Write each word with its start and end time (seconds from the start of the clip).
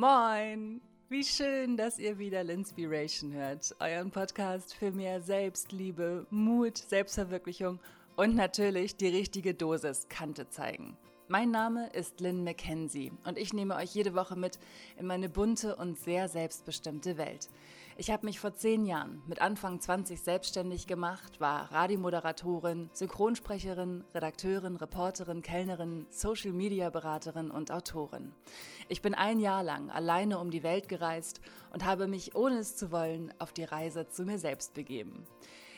Moin! 0.00 0.80
Wie 1.10 1.22
schön, 1.22 1.76
dass 1.76 1.98
ihr 1.98 2.18
wieder 2.18 2.42
Linspiration 2.42 3.34
hört, 3.34 3.76
euren 3.80 4.10
Podcast 4.10 4.74
für 4.74 4.92
mehr 4.92 5.20
Selbstliebe, 5.20 6.26
Mut, 6.30 6.78
Selbstverwirklichung 6.78 7.78
und 8.16 8.34
natürlich 8.34 8.96
die 8.96 9.08
richtige 9.08 9.52
Dosis 9.52 10.08
Kante 10.08 10.48
zeigen. 10.48 10.96
Mein 11.32 11.52
Name 11.52 11.86
ist 11.90 12.18
Lynn 12.18 12.42
McKenzie 12.42 13.12
und 13.24 13.38
ich 13.38 13.52
nehme 13.52 13.76
euch 13.76 13.94
jede 13.94 14.16
Woche 14.16 14.34
mit 14.34 14.58
in 14.98 15.06
meine 15.06 15.28
bunte 15.28 15.76
und 15.76 15.96
sehr 15.96 16.26
selbstbestimmte 16.26 17.18
Welt. 17.18 17.48
Ich 17.96 18.10
habe 18.10 18.26
mich 18.26 18.40
vor 18.40 18.56
zehn 18.56 18.84
Jahren 18.84 19.22
mit 19.28 19.40
Anfang 19.40 19.78
20 19.78 20.20
selbstständig 20.20 20.88
gemacht, 20.88 21.40
war 21.40 21.70
Radiomoderatorin, 21.70 22.90
Synchronsprecherin, 22.94 24.02
Redakteurin, 24.12 24.74
Reporterin, 24.74 25.42
Kellnerin, 25.42 26.06
Social-Media-Beraterin 26.10 27.52
und 27.52 27.70
Autorin. 27.70 28.32
Ich 28.88 29.00
bin 29.00 29.14
ein 29.14 29.38
Jahr 29.38 29.62
lang 29.62 29.88
alleine 29.88 30.40
um 30.40 30.50
die 30.50 30.64
Welt 30.64 30.88
gereist 30.88 31.40
und 31.72 31.84
habe 31.84 32.08
mich, 32.08 32.34
ohne 32.34 32.56
es 32.56 32.74
zu 32.74 32.90
wollen, 32.90 33.32
auf 33.38 33.52
die 33.52 33.62
Reise 33.62 34.08
zu 34.08 34.24
mir 34.24 34.40
selbst 34.40 34.74
begeben. 34.74 35.24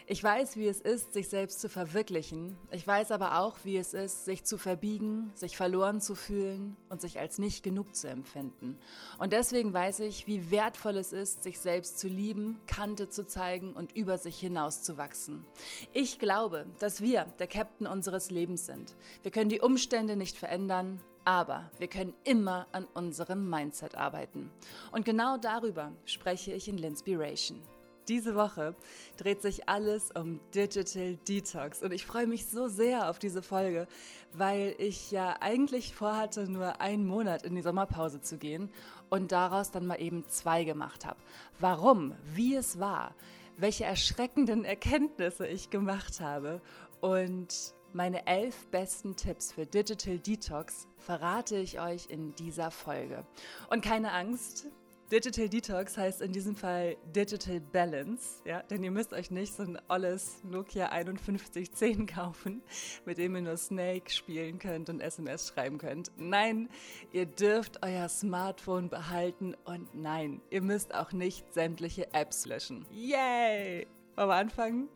Ich 0.06 0.22
weiß, 0.22 0.56
wie 0.56 0.66
es 0.66 0.80
ist, 0.80 1.12
sich 1.12 1.28
selbst 1.28 1.60
zu 1.60 1.68
verwirklichen. 1.68 2.56
Ich 2.70 2.86
weiß 2.86 3.12
aber 3.12 3.38
auch, 3.38 3.56
wie 3.62 3.76
es 3.76 3.94
ist, 3.94 4.24
sich 4.24 4.44
zu 4.44 4.58
verbiegen, 4.58 5.30
sich 5.34 5.56
verloren 5.56 6.00
zu 6.00 6.14
fühlen 6.14 6.76
und 6.88 7.00
sich 7.00 7.20
als 7.20 7.38
nicht 7.38 7.62
genug 7.62 7.94
zu 7.94 8.08
empfinden. 8.08 8.78
Und 9.18 9.32
deswegen 9.32 9.72
weiß 9.72 10.00
ich, 10.00 10.26
wie 10.26 10.50
wertvoll 10.50 10.96
es 10.96 11.12
ist, 11.12 11.44
sich 11.44 11.60
selbst 11.60 11.98
zu 11.98 12.08
lieben, 12.08 12.60
Kante 12.66 13.08
zu 13.08 13.26
zeigen 13.26 13.74
und 13.74 13.92
über 13.96 14.18
sich 14.18 14.38
hinaus 14.38 14.82
zu 14.82 14.96
wachsen. 14.96 15.44
Ich 15.92 16.18
glaube, 16.18 16.66
dass 16.80 17.00
wir 17.00 17.26
der 17.38 17.46
Captain 17.46 17.86
unseres 17.86 18.30
Lebens 18.30 18.66
sind. 18.66 18.96
Wir 19.22 19.30
können 19.30 19.50
die 19.50 19.60
Umstände 19.60 20.16
nicht 20.16 20.36
verändern, 20.36 21.00
aber 21.24 21.70
wir 21.78 21.88
können 21.88 22.14
immer 22.24 22.66
an 22.72 22.86
unserem 22.94 23.48
Mindset 23.48 23.94
arbeiten. 23.94 24.50
Und 24.90 25.04
genau 25.04 25.36
darüber 25.36 25.92
spreche 26.04 26.52
ich 26.52 26.68
in 26.68 26.78
Linspiration. 26.78 27.62
Diese 28.08 28.34
Woche 28.34 28.74
dreht 29.16 29.42
sich 29.42 29.68
alles 29.68 30.10
um 30.10 30.40
Digital 30.54 31.16
Detox 31.28 31.82
und 31.82 31.92
ich 31.92 32.04
freue 32.04 32.26
mich 32.26 32.46
so 32.46 32.66
sehr 32.66 33.08
auf 33.08 33.20
diese 33.20 33.42
Folge, 33.42 33.86
weil 34.32 34.74
ich 34.78 35.12
ja 35.12 35.36
eigentlich 35.40 35.94
vorhatte, 35.94 36.50
nur 36.50 36.80
einen 36.80 37.06
Monat 37.06 37.44
in 37.44 37.54
die 37.54 37.62
Sommerpause 37.62 38.20
zu 38.20 38.38
gehen 38.38 38.70
und 39.08 39.30
daraus 39.30 39.70
dann 39.70 39.86
mal 39.86 40.00
eben 40.00 40.24
zwei 40.28 40.64
gemacht 40.64 41.06
habe. 41.06 41.20
Warum, 41.60 42.14
wie 42.34 42.56
es 42.56 42.80
war, 42.80 43.14
welche 43.56 43.84
erschreckenden 43.84 44.64
Erkenntnisse 44.64 45.46
ich 45.46 45.70
gemacht 45.70 46.20
habe 46.20 46.60
und 47.00 47.74
meine 47.92 48.26
elf 48.26 48.66
besten 48.68 49.14
Tipps 49.14 49.52
für 49.52 49.66
Digital 49.66 50.18
Detox 50.18 50.88
verrate 50.96 51.56
ich 51.56 51.78
euch 51.78 52.06
in 52.08 52.34
dieser 52.34 52.70
Folge. 52.70 53.24
Und 53.70 53.84
keine 53.84 54.12
Angst, 54.12 54.66
Digital 55.12 55.46
Detox 55.46 55.98
heißt 55.98 56.22
in 56.22 56.32
diesem 56.32 56.56
Fall 56.56 56.96
Digital 57.14 57.60
Balance, 57.60 58.40
ja, 58.46 58.62
denn 58.62 58.82
ihr 58.82 58.90
müsst 58.90 59.12
euch 59.12 59.30
nicht 59.30 59.52
so 59.52 59.62
ein 59.62 59.78
olles 59.88 60.42
Nokia 60.42 60.88
5110 60.88 62.06
kaufen, 62.16 62.62
mit 63.04 63.18
dem 63.18 63.36
ihr 63.36 63.42
nur 63.42 63.58
Snake 63.58 64.10
spielen 64.10 64.58
könnt 64.58 64.88
und 64.88 65.00
SMS 65.00 65.48
schreiben 65.48 65.76
könnt. 65.76 66.10
Nein, 66.16 66.70
ihr 67.12 67.26
dürft 67.26 67.84
euer 67.84 68.08
Smartphone 68.08 68.88
behalten 68.88 69.54
und 69.66 69.94
nein, 69.94 70.40
ihr 70.48 70.62
müsst 70.62 70.94
auch 70.94 71.12
nicht 71.12 71.52
sämtliche 71.52 72.14
Apps 72.14 72.46
löschen. 72.46 72.86
Yay! 72.90 73.86
Wollen 74.16 74.28
wir 74.30 74.34
anfangen? 74.34 74.88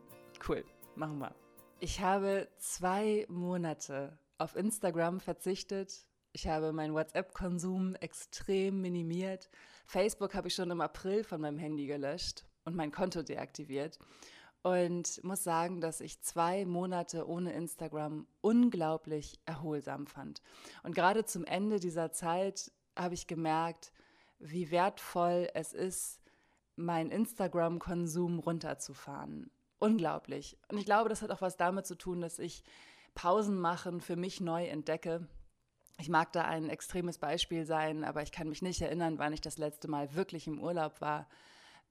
Cool, 0.48 0.64
machen 0.94 1.18
wir. 1.18 1.34
Ich 1.78 2.00
habe 2.00 2.48
zwei 2.56 3.26
Monate 3.28 4.18
auf 4.38 4.56
Instagram 4.56 5.20
verzichtet 5.20 6.06
ich 6.36 6.46
habe 6.48 6.74
meinen 6.74 6.92
WhatsApp-Konsum 6.92 7.94
extrem 7.94 8.82
minimiert. 8.82 9.48
Facebook 9.86 10.34
habe 10.34 10.48
ich 10.48 10.54
schon 10.54 10.70
im 10.70 10.80
April 10.80 11.24
von 11.24 11.40
meinem 11.40 11.58
Handy 11.58 11.86
gelöscht 11.86 12.44
und 12.64 12.74
mein 12.74 12.90
Konto 12.90 13.22
deaktiviert. 13.22 13.98
Und 14.62 15.22
muss 15.22 15.44
sagen, 15.44 15.80
dass 15.80 16.00
ich 16.00 16.20
zwei 16.22 16.64
Monate 16.64 17.28
ohne 17.28 17.52
Instagram 17.52 18.26
unglaublich 18.40 19.40
erholsam 19.46 20.08
fand. 20.08 20.42
Und 20.82 20.94
gerade 20.94 21.24
zum 21.24 21.44
Ende 21.44 21.78
dieser 21.78 22.10
Zeit 22.10 22.72
habe 22.96 23.14
ich 23.14 23.28
gemerkt, 23.28 23.92
wie 24.40 24.72
wertvoll 24.72 25.48
es 25.54 25.72
ist, 25.72 26.20
meinen 26.74 27.12
Instagram-Konsum 27.12 28.40
runterzufahren. 28.40 29.52
Unglaublich. 29.78 30.58
Und 30.68 30.78
ich 30.78 30.84
glaube, 30.84 31.08
das 31.08 31.22
hat 31.22 31.30
auch 31.30 31.42
was 31.42 31.56
damit 31.56 31.86
zu 31.86 31.94
tun, 31.94 32.20
dass 32.20 32.40
ich 32.40 32.64
Pausen 33.14 33.60
machen 33.60 34.00
für 34.00 34.16
mich 34.16 34.40
neu 34.40 34.66
entdecke 34.66 35.28
ich 35.98 36.08
mag 36.08 36.32
da 36.32 36.42
ein 36.42 36.68
extremes 36.68 37.18
Beispiel 37.18 37.64
sein, 37.64 38.04
aber 38.04 38.22
ich 38.22 38.32
kann 38.32 38.48
mich 38.48 38.62
nicht 38.62 38.82
erinnern, 38.82 39.18
wann 39.18 39.32
ich 39.32 39.40
das 39.40 39.58
letzte 39.58 39.88
Mal 39.88 40.14
wirklich 40.14 40.46
im 40.46 40.60
Urlaub 40.60 41.00
war, 41.00 41.28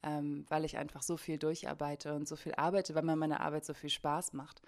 ähm, 0.04 0.46
weil 0.50 0.66
ich 0.66 0.78
einfach 0.78 1.02
so 1.02 1.18
viel 1.18 1.38
durcharbeite 1.40 2.14
und 2.14 2.28
so 2.28 2.36
viel 2.36 2.54
arbeite, 2.56 2.94
weil 2.94 3.04
mir 3.04 3.16
meine 3.16 3.40
Arbeit 3.40 3.66
so 3.66 3.74
viel 3.74 3.90
Spaß 3.90 4.34
macht. 4.34 4.62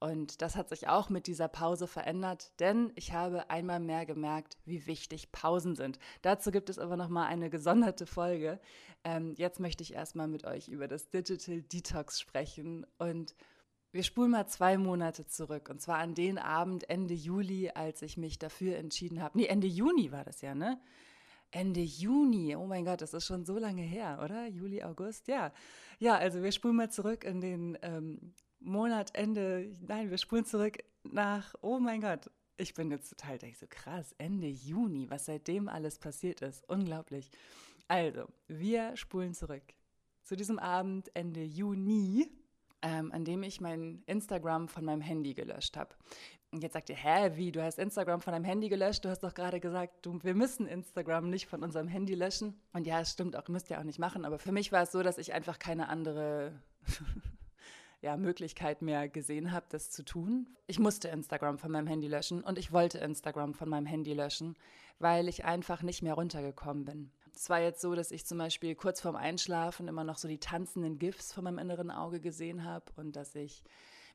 Und 0.00 0.42
das 0.42 0.54
hat 0.54 0.68
sich 0.68 0.88
auch 0.88 1.08
mit 1.08 1.26
dieser 1.26 1.48
Pause 1.48 1.88
verändert, 1.88 2.52
denn 2.60 2.92
ich 2.94 3.12
habe 3.12 3.50
einmal 3.50 3.80
mehr 3.80 4.06
gemerkt, 4.06 4.56
wie 4.64 4.86
wichtig 4.86 5.32
Pausen 5.32 5.74
sind. 5.74 5.98
Dazu 6.22 6.52
gibt 6.52 6.70
es 6.70 6.78
aber 6.78 6.96
noch 6.96 7.08
mal 7.08 7.26
eine 7.26 7.50
gesonderte 7.50 8.06
Folge. 8.06 8.60
Ähm, 9.02 9.34
jetzt 9.36 9.58
möchte 9.58 9.82
ich 9.82 9.94
erstmal 9.94 10.28
mit 10.28 10.46
euch 10.46 10.68
über 10.68 10.86
das 10.86 11.10
Digital 11.10 11.62
Detox 11.62 12.20
sprechen 12.20 12.86
und 12.98 13.34
wir 13.92 14.02
spulen 14.02 14.30
mal 14.30 14.46
zwei 14.46 14.76
Monate 14.76 15.26
zurück 15.26 15.68
und 15.70 15.80
zwar 15.80 15.98
an 15.98 16.14
den 16.14 16.38
Abend 16.38 16.88
Ende 16.90 17.14
Juli, 17.14 17.70
als 17.70 18.02
ich 18.02 18.16
mich 18.16 18.38
dafür 18.38 18.76
entschieden 18.76 19.22
habe. 19.22 19.38
Nee, 19.38 19.46
Ende 19.46 19.66
Juni 19.66 20.12
war 20.12 20.24
das 20.24 20.40
ja, 20.40 20.54
ne? 20.54 20.80
Ende 21.50 21.80
Juni, 21.80 22.54
oh 22.56 22.66
mein 22.66 22.84
Gott, 22.84 23.00
das 23.00 23.14
ist 23.14 23.24
schon 23.24 23.46
so 23.46 23.58
lange 23.58 23.82
her, 23.82 24.20
oder? 24.22 24.46
Juli, 24.46 24.82
August, 24.82 25.28
ja. 25.28 25.52
Ja, 25.98 26.16
also 26.16 26.42
wir 26.42 26.52
spulen 26.52 26.76
mal 26.76 26.90
zurück 26.90 27.24
in 27.24 27.40
den 27.40 27.78
ähm, 27.80 28.34
Monat 28.60 29.14
Ende, 29.14 29.74
nein, 29.80 30.10
wir 30.10 30.18
spulen 30.18 30.44
zurück 30.44 30.76
nach, 31.04 31.54
oh 31.62 31.78
mein 31.78 32.02
Gott, 32.02 32.30
ich 32.58 32.74
bin 32.74 32.90
jetzt 32.90 33.08
total, 33.08 33.38
denke 33.38 33.58
so 33.58 33.66
krass, 33.68 34.14
Ende 34.18 34.48
Juni, 34.48 35.08
was 35.08 35.24
seitdem 35.24 35.68
alles 35.68 35.98
passiert 35.98 36.42
ist, 36.42 36.68
unglaublich. 36.68 37.30
Also, 37.86 38.26
wir 38.48 38.94
spulen 38.96 39.32
zurück 39.32 39.62
zu 40.24 40.36
diesem 40.36 40.58
Abend 40.58 41.10
Ende 41.14 41.42
Juni 41.42 42.28
ähm, 42.82 43.12
an 43.12 43.24
dem 43.24 43.42
ich 43.42 43.60
mein 43.60 44.02
Instagram 44.06 44.68
von 44.68 44.84
meinem 44.84 45.00
Handy 45.00 45.34
gelöscht 45.34 45.76
habe. 45.76 45.94
Und 46.50 46.62
jetzt 46.62 46.72
sagt 46.72 46.88
ihr, 46.88 46.96
hä, 46.96 47.32
wie, 47.34 47.52
du 47.52 47.62
hast 47.62 47.78
Instagram 47.78 48.22
von 48.22 48.32
deinem 48.32 48.44
Handy 48.44 48.68
gelöscht? 48.70 49.04
Du 49.04 49.10
hast 49.10 49.20
doch 49.20 49.34
gerade 49.34 49.60
gesagt, 49.60 50.06
du, 50.06 50.18
wir 50.22 50.34
müssen 50.34 50.66
Instagram 50.66 51.28
nicht 51.28 51.46
von 51.46 51.62
unserem 51.62 51.88
Handy 51.88 52.14
löschen. 52.14 52.58
Und 52.72 52.86
ja, 52.86 53.00
es 53.00 53.12
stimmt 53.12 53.36
auch, 53.36 53.46
müsst 53.48 53.70
ihr 53.70 53.78
auch 53.78 53.84
nicht 53.84 53.98
machen. 53.98 54.24
Aber 54.24 54.38
für 54.38 54.52
mich 54.52 54.72
war 54.72 54.82
es 54.82 54.92
so, 54.92 55.02
dass 55.02 55.18
ich 55.18 55.34
einfach 55.34 55.58
keine 55.58 55.88
andere 55.90 56.58
ja, 58.00 58.16
Möglichkeit 58.16 58.80
mehr 58.80 59.10
gesehen 59.10 59.52
habe, 59.52 59.66
das 59.68 59.90
zu 59.90 60.04
tun. 60.04 60.46
Ich 60.66 60.78
musste 60.78 61.08
Instagram 61.08 61.58
von 61.58 61.70
meinem 61.70 61.86
Handy 61.86 62.08
löschen 62.08 62.42
und 62.42 62.58
ich 62.58 62.72
wollte 62.72 62.98
Instagram 62.98 63.52
von 63.52 63.68
meinem 63.68 63.86
Handy 63.86 64.14
löschen, 64.14 64.56
weil 64.98 65.28
ich 65.28 65.44
einfach 65.44 65.82
nicht 65.82 66.02
mehr 66.02 66.14
runtergekommen 66.14 66.86
bin. 66.86 67.10
Es 67.38 67.48
war 67.48 67.60
jetzt 67.60 67.80
so, 67.80 67.94
dass 67.94 68.10
ich 68.10 68.26
zum 68.26 68.38
Beispiel 68.38 68.74
kurz 68.74 69.00
vorm 69.00 69.14
Einschlafen 69.14 69.86
immer 69.86 70.02
noch 70.02 70.18
so 70.18 70.26
die 70.26 70.40
tanzenden 70.40 70.98
GIFs 70.98 71.32
vor 71.32 71.44
meinem 71.44 71.60
inneren 71.60 71.92
Auge 71.92 72.18
gesehen 72.18 72.64
habe 72.64 72.86
und 72.96 73.14
dass 73.14 73.36
ich 73.36 73.62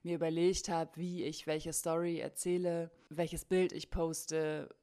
mir 0.03 0.15
überlegt 0.15 0.67
habe, 0.67 0.91
wie 0.95 1.23
ich 1.23 1.47
welche 1.47 1.71
Story 1.71 2.19
erzähle, 2.19 2.91
welches 3.07 3.45
Bild 3.45 3.71
ich 3.71 3.89
poste. 3.89 4.75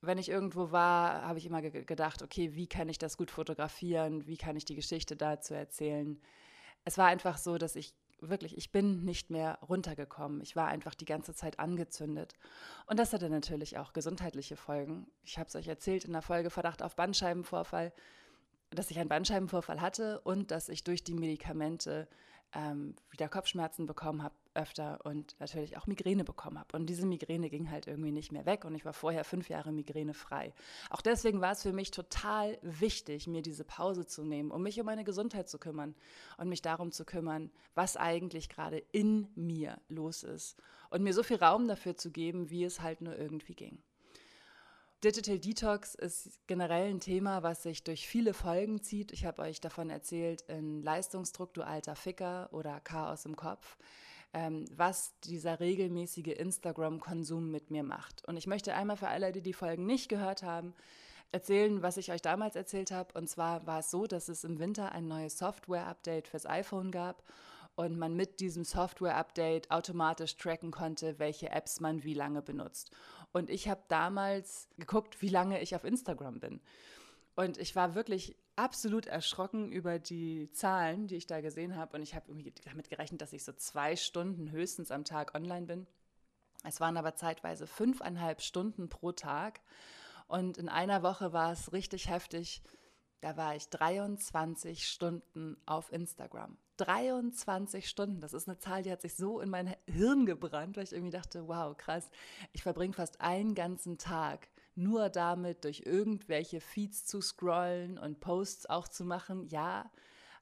Wenn 0.00 0.16
ich 0.16 0.30
irgendwo 0.30 0.72
war, 0.72 1.20
habe 1.20 1.38
ich 1.38 1.44
immer 1.44 1.60
ge 1.60 1.84
gedacht, 1.84 2.22
okay, 2.22 2.54
wie 2.54 2.66
kann 2.66 2.88
ich 2.88 2.96
das 2.96 3.18
gut 3.18 3.30
fotografieren? 3.30 4.26
Wie 4.26 4.38
kann 4.38 4.56
ich 4.56 4.64
die 4.64 4.74
Geschichte 4.74 5.14
dazu 5.14 5.52
erzählen? 5.52 6.18
Es 6.86 6.96
war 6.96 7.08
einfach 7.08 7.36
so, 7.36 7.58
dass 7.58 7.76
ich 7.76 7.92
wirklich, 8.20 8.56
ich 8.56 8.72
bin 8.72 9.04
nicht 9.04 9.30
mehr 9.30 9.58
runtergekommen. 9.66 10.40
Ich 10.40 10.56
war 10.56 10.68
einfach 10.68 10.94
die 10.94 11.04
ganze 11.04 11.34
Zeit 11.34 11.58
angezündet. 11.58 12.34
Und 12.86 12.98
das 12.98 13.12
hatte 13.12 13.30
natürlich 13.30 13.78
auch 13.78 13.92
gesundheitliche 13.92 14.56
Folgen. 14.56 15.06
Ich 15.24 15.38
habe 15.38 15.48
es 15.48 15.56
euch 15.56 15.68
erzählt 15.68 16.04
in 16.04 16.12
der 16.12 16.22
Folge 16.22 16.50
Verdacht 16.50 16.82
auf 16.82 16.96
Bandscheibenvorfall, 16.96 17.92
dass 18.70 18.90
ich 18.90 18.98
einen 18.98 19.08
Bandscheibenvorfall 19.08 19.80
hatte 19.80 20.20
und 20.20 20.50
dass 20.50 20.68
ich 20.68 20.84
durch 20.84 21.02
die 21.02 21.14
Medikamente 21.14 22.08
ähm, 22.54 22.94
wieder 23.10 23.28
Kopfschmerzen 23.28 23.86
bekommen 23.86 24.22
habe 24.22 24.34
öfter 24.54 24.98
und 25.04 25.36
natürlich 25.38 25.76
auch 25.76 25.86
Migräne 25.86 26.24
bekommen 26.24 26.58
habe. 26.58 26.76
Und 26.76 26.86
diese 26.86 27.06
Migräne 27.06 27.50
ging 27.50 27.70
halt 27.70 27.86
irgendwie 27.86 28.10
nicht 28.10 28.32
mehr 28.32 28.46
weg 28.46 28.64
und 28.64 28.74
ich 28.74 28.84
war 28.84 28.92
vorher 28.92 29.24
fünf 29.24 29.48
Jahre 29.48 29.72
migränefrei. 29.72 30.52
Auch 30.90 31.00
deswegen 31.00 31.40
war 31.40 31.52
es 31.52 31.62
für 31.62 31.72
mich 31.72 31.90
total 31.90 32.58
wichtig, 32.62 33.26
mir 33.26 33.42
diese 33.42 33.64
Pause 33.64 34.06
zu 34.06 34.24
nehmen, 34.24 34.50
um 34.50 34.62
mich 34.62 34.80
um 34.80 34.86
meine 34.86 35.04
Gesundheit 35.04 35.48
zu 35.48 35.58
kümmern 35.58 35.94
und 36.36 36.48
mich 36.48 36.62
darum 36.62 36.90
zu 36.90 37.04
kümmern, 37.04 37.50
was 37.74 37.96
eigentlich 37.96 38.48
gerade 38.48 38.78
in 38.92 39.28
mir 39.34 39.80
los 39.88 40.22
ist 40.22 40.56
und 40.90 41.02
mir 41.02 41.14
so 41.14 41.22
viel 41.22 41.36
Raum 41.36 41.68
dafür 41.68 41.96
zu 41.96 42.10
geben, 42.10 42.50
wie 42.50 42.64
es 42.64 42.80
halt 42.80 43.00
nur 43.00 43.16
irgendwie 43.16 43.54
ging. 43.54 43.82
Digital 45.02 45.38
Detox 45.38 45.94
ist 45.94 46.46
generell 46.46 46.90
ein 46.90 47.00
Thema, 47.00 47.42
was 47.42 47.62
sich 47.62 47.82
durch 47.84 48.06
viele 48.06 48.34
Folgen 48.34 48.82
zieht. 48.82 49.12
Ich 49.12 49.24
habe 49.24 49.40
euch 49.40 49.58
davon 49.58 49.88
erzählt 49.88 50.42
in 50.42 50.82
Leistungsdruck, 50.82 51.54
du 51.54 51.62
alter 51.62 51.96
Ficker 51.96 52.50
oder 52.52 52.80
Chaos 52.80 53.24
im 53.24 53.34
Kopf, 53.34 53.78
ähm, 54.34 54.66
was 54.76 55.18
dieser 55.20 55.58
regelmäßige 55.58 56.34
Instagram-Konsum 56.36 57.50
mit 57.50 57.70
mir 57.70 57.82
macht. 57.82 58.28
Und 58.28 58.36
ich 58.36 58.46
möchte 58.46 58.74
einmal 58.74 58.98
für 58.98 59.08
alle, 59.08 59.32
die 59.32 59.40
die 59.40 59.54
Folgen 59.54 59.86
nicht 59.86 60.10
gehört 60.10 60.42
haben, 60.42 60.74
erzählen, 61.32 61.82
was 61.82 61.96
ich 61.96 62.12
euch 62.12 62.20
damals 62.20 62.54
erzählt 62.54 62.90
habe. 62.90 63.18
Und 63.18 63.26
zwar 63.26 63.66
war 63.66 63.78
es 63.78 63.90
so, 63.90 64.06
dass 64.06 64.28
es 64.28 64.44
im 64.44 64.58
Winter 64.58 64.92
ein 64.92 65.08
neues 65.08 65.38
Software-Update 65.38 66.28
fürs 66.28 66.44
iPhone 66.44 66.90
gab 66.90 67.22
und 67.80 67.98
man 67.98 68.14
mit 68.14 68.40
diesem 68.40 68.62
Software-Update 68.62 69.70
automatisch 69.70 70.36
tracken 70.36 70.70
konnte, 70.70 71.18
welche 71.18 71.48
Apps 71.48 71.80
man 71.80 72.04
wie 72.04 72.12
lange 72.12 72.42
benutzt. 72.42 72.90
Und 73.32 73.48
ich 73.48 73.70
habe 73.70 73.80
damals 73.88 74.68
geguckt, 74.76 75.22
wie 75.22 75.30
lange 75.30 75.62
ich 75.62 75.74
auf 75.74 75.84
Instagram 75.84 76.40
bin. 76.40 76.60
Und 77.36 77.56
ich 77.56 77.74
war 77.76 77.94
wirklich 77.94 78.36
absolut 78.54 79.06
erschrocken 79.06 79.72
über 79.72 79.98
die 79.98 80.52
Zahlen, 80.52 81.06
die 81.06 81.16
ich 81.16 81.26
da 81.26 81.40
gesehen 81.40 81.74
habe. 81.74 81.96
Und 81.96 82.02
ich 82.02 82.14
habe 82.14 82.26
irgendwie 82.28 82.52
damit 82.66 82.90
gerechnet, 82.90 83.22
dass 83.22 83.32
ich 83.32 83.44
so 83.44 83.52
zwei 83.54 83.96
Stunden 83.96 84.50
höchstens 84.50 84.90
am 84.90 85.06
Tag 85.06 85.34
online 85.34 85.64
bin. 85.64 85.86
Es 86.64 86.80
waren 86.80 86.98
aber 86.98 87.14
zeitweise 87.14 87.66
fünfeinhalb 87.66 88.42
Stunden 88.42 88.90
pro 88.90 89.12
Tag. 89.12 89.62
Und 90.28 90.58
in 90.58 90.68
einer 90.68 91.02
Woche 91.02 91.32
war 91.32 91.52
es 91.52 91.72
richtig 91.72 92.10
heftig. 92.10 92.62
Da 93.22 93.38
war 93.38 93.56
ich 93.56 93.70
23 93.70 94.86
Stunden 94.86 95.56
auf 95.64 95.90
Instagram. 95.90 96.58
23 96.80 97.88
Stunden, 97.88 98.20
das 98.20 98.32
ist 98.32 98.48
eine 98.48 98.58
Zahl, 98.58 98.82
die 98.82 98.90
hat 98.90 99.02
sich 99.02 99.14
so 99.14 99.40
in 99.40 99.50
mein 99.50 99.74
Hirn 99.86 100.26
gebrannt, 100.26 100.76
weil 100.76 100.84
ich 100.84 100.92
irgendwie 100.92 101.12
dachte, 101.12 101.46
wow, 101.48 101.76
krass, 101.76 102.10
ich 102.52 102.62
verbringe 102.62 102.94
fast 102.94 103.20
einen 103.20 103.54
ganzen 103.54 103.98
Tag 103.98 104.48
nur 104.74 105.08
damit, 105.10 105.64
durch 105.64 105.82
irgendwelche 105.84 106.60
Feeds 106.60 107.04
zu 107.04 107.20
scrollen 107.20 107.98
und 107.98 108.20
Posts 108.20 108.66
auch 108.66 108.88
zu 108.88 109.04
machen. 109.04 109.46
Ja, 109.48 109.90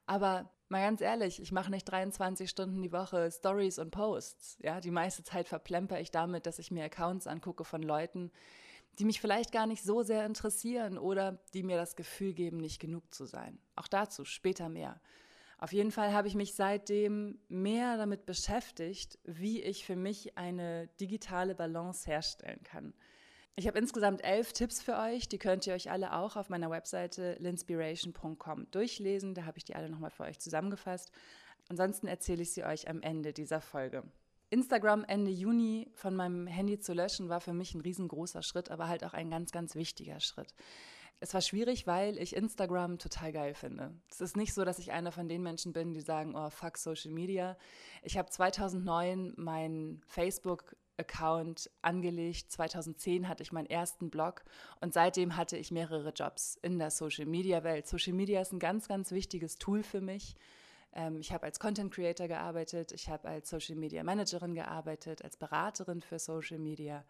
aber 0.05 0.49
mal 0.69 0.81
ganz 0.81 1.01
ehrlich, 1.01 1.41
ich 1.41 1.51
mache 1.51 1.71
nicht 1.71 1.85
23 1.85 2.49
Stunden 2.49 2.81
die 2.81 2.91
Woche 2.91 3.31
Stories 3.31 3.79
und 3.79 3.91
Posts. 3.91 4.59
Ja, 4.61 4.79
die 4.79 4.91
meiste 4.91 5.23
Zeit 5.23 5.47
verplemper 5.47 5.99
ich 5.99 6.11
damit, 6.11 6.45
dass 6.45 6.59
ich 6.59 6.71
mir 6.71 6.85
Accounts 6.85 7.27
angucke 7.27 7.63
von 7.63 7.81
Leuten, 7.81 8.31
die 8.97 9.05
mich 9.05 9.21
vielleicht 9.21 9.51
gar 9.51 9.67
nicht 9.67 9.83
so 9.83 10.03
sehr 10.03 10.25
interessieren 10.25 10.97
oder 10.97 11.39
die 11.53 11.63
mir 11.63 11.77
das 11.77 11.95
Gefühl 11.95 12.33
geben, 12.33 12.57
nicht 12.57 12.79
genug 12.79 13.13
zu 13.13 13.25
sein. 13.25 13.59
Auch 13.75 13.87
dazu 13.87 14.25
später 14.25 14.69
mehr. 14.69 14.99
Auf 15.59 15.73
jeden 15.73 15.91
Fall 15.91 16.13
habe 16.13 16.29
ich 16.29 16.35
mich 16.35 16.55
seitdem 16.55 17.37
mehr 17.49 17.97
damit 17.97 18.25
beschäftigt, 18.25 19.19
wie 19.25 19.61
ich 19.61 19.85
für 19.85 19.97
mich 19.97 20.37
eine 20.37 20.87
digitale 21.01 21.53
Balance 21.53 22.09
herstellen 22.09 22.63
kann. 22.63 22.93
Ich 23.57 23.67
habe 23.67 23.77
insgesamt 23.77 24.23
elf 24.23 24.53
Tipps 24.53 24.81
für 24.81 24.97
euch, 24.97 25.27
die 25.27 25.37
könnt 25.37 25.67
ihr 25.67 25.73
euch 25.73 25.91
alle 25.91 26.13
auch 26.15 26.37
auf 26.37 26.47
meiner 26.47 26.69
Webseite 26.69 27.35
linspiration.com 27.39 28.71
durchlesen. 28.71 29.35
Da 29.35 29.43
habe 29.43 29.57
ich 29.57 29.65
die 29.65 29.75
alle 29.75 29.89
nochmal 29.89 30.11
für 30.11 30.23
euch 30.23 30.39
zusammengefasst. 30.39 31.11
Ansonsten 31.67 32.07
erzähle 32.07 32.43
ich 32.43 32.53
sie 32.53 32.63
euch 32.63 32.87
am 32.87 33.01
Ende 33.01 33.33
dieser 33.33 33.59
Folge. 33.59 34.03
Instagram 34.51 35.03
Ende 35.03 35.29
Juni 35.29 35.91
von 35.93 36.15
meinem 36.15 36.47
Handy 36.47 36.79
zu 36.79 36.93
löschen, 36.93 37.27
war 37.27 37.41
für 37.41 37.53
mich 37.53 37.75
ein 37.75 37.81
riesengroßer 37.81 38.43
Schritt, 38.43 38.71
aber 38.71 38.87
halt 38.87 39.03
auch 39.03 39.13
ein 39.13 39.29
ganz, 39.29 39.51
ganz 39.51 39.75
wichtiger 39.75 40.21
Schritt. 40.21 40.55
Es 41.21 41.33
war 41.33 41.41
schwierig, 41.41 41.85
weil 41.85 42.17
ich 42.17 42.35
Instagram 42.35 42.97
total 42.97 43.33
geil 43.33 43.53
finde. 43.53 43.93
Es 44.09 44.21
ist 44.21 44.37
nicht 44.37 44.53
so, 44.53 44.63
dass 44.63 44.79
ich 44.79 44.93
einer 44.93 45.11
von 45.11 45.27
den 45.27 45.43
Menschen 45.43 45.73
bin, 45.73 45.93
die 45.93 46.01
sagen, 46.01 46.33
oh, 46.35 46.49
fuck 46.49 46.77
Social 46.77 47.11
Media. 47.11 47.57
Ich 48.03 48.17
habe 48.17 48.29
2009 48.29 49.33
mein 49.35 50.01
Facebook-Account 50.07 51.69
angelegt. 51.81 52.49
2010 52.51 53.27
hatte 53.27 53.43
ich 53.43 53.51
meinen 53.51 53.65
ersten 53.65 54.09
Blog 54.09 54.45
und 54.79 54.93
seitdem 54.93 55.35
hatte 55.35 55.57
ich 55.57 55.71
mehrere 55.71 56.11
Jobs 56.11 56.57
in 56.61 56.79
der 56.79 56.89
Social 56.89 57.25
Media 57.25 57.65
Welt. 57.65 57.87
Social 57.87 58.13
Media 58.13 58.39
ist 58.39 58.53
ein 58.53 58.59
ganz, 58.59 58.87
ganz 58.87 59.11
wichtiges 59.11 59.57
Tool 59.57 59.83
für 59.83 59.99
mich. 59.99 60.37
Ähm, 60.93 61.19
ich 61.19 61.33
habe 61.33 61.43
als 61.45 61.59
Content 61.59 61.93
Creator 61.93 62.29
gearbeitet, 62.29 62.93
ich 62.93 63.09
habe 63.09 63.27
als 63.27 63.49
Social 63.49 63.75
Media 63.75 64.03
Managerin 64.03 64.55
gearbeitet, 64.55 65.21
als 65.23 65.35
Beraterin 65.35 66.01
für 66.01 66.17
Social 66.17 66.59
Media 66.59 67.03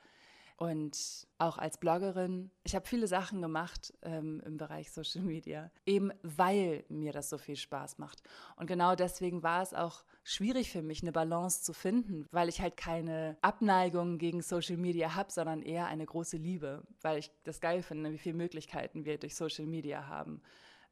und 0.59 1.25
auch 1.38 1.57
als 1.57 1.77
Bloggerin. 1.77 2.51
Ich 2.63 2.75
habe 2.75 2.85
viele 2.85 3.07
Sachen 3.07 3.41
gemacht 3.41 3.94
ähm, 4.01 4.41
im 4.45 4.57
Bereich 4.57 4.91
Social 4.91 5.21
Media, 5.21 5.71
eben 5.85 6.11
weil 6.21 6.83
mir 6.89 7.13
das 7.13 7.29
so 7.29 7.38
viel 7.38 7.56
Spaß 7.56 7.97
macht. 7.97 8.21
Und 8.57 8.67
genau 8.67 8.95
deswegen 8.95 9.41
war 9.41 9.61
es 9.61 9.73
auch 9.73 10.03
schwierig 10.23 10.69
für 10.69 10.81
mich, 10.81 11.01
eine 11.01 11.13
Balance 11.13 11.63
zu 11.63 11.71
finden, 11.71 12.27
weil 12.31 12.50
ich 12.50 12.59
halt 12.59 12.75
keine 12.75 13.38
Abneigung 13.41 14.17
gegen 14.17 14.41
Social 14.41 14.75
Media 14.75 15.15
habe, 15.15 15.31
sondern 15.31 15.61
eher 15.61 15.88
eine 15.88 16.06
große 16.06 16.35
Liebe, 16.35 16.83
weil 17.01 17.19
ich 17.19 17.31
das 17.45 17.61
geil 17.61 17.81
finde, 17.81 18.11
wie 18.11 18.17
viele 18.17 18.35
Möglichkeiten 18.35 19.06
wir 19.06 19.17
durch 19.17 19.35
Social 19.35 19.65
Media 19.65 20.07
haben. 20.07 20.41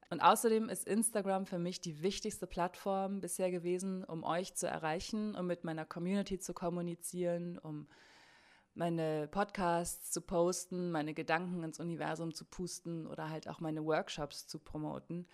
Und 0.08 0.22
außerdem 0.22 0.70
ist 0.70 0.88
Instagram 0.88 1.44
für 1.44 1.58
mich 1.58 1.82
die 1.82 2.02
wichtigste 2.02 2.46
Plattform 2.46 3.20
bisher 3.20 3.50
gewesen, 3.50 4.02
um 4.02 4.24
euch 4.24 4.54
zu 4.54 4.66
erreichen, 4.66 5.34
um 5.34 5.46
mit 5.46 5.64
meiner 5.64 5.84
Community 5.84 6.38
zu 6.38 6.54
kommunizieren, 6.54 7.58
um 7.58 7.86
meine 8.78 9.28
Podcasts 9.28 10.12
zu 10.12 10.20
posten, 10.20 10.90
meine 10.92 11.12
Gedanken 11.12 11.64
ins 11.64 11.80
Universum 11.80 12.32
zu 12.32 12.44
pusten 12.44 13.06
oder 13.06 13.28
halt 13.28 13.48
auch 13.48 13.60
meine 13.60 13.84
Workshops 13.84 14.46
zu 14.46 14.58
promoten. 14.60 15.26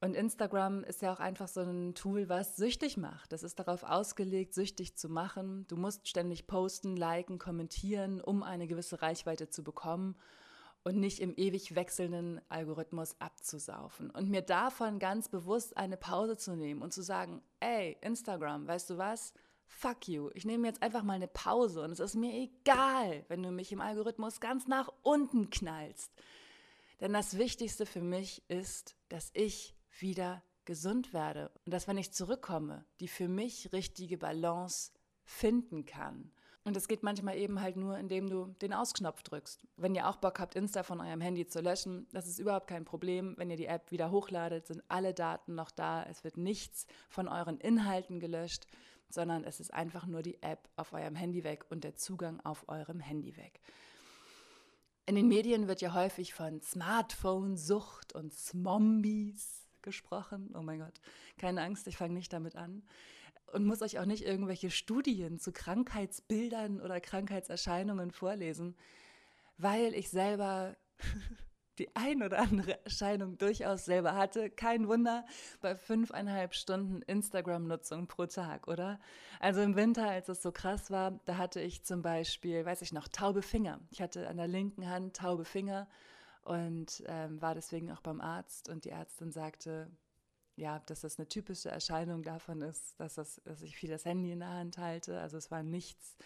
Und 0.00 0.14
Instagram 0.14 0.84
ist 0.84 1.02
ja 1.02 1.12
auch 1.12 1.20
einfach 1.20 1.48
so 1.48 1.60
ein 1.60 1.94
Tool, 1.94 2.28
was 2.28 2.56
süchtig 2.56 2.96
macht. 2.96 3.32
Das 3.32 3.42
ist 3.42 3.58
darauf 3.58 3.82
ausgelegt, 3.82 4.54
süchtig 4.54 4.96
zu 4.96 5.08
machen. 5.08 5.66
Du 5.68 5.76
musst 5.76 6.08
ständig 6.08 6.46
posten, 6.46 6.96
liken, 6.96 7.38
kommentieren, 7.38 8.20
um 8.20 8.42
eine 8.42 8.66
gewisse 8.66 9.02
Reichweite 9.02 9.48
zu 9.48 9.64
bekommen 9.64 10.16
und 10.84 10.98
nicht 10.98 11.20
im 11.20 11.34
ewig 11.36 11.74
wechselnden 11.74 12.40
Algorithmus 12.48 13.20
abzusaufen. 13.20 14.10
Und 14.10 14.30
mir 14.30 14.42
davon 14.42 14.98
ganz 14.98 15.28
bewusst 15.28 15.76
eine 15.76 15.96
Pause 15.96 16.36
zu 16.36 16.54
nehmen 16.54 16.82
und 16.82 16.92
zu 16.92 17.02
sagen, 17.02 17.42
ey, 17.60 17.96
Instagram, 18.00 18.66
weißt 18.66 18.90
du 18.90 18.98
was? 18.98 19.32
Fuck 19.68 20.08
you. 20.08 20.30
Ich 20.34 20.44
nehme 20.44 20.66
jetzt 20.66 20.82
einfach 20.82 21.02
mal 21.02 21.12
eine 21.12 21.28
Pause 21.28 21.82
und 21.82 21.92
es 21.92 22.00
ist 22.00 22.16
mir 22.16 22.32
egal, 22.32 23.24
wenn 23.28 23.42
du 23.42 23.50
mich 23.52 23.70
im 23.70 23.80
Algorithmus 23.80 24.40
ganz 24.40 24.66
nach 24.66 24.90
unten 25.02 25.50
knallst. 25.50 26.10
Denn 27.00 27.12
das 27.12 27.38
Wichtigste 27.38 27.86
für 27.86 28.00
mich 28.00 28.42
ist, 28.48 28.96
dass 29.08 29.30
ich 29.34 29.76
wieder 30.00 30.42
gesund 30.64 31.12
werde 31.12 31.50
und 31.64 31.72
dass, 31.72 31.86
wenn 31.86 31.96
ich 31.96 32.12
zurückkomme, 32.12 32.84
die 33.00 33.08
für 33.08 33.28
mich 33.28 33.72
richtige 33.72 34.18
Balance 34.18 34.92
finden 35.24 35.84
kann. 35.84 36.32
Und 36.64 36.76
das 36.76 36.88
geht 36.88 37.02
manchmal 37.02 37.38
eben 37.38 37.62
halt 37.62 37.76
nur, 37.76 37.96
indem 37.96 38.28
du 38.28 38.54
den 38.60 38.74
Ausknopf 38.74 39.22
drückst. 39.22 39.66
Wenn 39.76 39.94
ihr 39.94 40.06
auch 40.06 40.16
Bock 40.16 40.38
habt, 40.38 40.54
Insta 40.54 40.82
von 40.82 41.00
eurem 41.00 41.22
Handy 41.22 41.46
zu 41.46 41.60
löschen, 41.60 42.06
das 42.12 42.26
ist 42.26 42.38
überhaupt 42.38 42.66
kein 42.66 42.84
Problem. 42.84 43.34
Wenn 43.38 43.48
ihr 43.48 43.56
die 43.56 43.66
App 43.66 43.90
wieder 43.90 44.10
hochladet, 44.10 44.66
sind 44.66 44.82
alle 44.88 45.14
Daten 45.14 45.54
noch 45.54 45.70
da. 45.70 46.02
Es 46.02 46.24
wird 46.24 46.36
nichts 46.36 46.86
von 47.08 47.28
euren 47.28 47.58
Inhalten 47.58 48.20
gelöscht, 48.20 48.66
sondern 49.08 49.44
es 49.44 49.60
ist 49.60 49.72
einfach 49.72 50.06
nur 50.06 50.22
die 50.22 50.42
App 50.42 50.68
auf 50.76 50.92
eurem 50.92 51.14
Handy 51.14 51.44
weg 51.44 51.64
und 51.70 51.84
der 51.84 51.96
Zugang 51.96 52.40
auf 52.40 52.68
eurem 52.68 53.00
Handy 53.00 53.36
weg. 53.36 53.60
In 55.06 55.14
den 55.14 55.28
Medien 55.28 55.68
wird 55.68 55.80
ja 55.80 55.94
häufig 55.94 56.34
von 56.34 56.60
Smartphone-Sucht 56.60 58.12
und 58.14 58.34
Smombies 58.34 59.66
gesprochen. 59.80 60.54
Oh 60.54 60.62
mein 60.62 60.80
Gott, 60.80 61.00
keine 61.38 61.62
Angst, 61.62 61.86
ich 61.86 61.96
fange 61.96 62.14
nicht 62.14 62.32
damit 62.32 62.56
an 62.56 62.82
und 63.52 63.64
muss 63.64 63.82
euch 63.82 63.98
auch 63.98 64.04
nicht 64.04 64.24
irgendwelche 64.24 64.70
Studien 64.70 65.38
zu 65.38 65.52
Krankheitsbildern 65.52 66.80
oder 66.80 67.00
Krankheitserscheinungen 67.00 68.10
vorlesen, 68.10 68.76
weil 69.56 69.94
ich 69.94 70.10
selber 70.10 70.76
die 71.78 71.94
ein 71.94 72.22
oder 72.22 72.38
andere 72.40 72.84
Erscheinung 72.84 73.38
durchaus 73.38 73.84
selber 73.84 74.14
hatte. 74.14 74.50
Kein 74.50 74.88
Wunder 74.88 75.24
bei 75.60 75.76
fünfeinhalb 75.76 76.54
Stunden 76.54 77.02
Instagram-Nutzung 77.02 78.06
pro 78.06 78.26
Tag, 78.26 78.68
oder? 78.68 79.00
Also 79.40 79.62
im 79.62 79.76
Winter, 79.76 80.08
als 80.08 80.28
es 80.28 80.42
so 80.42 80.52
krass 80.52 80.90
war, 80.90 81.20
da 81.24 81.36
hatte 81.36 81.60
ich 81.60 81.84
zum 81.84 82.02
Beispiel, 82.02 82.64
weiß 82.64 82.82
ich 82.82 82.92
noch, 82.92 83.08
taube 83.08 83.42
Finger. 83.42 83.80
Ich 83.90 84.02
hatte 84.02 84.28
an 84.28 84.36
der 84.36 84.48
linken 84.48 84.88
Hand 84.88 85.16
taube 85.16 85.44
Finger 85.44 85.88
und 86.42 87.02
ähm, 87.06 87.40
war 87.40 87.54
deswegen 87.54 87.90
auch 87.92 88.00
beim 88.00 88.20
Arzt 88.20 88.68
und 88.68 88.84
die 88.84 88.90
Ärztin 88.90 89.30
sagte, 89.30 89.90
ja, 90.56 90.80
dass 90.86 91.02
das 91.02 91.18
eine 91.18 91.28
typische 91.28 91.70
Erscheinung 91.70 92.22
davon 92.22 92.62
ist, 92.62 92.98
dass, 92.98 93.14
das, 93.14 93.40
dass 93.44 93.62
ich 93.62 93.76
viel 93.76 93.90
das 93.90 94.04
Handy 94.04 94.32
in 94.32 94.40
der 94.40 94.48
Hand 94.48 94.78
halte. 94.78 95.20
Also 95.20 95.36
es 95.36 95.50
war 95.50 95.62
nichts, 95.62 96.16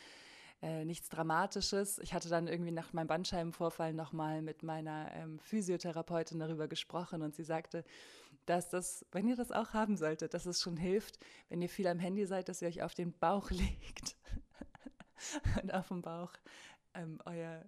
äh, 0.62 0.85
nichts 0.85 1.09
Dramatisches. 1.09 1.99
Ich 1.99 2.14
hatte 2.14 2.28
dann 2.28 2.47
irgendwie 2.47 2.71
nach 2.71 2.92
meinem 2.92 3.09
Bandscheibenvorfall 3.09 3.92
nochmal 3.92 4.42
mit 4.42 4.62
meiner 4.62 5.11
ähm, 5.12 5.40
Physiotherapeutin 5.40 6.38
darüber 6.38 6.69
gesprochen 6.69 7.23
und 7.23 7.35
sie 7.35 7.42
sagte, 7.42 7.85
dass 8.47 8.71
das, 8.71 9.04
wenn 9.11 9.28
ihr 9.28 9.37
das 9.37 9.52
auch 9.52 9.73
haben 9.73 9.97
solltet, 9.97 10.35
dass 10.35 10.47
es 10.47 10.61
schon 10.61 10.76
hilft, 10.76 11.19
wenn 11.49 11.61
ihr 11.62 11.69
viel 11.69 11.87
am 11.88 11.99
Handy 11.99 12.26
seid, 12.26 12.49
dass 12.49 12.62
ihr 12.62 12.69
euch 12.69 12.83
auf 12.83 12.95
den 12.95 13.12
Bauch 13.12 13.50
legt 13.50 14.16
und 15.62 15.75
auf 15.75 15.88
dem 15.88 16.00
Bauch 16.00 16.33
ähm, 16.95 17.21
euer, 17.25 17.64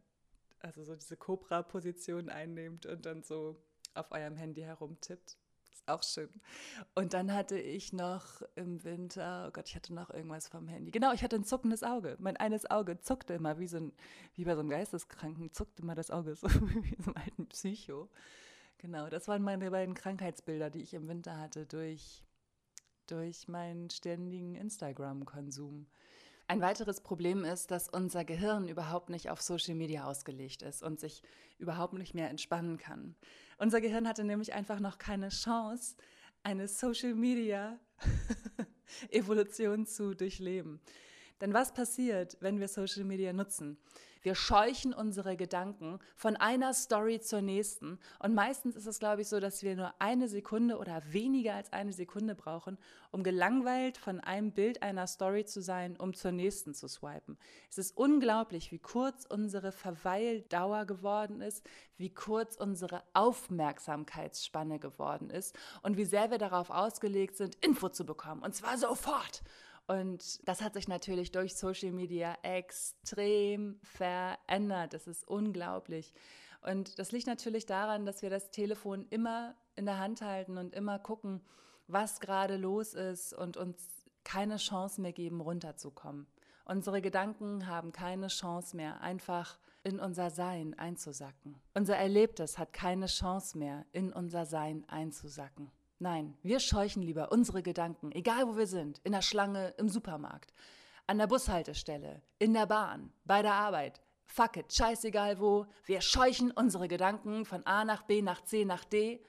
also 0.61 0.85
so 0.85 0.95
diese 0.95 1.17
Cobra-Position 1.17 2.29
einnehmt 2.29 2.87
und 2.87 3.07
dann 3.07 3.23
so 3.23 3.61
auf 3.95 4.11
eurem 4.13 4.37
Handy 4.37 4.63
herumtippt 4.63 5.37
auch 5.87 6.03
schön. 6.03 6.31
Und 6.95 7.15
dann 7.15 7.33
hatte 7.33 7.59
ich 7.59 7.93
noch 7.93 8.43
im 8.55 8.83
Winter, 8.85 9.47
oh 9.49 9.51
Gott, 9.53 9.69
ich 9.69 9.77
hatte 9.77 9.95
noch 9.95 10.11
irgendwas 10.11 10.49
vom 10.49 10.69
Handy. 10.69 10.91
Genau, 10.91 11.13
ich 11.13 11.23
hatte 11.23 11.37
ein 11.37 11.45
zuckendes 11.45 11.83
Auge. 11.83 12.17
Mein 12.19 12.37
eines 12.37 12.71
Auge 12.71 13.01
zuckte 13.01 13.35
immer, 13.35 13.59
wie, 13.59 13.67
so 13.67 13.79
ein, 13.79 13.93
wie 14.35 14.45
bei 14.45 14.55
so 14.55 14.61
einem 14.61 14.71
Geisteskranken, 14.71 15.53
zuckte 15.53 15.83
immer 15.83 15.95
das 15.95 16.11
Auge, 16.11 16.35
so 16.37 16.49
wie 16.49 16.97
so 16.97 17.11
einem 17.11 17.17
alten 17.17 17.47
Psycho. 17.49 18.09
Genau, 18.79 19.09
das 19.09 19.29
waren 19.29 19.43
meine 19.43 19.71
beiden 19.71 19.95
Krankheitsbilder, 19.95 20.71
die 20.71 20.83
ich 20.83 20.95
im 20.95 21.09
Winter 21.09 21.39
hatte 21.39 21.67
durch, 21.67 22.23
durch 23.07 23.49
meinen 23.49 23.91
ständigen 23.91 24.55
Instagram-Konsum. 24.55 25.87
Ein 26.47 26.61
weiteres 26.61 27.01
Problem 27.01 27.43
ist, 27.45 27.71
dass 27.71 27.89
unser 27.89 28.25
Gehirn 28.25 28.69
überhaupt 28.69 29.09
nicht 29.09 29.31
auf 29.31 29.41
Social 29.41 29.75
Media 29.75 30.05
ausgelegt 30.05 30.61
ist 30.61 30.83
und 30.83 31.01
sich 31.01 31.23
überhaupt 31.59 31.95
nicht 31.95 32.15
mehr 32.15 32.29
entspannen 32.29 32.77
kann. 32.77 33.15
Unser 33.59 33.81
Gehirn 33.81 34.07
hatte 34.07 34.25
nämlich 34.25 34.53
einfach 34.53 34.79
noch 34.79 34.99
keine 34.99 35.31
Chance, 35.31 35.97
eine 36.43 36.69
Social 36.69 37.15
Media 37.15 37.79
Evolution 39.11 39.87
zu 39.87 40.15
durchleben. 40.15 40.81
Denn 41.41 41.55
was 41.55 41.73
passiert, 41.73 42.37
wenn 42.41 42.61
wir 42.61 42.69
Social 42.69 43.05
Media 43.05 43.33
nutzen? 43.33 43.79
Wir 44.25 44.35
scheuchen 44.35 44.95
unsere 44.95 45.37
Gedanken 45.37 45.99
von 46.17 46.35
einer 46.37 46.73
Story 46.73 47.21
zur 47.21 47.43
nächsten. 47.43 47.99
Und 48.19 48.35
meistens 48.35 48.75
ist 48.75 48.87
es, 48.87 48.99
glaube 48.99 49.21
ich, 49.21 49.29
so, 49.29 49.39
dass 49.39 49.63
wir 49.63 49.77
nur 49.77 49.93
eine 49.99 50.29
Sekunde 50.29 50.79
oder 50.79 51.03
weniger 51.13 51.55
als 51.55 51.71
eine 51.75 51.93
Sekunde 51.93 52.35
brauchen, 52.35 52.79
um 53.11 53.23
gelangweilt 53.23 53.99
von 53.99 54.21
einem 54.21 54.53
Bild 54.53 54.83
einer 54.83 55.07
Story 55.09 55.45
zu 55.45 55.61
sein, 55.61 55.99
um 55.99 56.15
zur 56.15 56.33
nächsten 56.33 56.73
zu 56.73 56.89
swipen. 56.89 57.37
Es 57.69 57.77
ist 57.77 57.99
unglaublich, 57.99 58.73
wie 58.73 58.79
kurz 58.79 59.27
unsere 59.27 59.73
Verweildauer 59.73 60.87
geworden 60.87 61.43
ist, 61.43 61.63
wie 61.99 62.09
kurz 62.09 62.57
unsere 62.57 63.03
Aufmerksamkeitsspanne 63.13 64.79
geworden 64.79 65.29
ist 65.29 65.55
und 65.83 65.99
wie 65.99 66.07
sehr 66.07 66.31
wir 66.31 66.39
darauf 66.39 66.71
ausgelegt 66.71 67.37
sind, 67.37 67.63
Info 67.63 67.91
zu 67.91 68.07
bekommen. 68.07 68.43
Und 68.43 68.55
zwar 68.55 68.79
sofort. 68.79 69.43
Und 69.87 70.47
das 70.49 70.63
hat 70.63 70.75
sich 70.75 70.89
natürlich 70.89 71.31
durch 71.31 71.57
Social 71.57 71.93
Media 71.93 72.37
extrem 72.43 73.79
verändert. 73.83 74.95
Das 74.95 75.07
ist 75.07 75.27
unglaublich. 75.29 76.13
Und 76.63 76.99
das 76.99 77.13
liegt 77.13 77.27
natürlich 77.27 77.67
daran, 77.67 78.07
dass 78.07 78.23
wir 78.23 78.31
das 78.31 78.51
Telefon 78.51 79.07
immer 79.11 79.55
in 79.77 79.85
der 79.85 79.99
Hand 79.99 80.23
halten 80.23 80.57
und 80.57 80.75
immer 80.75 80.99
gucken, 80.99 81.43
was 81.87 82.21
gerade 82.21 82.57
los 82.57 82.95
ist 82.95 83.35
und 83.35 83.59
uns 83.59 84.07
keine 84.25 84.57
Chance 84.57 85.03
mehr 85.03 85.13
geben, 85.13 85.43
runterzukommen. 85.43 86.27
Unsere 86.65 87.03
Gedanken 87.03 87.67
haben 87.67 87.93
keine 87.93 88.29
Chance 88.29 88.75
mehr, 88.75 89.03
einfach 89.03 89.59
in 89.83 90.01
unser 90.01 90.31
Sein 90.31 90.73
einzusacken. 90.79 91.61
Unser 91.75 91.97
Erlebtes 91.97 92.57
hat 92.57 92.73
keine 92.73 93.05
Chance 93.07 93.59
mehr, 93.59 93.85
in 93.93 94.15
unser 94.15 94.47
Sein 94.47 94.89
einzusacken. 94.89 95.71
Nein, 95.99 96.37
wir 96.43 96.59
scheuchen 96.59 97.03
lieber 97.03 97.31
unsere 97.31 97.63
Gedanken, 97.63 98.11
egal 98.13 98.49
wo 98.49 98.57
wir 98.57 98.67
sind, 98.67 98.99
in 99.05 99.13
der 99.13 99.23
Schlange, 99.23 99.69
im 99.79 99.89
Supermarkt, 99.89 100.53
an 101.07 101.19
der 101.19 101.29
Bushaltestelle, 101.29 102.23
in 102.39 102.53
der 102.53 102.67
Bahn, 102.67 103.13
bei 103.25 103.43
der 103.43 103.55
Arbeit. 103.55 104.03
Fuck 104.27 104.57
it, 104.57 104.73
scheißegal 104.73 105.39
wo. 105.39 105.67
Wir 105.85 106.01
scheuchen 106.01 106.51
unsere 106.51 106.89
Gedanken 106.89 107.45
von 107.45 107.65
A 107.67 107.85
nach 107.85 108.03
B 108.03 108.23
nach 108.23 108.43
C 108.43 108.65
nach 108.65 108.85
D 108.85 109.23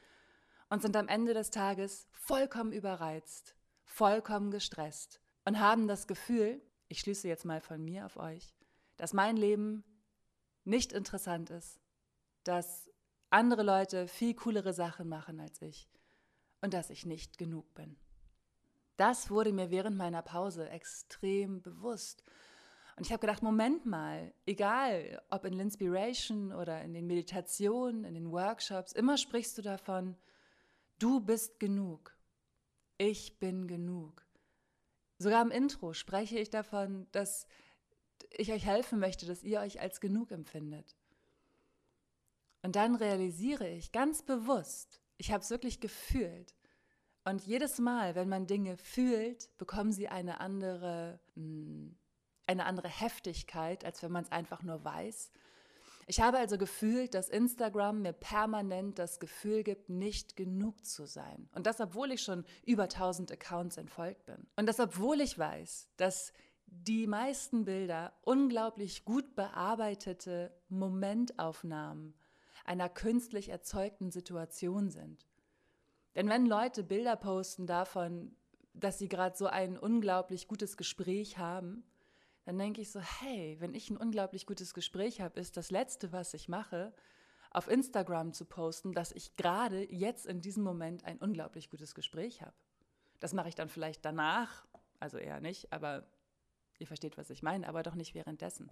und 0.70 0.82
sind 0.82 0.96
am 0.96 1.08
Ende 1.08 1.34
des 1.34 1.52
Tages 1.52 2.08
vollkommen 2.12 2.72
überreizt, 2.72 3.56
vollkommen 3.84 4.50
gestresst 4.50 5.22
und 5.44 5.60
haben 5.60 5.88
das 5.88 6.08
Gefühl, 6.08 6.62
ich 6.88 7.00
schließe 7.02 7.28
jetzt 7.28 7.46
mal 7.46 7.62
von 7.62 7.84
mir 7.84 8.06
auf 8.06 8.18
euch, 8.18 8.56
dass 8.98 9.14
mein 9.14 9.38
Leben 9.38 9.84
nicht 10.64 10.94
interessant 10.94 11.52
ist, 11.52 11.80
dass 12.44 12.90
andere 13.30 13.64
Leute 13.64 14.08
viel 14.08 14.34
coolere 14.34 14.74
Sachen 14.74 15.08
machen 15.08 15.40
als 15.40 15.62
ich 15.62 15.88
und 16.66 16.74
dass 16.74 16.90
ich 16.90 17.06
nicht 17.06 17.38
genug 17.38 17.74
bin. 17.76 17.96
Das 18.98 19.30
wurde 19.30 19.54
mir 19.54 19.70
während 19.70 19.98
meiner 19.98 20.22
Pause 20.22 20.68
extrem 20.70 21.62
bewusst. 21.62 22.24
Und 22.98 23.06
ich 23.06 23.12
habe 23.12 23.20
gedacht, 23.20 23.44
Moment 23.44 23.86
mal, 23.86 24.34
egal 24.46 25.22
ob 25.30 25.46
in 25.46 25.54
Linspiration 25.54 26.52
oder 26.54 26.82
in 26.82 26.94
den 26.94 27.06
Meditationen, 27.06 28.04
in 28.04 28.16
den 28.16 28.32
Workshops, 28.32 28.94
immer 28.94 29.18
sprichst 29.18 29.58
du 29.58 29.62
davon, 29.62 30.18
du 30.98 31.20
bist 31.20 31.60
genug. 31.60 32.16
Ich 32.98 33.38
bin 33.38 33.68
genug. 33.68 34.26
Sogar 35.20 35.42
im 35.42 35.52
Intro 35.52 35.94
spreche 35.94 36.40
ich 36.40 36.50
davon, 36.50 37.06
dass 37.12 37.48
ich 38.32 38.52
euch 38.52 38.66
helfen 38.66 39.00
möchte, 39.00 39.26
dass 39.26 39.44
ihr 39.44 39.60
euch 39.60 39.82
als 39.82 40.02
genug 40.02 40.32
empfindet. 40.32 40.96
Und 42.64 42.76
dann 42.76 42.96
realisiere 42.96 43.70
ich 43.70 43.92
ganz 43.92 44.24
bewusst, 44.24 45.05
ich 45.18 45.32
habe 45.32 45.44
es 45.44 45.50
wirklich 45.50 45.80
gefühlt. 45.80 46.56
Und 47.24 47.46
jedes 47.46 47.80
Mal, 47.80 48.16
wenn 48.16 48.30
man 48.30 48.46
Dinge 48.46 48.78
fühlt, 48.78 49.50
bekommen 49.58 49.92
sie 49.92 50.08
eine 50.08 50.40
andere, 50.40 51.20
hm, 51.34 51.98
eine 52.46 52.66
andere 52.66 52.88
Heftigkeit, 52.88 53.84
als 53.84 54.04
wenn 54.04 54.12
man 54.12 54.24
es 54.24 54.32
einfach 54.32 54.62
nur 54.62 54.84
weiß. 54.84 55.32
Ich 56.08 56.22
habe 56.22 56.38
also 56.38 56.60
gefühlt, 56.60 57.16
dass 57.16 57.30
Instagram 57.30 58.04
mir 58.04 58.14
permanent 58.14 59.00
das 59.00 59.20
Gefühl 59.20 59.64
gibt, 59.64 59.90
nicht 59.90 60.36
genug 60.36 60.86
zu 60.86 61.08
sein. 61.08 61.50
Und 61.54 61.66
das, 61.66 61.80
obwohl 61.80 62.12
ich 62.12 62.22
schon 62.22 62.46
über 62.64 62.84
1000 62.84 63.32
Accounts 63.32 63.78
entfolgt 63.78 64.26
bin. 64.26 64.46
Und 64.56 64.68
das, 64.68 64.80
obwohl 64.80 65.20
ich 65.20 65.40
weiß, 65.40 65.90
dass 65.98 66.32
die 66.68 67.08
meisten 67.08 67.66
Bilder 67.66 68.14
unglaublich 68.22 69.04
gut 69.04 69.36
bearbeitete 69.36 70.52
Momentaufnahmen 70.70 72.14
einer 72.66 72.90
künstlich 72.90 73.50
erzeugten 73.50 74.12
Situation 74.12 74.90
sind. 74.90 75.26
Denn 76.16 76.30
wenn 76.30 76.46
Leute 76.46 76.84
Bilder 76.84 77.16
posten 77.16 77.68
davon, 77.68 78.36
dass 78.74 78.98
sie 78.98 79.08
gerade 79.08 79.38
so 79.38 79.48
ein 79.48 79.78
unglaublich 79.78 80.48
gutes 80.48 80.78
Gespräch 80.78 81.38
haben, 81.38 81.84
dann 82.46 82.58
denke 82.58 82.82
ich 82.82 82.92
so, 82.92 83.00
hey, 83.00 83.58
wenn 83.60 83.74
ich 83.74 83.90
ein 83.90 83.98
unglaublich 83.98 84.46
gutes 84.46 84.74
Gespräch 84.74 85.22
habe, 85.22 85.40
ist 85.40 85.58
das 85.58 85.72
Letzte, 85.72 86.12
was 86.12 86.34
ich 86.34 86.48
mache, 86.48 86.94
auf 87.52 87.70
Instagram 87.70 88.34
zu 88.34 88.46
posten, 88.46 88.94
dass 88.94 89.12
ich 89.12 89.36
gerade 89.36 89.92
jetzt 89.92 90.26
in 90.26 90.42
diesem 90.42 90.64
Moment 90.64 91.06
ein 91.06 91.18
unglaublich 91.18 91.70
gutes 91.70 91.96
Gespräch 91.96 92.42
habe. 92.42 92.54
Das 93.20 93.34
mache 93.34 93.50
ich 93.50 93.56
dann 93.56 93.70
vielleicht 93.70 94.04
danach, 94.04 94.66
also 95.00 95.18
eher 95.18 95.40
nicht, 95.40 95.72
aber 95.72 96.06
ihr 96.80 96.88
versteht, 96.88 97.18
was 97.18 97.30
ich 97.30 97.42
meine, 97.42 97.68
aber 97.68 97.82
doch 97.82 97.96
nicht 97.96 98.14
währenddessen. 98.14 98.72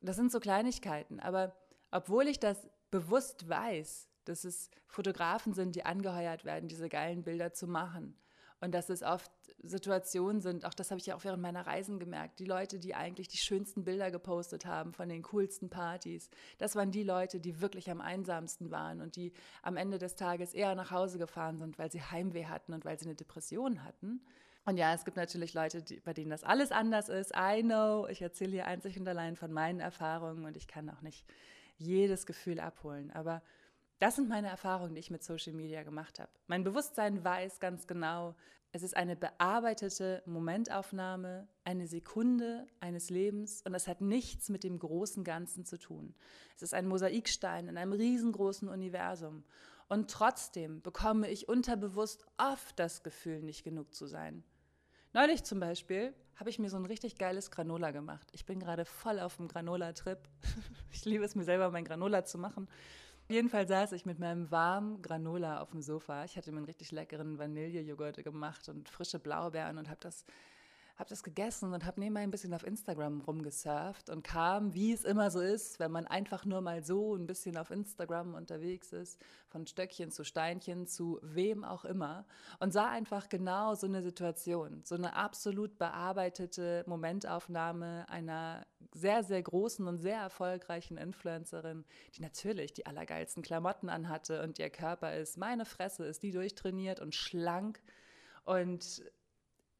Das 0.00 0.16
sind 0.16 0.32
so 0.32 0.40
Kleinigkeiten, 0.40 1.20
aber 1.20 1.54
obwohl 1.90 2.26
ich 2.26 2.40
das 2.40 2.68
bewusst 2.92 3.48
weiß, 3.48 4.06
dass 4.24 4.44
es 4.44 4.70
Fotografen 4.86 5.52
sind, 5.52 5.74
die 5.74 5.84
angeheuert 5.84 6.44
werden, 6.44 6.68
diese 6.68 6.88
geilen 6.88 7.24
Bilder 7.24 7.52
zu 7.52 7.66
machen. 7.66 8.14
Und 8.60 8.72
dass 8.72 8.90
es 8.90 9.02
oft 9.02 9.32
Situationen 9.64 10.40
sind, 10.40 10.64
auch 10.64 10.74
das 10.74 10.92
habe 10.92 11.00
ich 11.00 11.06
ja 11.06 11.16
auch 11.16 11.24
während 11.24 11.42
meiner 11.42 11.66
Reisen 11.66 11.98
gemerkt, 11.98 12.38
die 12.38 12.44
Leute, 12.44 12.78
die 12.78 12.94
eigentlich 12.94 13.26
die 13.26 13.38
schönsten 13.38 13.82
Bilder 13.82 14.12
gepostet 14.12 14.66
haben 14.66 14.92
von 14.92 15.08
den 15.08 15.22
coolsten 15.22 15.68
Partys, 15.68 16.30
das 16.58 16.76
waren 16.76 16.92
die 16.92 17.02
Leute, 17.02 17.40
die 17.40 17.60
wirklich 17.60 17.90
am 17.90 18.00
einsamsten 18.00 18.70
waren 18.70 19.00
und 19.00 19.16
die 19.16 19.32
am 19.62 19.76
Ende 19.76 19.98
des 19.98 20.14
Tages 20.14 20.54
eher 20.54 20.76
nach 20.76 20.92
Hause 20.92 21.18
gefahren 21.18 21.58
sind, 21.58 21.76
weil 21.78 21.90
sie 21.90 22.02
Heimweh 22.02 22.46
hatten 22.46 22.72
und 22.72 22.84
weil 22.84 22.98
sie 23.00 23.06
eine 23.06 23.16
Depression 23.16 23.82
hatten. 23.82 24.20
Und 24.64 24.76
ja, 24.76 24.94
es 24.94 25.04
gibt 25.04 25.16
natürlich 25.16 25.54
Leute, 25.54 25.82
die, 25.82 25.98
bei 25.98 26.12
denen 26.12 26.30
das 26.30 26.44
alles 26.44 26.70
anders 26.70 27.08
ist. 27.08 27.32
I 27.36 27.62
know, 27.62 28.06
ich 28.06 28.22
erzähle 28.22 28.52
hier 28.52 28.66
einzig 28.66 28.96
und 28.96 29.08
allein 29.08 29.34
von 29.34 29.52
meinen 29.52 29.80
Erfahrungen 29.80 30.44
und 30.44 30.56
ich 30.56 30.68
kann 30.68 30.88
auch 30.88 31.02
nicht 31.02 31.24
jedes 31.82 32.26
Gefühl 32.26 32.60
abholen. 32.60 33.10
Aber 33.10 33.42
das 33.98 34.16
sind 34.16 34.28
meine 34.28 34.48
Erfahrungen, 34.48 34.94
die 34.94 35.00
ich 35.00 35.10
mit 35.10 35.22
Social 35.22 35.52
Media 35.52 35.82
gemacht 35.82 36.18
habe. 36.18 36.30
Mein 36.46 36.64
Bewusstsein 36.64 37.22
weiß 37.22 37.60
ganz 37.60 37.86
genau, 37.86 38.34
es 38.74 38.82
ist 38.82 38.96
eine 38.96 39.16
bearbeitete 39.16 40.22
Momentaufnahme, 40.24 41.46
eine 41.62 41.86
Sekunde 41.86 42.66
eines 42.80 43.10
Lebens 43.10 43.60
und 43.62 43.74
es 43.74 43.86
hat 43.86 44.00
nichts 44.00 44.48
mit 44.48 44.64
dem 44.64 44.78
großen 44.78 45.24
Ganzen 45.24 45.66
zu 45.66 45.78
tun. 45.78 46.14
Es 46.56 46.62
ist 46.62 46.72
ein 46.72 46.88
Mosaikstein 46.88 47.68
in 47.68 47.76
einem 47.76 47.92
riesengroßen 47.92 48.68
Universum. 48.68 49.44
Und 49.88 50.10
trotzdem 50.10 50.80
bekomme 50.80 51.28
ich 51.30 51.48
unterbewusst 51.48 52.24
oft 52.38 52.78
das 52.78 53.02
Gefühl, 53.02 53.42
nicht 53.42 53.62
genug 53.62 53.94
zu 53.94 54.06
sein. 54.06 54.42
Neulich 55.12 55.44
zum 55.44 55.60
Beispiel 55.60 56.14
habe 56.36 56.50
ich 56.50 56.58
mir 56.58 56.70
so 56.70 56.76
ein 56.76 56.86
richtig 56.86 57.16
geiles 57.18 57.50
Granola 57.50 57.90
gemacht. 57.90 58.28
Ich 58.32 58.44
bin 58.44 58.58
gerade 58.58 58.84
voll 58.84 59.20
auf 59.20 59.36
dem 59.36 59.48
Granola-Trip. 59.48 60.18
Ich 60.94 61.06
liebe 61.06 61.24
es 61.24 61.34
mir 61.34 61.44
selber, 61.44 61.70
mein 61.70 61.86
Granola 61.86 62.24
zu 62.26 62.36
machen. 62.36 62.68
Jedenfalls 63.28 63.70
saß 63.70 63.92
ich 63.92 64.04
mit 64.04 64.18
meinem 64.18 64.50
warmen 64.50 65.00
Granola 65.00 65.62
auf 65.62 65.70
dem 65.70 65.80
Sofa. 65.80 66.24
Ich 66.24 66.36
hatte 66.36 66.52
mir 66.52 66.58
einen 66.58 66.66
richtig 66.66 66.92
leckeren 66.92 67.38
Vanillejoghurt 67.38 68.22
gemacht 68.22 68.68
und 68.68 68.90
frische 68.90 69.18
Blaubeeren 69.18 69.78
und 69.78 69.88
habe 69.88 70.00
das 70.00 70.26
habe 70.96 71.08
das 71.08 71.22
gegessen 71.22 71.72
und 71.72 71.84
habe 71.84 72.00
nebenbei 72.00 72.20
ein 72.20 72.30
bisschen 72.30 72.54
auf 72.54 72.66
Instagram 72.66 73.20
rumgesurft 73.22 74.10
und 74.10 74.22
kam, 74.22 74.74
wie 74.74 74.92
es 74.92 75.04
immer 75.04 75.30
so 75.30 75.40
ist, 75.40 75.80
wenn 75.80 75.90
man 75.90 76.06
einfach 76.06 76.44
nur 76.44 76.60
mal 76.60 76.84
so 76.84 77.14
ein 77.14 77.26
bisschen 77.26 77.56
auf 77.56 77.70
Instagram 77.70 78.34
unterwegs 78.34 78.92
ist, 78.92 79.20
von 79.48 79.66
Stöckchen 79.66 80.10
zu 80.10 80.24
Steinchen 80.24 80.86
zu 80.86 81.18
wem 81.22 81.64
auch 81.64 81.84
immer 81.84 82.26
und 82.60 82.72
sah 82.72 82.88
einfach 82.88 83.28
genau 83.28 83.74
so 83.74 83.86
eine 83.86 84.02
Situation, 84.02 84.82
so 84.84 84.94
eine 84.94 85.16
absolut 85.16 85.78
bearbeitete 85.78 86.84
Momentaufnahme 86.86 88.08
einer 88.08 88.66
sehr, 88.94 89.24
sehr 89.24 89.42
großen 89.42 89.86
und 89.86 89.98
sehr 89.98 90.18
erfolgreichen 90.18 90.98
Influencerin, 90.98 91.84
die 92.14 92.22
natürlich 92.22 92.72
die 92.72 92.86
allergeilsten 92.86 93.42
Klamotten 93.42 93.88
anhatte 93.88 94.42
und 94.42 94.58
ihr 94.58 94.70
Körper 94.70 95.16
ist, 95.16 95.38
meine 95.38 95.64
Fresse, 95.64 96.04
ist 96.04 96.22
die 96.22 96.30
durchtrainiert 96.32 97.00
und 97.00 97.14
schlank 97.14 97.82
und 98.44 99.02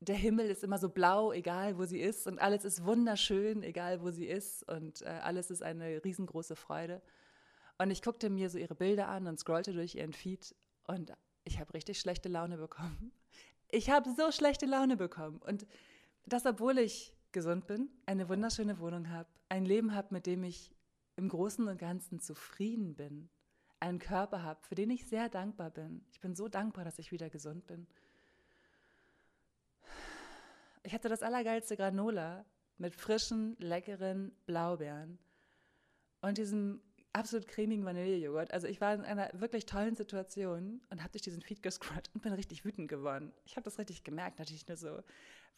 der 0.02 0.16
Himmel 0.16 0.46
ist 0.46 0.64
immer 0.64 0.78
so 0.78 0.88
blau, 0.88 1.32
egal 1.32 1.78
wo 1.78 1.84
sie 1.84 2.00
ist, 2.00 2.26
und 2.26 2.40
alles 2.40 2.64
ist 2.64 2.84
wunderschön, 2.84 3.62
egal 3.62 4.02
wo 4.02 4.10
sie 4.10 4.26
ist, 4.26 4.68
und 4.68 5.02
äh, 5.02 5.20
alles 5.22 5.50
ist 5.50 5.62
eine 5.62 6.04
riesengroße 6.04 6.56
Freude. 6.56 7.00
Und 7.78 7.90
ich 7.90 8.02
guckte 8.02 8.28
mir 8.28 8.50
so 8.50 8.58
ihre 8.58 8.74
Bilder 8.74 9.08
an 9.08 9.26
und 9.26 9.38
scrollte 9.38 9.72
durch 9.72 9.94
ihren 9.94 10.12
Feed 10.12 10.54
und 10.86 11.12
ich 11.44 11.58
habe 11.58 11.74
richtig 11.74 11.98
schlechte 11.98 12.28
Laune 12.28 12.58
bekommen. 12.58 13.12
Ich 13.70 13.90
habe 13.90 14.12
so 14.14 14.30
schlechte 14.30 14.66
Laune 14.66 14.96
bekommen. 14.96 15.38
Und 15.38 15.66
das, 16.26 16.44
obwohl 16.46 16.78
ich 16.78 17.16
gesund 17.32 17.66
bin, 17.66 17.88
eine 18.06 18.28
wunderschöne 18.28 18.78
Wohnung 18.78 19.08
habe, 19.08 19.28
ein 19.48 19.64
Leben 19.64 19.94
habe, 19.94 20.08
mit 20.10 20.26
dem 20.26 20.44
ich 20.44 20.74
im 21.16 21.28
Großen 21.28 21.66
und 21.66 21.78
Ganzen 21.78 22.20
zufrieden 22.20 22.94
bin, 22.94 23.28
einen 23.80 23.98
Körper 23.98 24.42
habe, 24.42 24.60
für 24.62 24.74
den 24.74 24.90
ich 24.90 25.06
sehr 25.06 25.28
dankbar 25.28 25.70
bin. 25.70 26.04
Ich 26.12 26.20
bin 26.20 26.34
so 26.34 26.48
dankbar, 26.48 26.84
dass 26.84 26.98
ich 26.98 27.10
wieder 27.12 27.30
gesund 27.30 27.66
bin. 27.66 27.86
Ich 30.84 30.92
hatte 30.92 31.08
das 31.08 31.22
allergeilste 31.22 31.76
Granola 31.76 32.44
mit 32.78 32.94
frischen, 32.94 33.56
leckeren 33.58 34.32
Blaubeeren 34.46 35.18
und 36.20 36.38
diesem 36.38 36.80
absolut 37.12 37.46
cremigen 37.46 37.84
Vanillejoghurt. 37.84 38.52
Also 38.52 38.66
ich 38.66 38.80
war 38.80 38.94
in 38.94 39.02
einer 39.02 39.30
wirklich 39.34 39.66
tollen 39.66 39.94
Situation 39.94 40.80
und 40.90 41.00
habe 41.00 41.12
durch 41.12 41.22
diesen 41.22 41.42
Feed 41.42 41.62
gescrollt 41.62 42.10
und 42.14 42.22
bin 42.22 42.32
richtig 42.32 42.64
wütend 42.64 42.88
geworden. 42.88 43.32
Ich 43.44 43.56
habe 43.56 43.64
das 43.64 43.78
richtig 43.78 44.02
gemerkt, 44.02 44.38
natürlich 44.38 44.66
nur 44.66 44.76
so, 44.76 45.02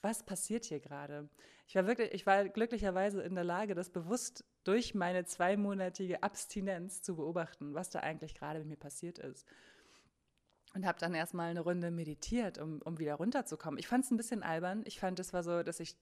was 0.02 0.24
passiert 0.24 0.64
hier 0.66 0.80
gerade? 0.80 1.28
Ich 1.66 1.74
war 1.74 1.86
wirklich, 1.86 2.12
ich 2.12 2.26
war 2.26 2.46
glücklicherweise 2.48 3.22
in 3.22 3.34
der 3.34 3.44
Lage, 3.44 3.74
das 3.74 3.88
bewusst 3.88 4.44
durch 4.64 4.94
meine 4.94 5.24
zweimonatige 5.24 6.22
Abstinenz 6.22 7.00
zu 7.00 7.16
beobachten, 7.16 7.74
was 7.74 7.88
da 7.88 8.00
eigentlich 8.00 8.34
gerade 8.34 8.58
mit 8.58 8.68
mir 8.68 8.76
passiert 8.76 9.18
ist. 9.18 9.46
Und 10.74 10.86
habe 10.86 10.98
dann 10.98 11.14
erstmal 11.14 11.50
eine 11.50 11.60
Runde 11.60 11.90
meditiert, 11.90 12.58
um, 12.58 12.82
um 12.82 12.98
wieder 12.98 13.14
runterzukommen. 13.14 13.78
Ich 13.78 13.86
fand 13.86 14.04
es 14.04 14.10
ein 14.10 14.16
bisschen 14.16 14.42
albern. 14.42 14.82
Ich 14.86 14.98
fand, 14.98 15.18
es 15.20 15.32
war 15.32 15.42
so, 15.42 15.62
dass 15.62 15.80
ich, 15.80 15.96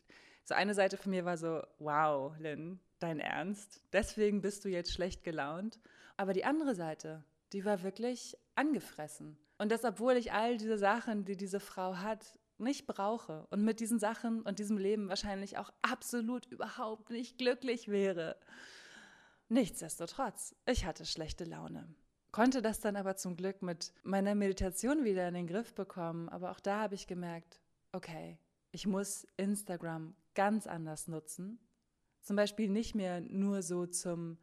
so 0.45 0.55
eine 0.55 0.75
Seite 0.75 0.97
von 0.97 1.11
mir 1.11 1.25
war 1.25 1.37
so, 1.37 1.63
wow, 1.79 2.35
Lynn, 2.39 2.81
dein 2.99 3.21
Ernst? 3.21 3.83
Deswegen 3.93 4.41
bist 4.41 4.65
du 4.65 4.69
jetzt 4.69 4.93
schlecht 4.93 5.25
gelaunt? 5.25 5.79
Aber 6.17 6.33
die 6.33 6.45
andere 6.45 6.75
Seite, 6.75 7.25
die 7.53 7.65
war 7.65 7.83
wirklich 7.83 8.37
angefressen. 8.55 9.37
Und 9.59 9.71
das, 9.71 9.85
obwohl 9.85 10.17
ich 10.17 10.33
all 10.33 10.57
diese 10.57 10.79
Sachen, 10.79 11.25
die 11.25 11.37
diese 11.37 11.61
Frau 11.61 11.97
hat, 11.97 12.39
nicht 12.59 12.87
brauche 12.87 13.47
und 13.51 13.63
mit 13.63 13.81
diesen 13.81 13.99
Sachen 13.99 14.43
und 14.43 14.59
diesem 14.59 14.79
Leben 14.79 15.09
wahrscheinlich 15.09 15.59
auch 15.59 15.71
absolut 15.83 16.47
überhaupt 16.47 17.11
nicht 17.11 17.39
glücklich 17.39 17.89
wäre. 17.89 18.37
Nichtsdestotrotz, 19.49 20.55
ich 20.67 20.87
hatte 20.87 21.05
schlechte 21.05 21.45
Laune. 21.45 21.95
Konnte 22.33 22.63
das 22.63 22.81
dann 22.81 22.97
aber 22.97 23.17
zum 23.17 23.37
Glück 23.37 23.63
mit 23.63 23.93
meiner 24.03 24.35
Meditation 24.35 25.05
wieder 25.05 25.29
in 25.29 25.35
den 25.35 25.47
Griff 25.47 25.75
bekommen. 25.75 26.29
Aber 26.31 26.51
auch 26.51 26.61
da 26.61 26.81
habe 26.81 26.95
ich 26.95 27.07
gemerkt, 27.07 27.61
okay, 27.93 28.39
ich 28.71 28.87
muss 28.87 29.27
Instagram 29.37 30.17
ganz 30.35 30.67
anders 30.67 31.09
nutzen. 31.09 31.59
Zum 32.23 32.37
Beispiel 32.37 32.71
nicht 32.71 32.95
mehr 32.95 33.21
nur 33.21 33.63
so 33.63 33.87
zum 33.87 34.39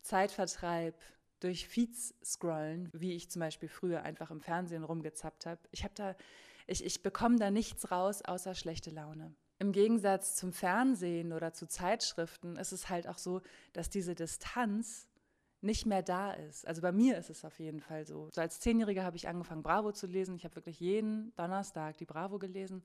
Zeitvertreib 0.00 0.94
durch 1.40 1.68
Feeds 1.68 2.14
scrollen, 2.24 2.88
wie 2.92 3.12
ich 3.12 3.30
zum 3.30 3.40
Beispiel 3.40 3.68
früher 3.68 4.02
einfach 4.02 4.30
im 4.30 4.40
Fernsehen 4.40 4.82
rumgezappt 4.82 5.44
habe. 5.44 5.60
Ich 5.70 5.84
habe 5.84 5.94
da 5.94 6.16
ich, 6.66 6.84
ich 6.84 7.02
bekomme 7.02 7.38
da 7.38 7.50
nichts 7.50 7.90
raus 7.90 8.22
außer 8.22 8.54
schlechte 8.54 8.90
Laune. 8.90 9.34
Im 9.58 9.72
Gegensatz 9.72 10.36
zum 10.36 10.52
Fernsehen 10.52 11.32
oder 11.32 11.52
zu 11.52 11.66
Zeitschriften 11.66 12.56
ist 12.56 12.72
es 12.72 12.90
halt 12.90 13.08
auch 13.08 13.18
so, 13.18 13.40
dass 13.72 13.90
diese 13.90 14.14
Distanz 14.14 15.07
nicht 15.60 15.86
mehr 15.86 16.02
da 16.02 16.32
ist. 16.32 16.66
Also 16.66 16.82
bei 16.82 16.92
mir 16.92 17.18
ist 17.18 17.30
es 17.30 17.44
auf 17.44 17.58
jeden 17.58 17.80
Fall 17.80 18.06
so. 18.06 18.28
so 18.32 18.40
als 18.40 18.60
Zehnjähriger 18.60 19.04
habe 19.04 19.16
ich 19.16 19.28
angefangen, 19.28 19.62
Bravo 19.62 19.92
zu 19.92 20.06
lesen. 20.06 20.36
Ich 20.36 20.44
habe 20.44 20.56
wirklich 20.56 20.80
jeden 20.80 21.34
Donnerstag 21.36 21.96
die 21.98 22.06
Bravo 22.06 22.38
gelesen. 22.38 22.84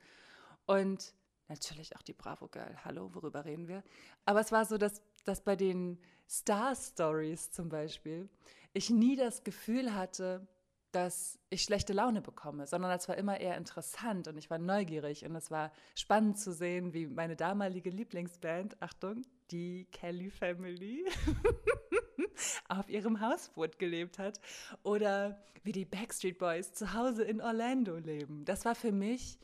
Und 0.65 1.13
natürlich 1.47 1.95
auch 1.95 2.01
die 2.01 2.13
Bravo 2.13 2.47
Girl. 2.47 2.75
Hallo, 2.83 3.13
worüber 3.13 3.45
reden 3.45 3.67
wir? 3.67 3.83
Aber 4.25 4.39
es 4.39 4.51
war 4.51 4.65
so, 4.65 4.77
dass, 4.77 5.01
dass 5.25 5.41
bei 5.41 5.55
den 5.55 5.99
Star 6.27 6.75
Stories 6.75 7.51
zum 7.51 7.69
Beispiel 7.69 8.29
ich 8.73 8.89
nie 8.89 9.15
das 9.15 9.43
Gefühl 9.43 9.93
hatte, 9.93 10.47
dass 10.93 11.39
ich 11.49 11.63
schlechte 11.63 11.91
Laune 11.91 12.21
bekomme, 12.21 12.67
sondern 12.67 12.91
es 12.91 13.09
war 13.09 13.17
immer 13.17 13.39
eher 13.39 13.57
interessant 13.57 14.27
und 14.27 14.37
ich 14.37 14.49
war 14.49 14.59
neugierig 14.59 15.25
und 15.25 15.35
es 15.35 15.49
war 15.49 15.71
spannend 15.95 16.37
zu 16.37 16.53
sehen, 16.53 16.93
wie 16.93 17.07
meine 17.07 17.35
damalige 17.35 17.89
Lieblingsband, 17.89 18.79
Achtung, 18.81 19.23
die 19.49 19.85
Kelly 19.91 20.29
Family, 20.29 21.05
auf 22.69 22.89
ihrem 22.89 23.21
Hausboot 23.21 23.79
gelebt 23.79 24.19
hat 24.19 24.39
oder 24.83 25.43
wie 25.63 25.71
die 25.71 25.85
Backstreet 25.85 26.37
Boys 26.37 26.73
zu 26.73 26.93
Hause 26.93 27.23
in 27.23 27.41
Orlando 27.41 27.97
leben. 27.97 28.45
Das 28.45 28.65
war 28.65 28.75
für 28.75 28.91
mich 28.91 29.39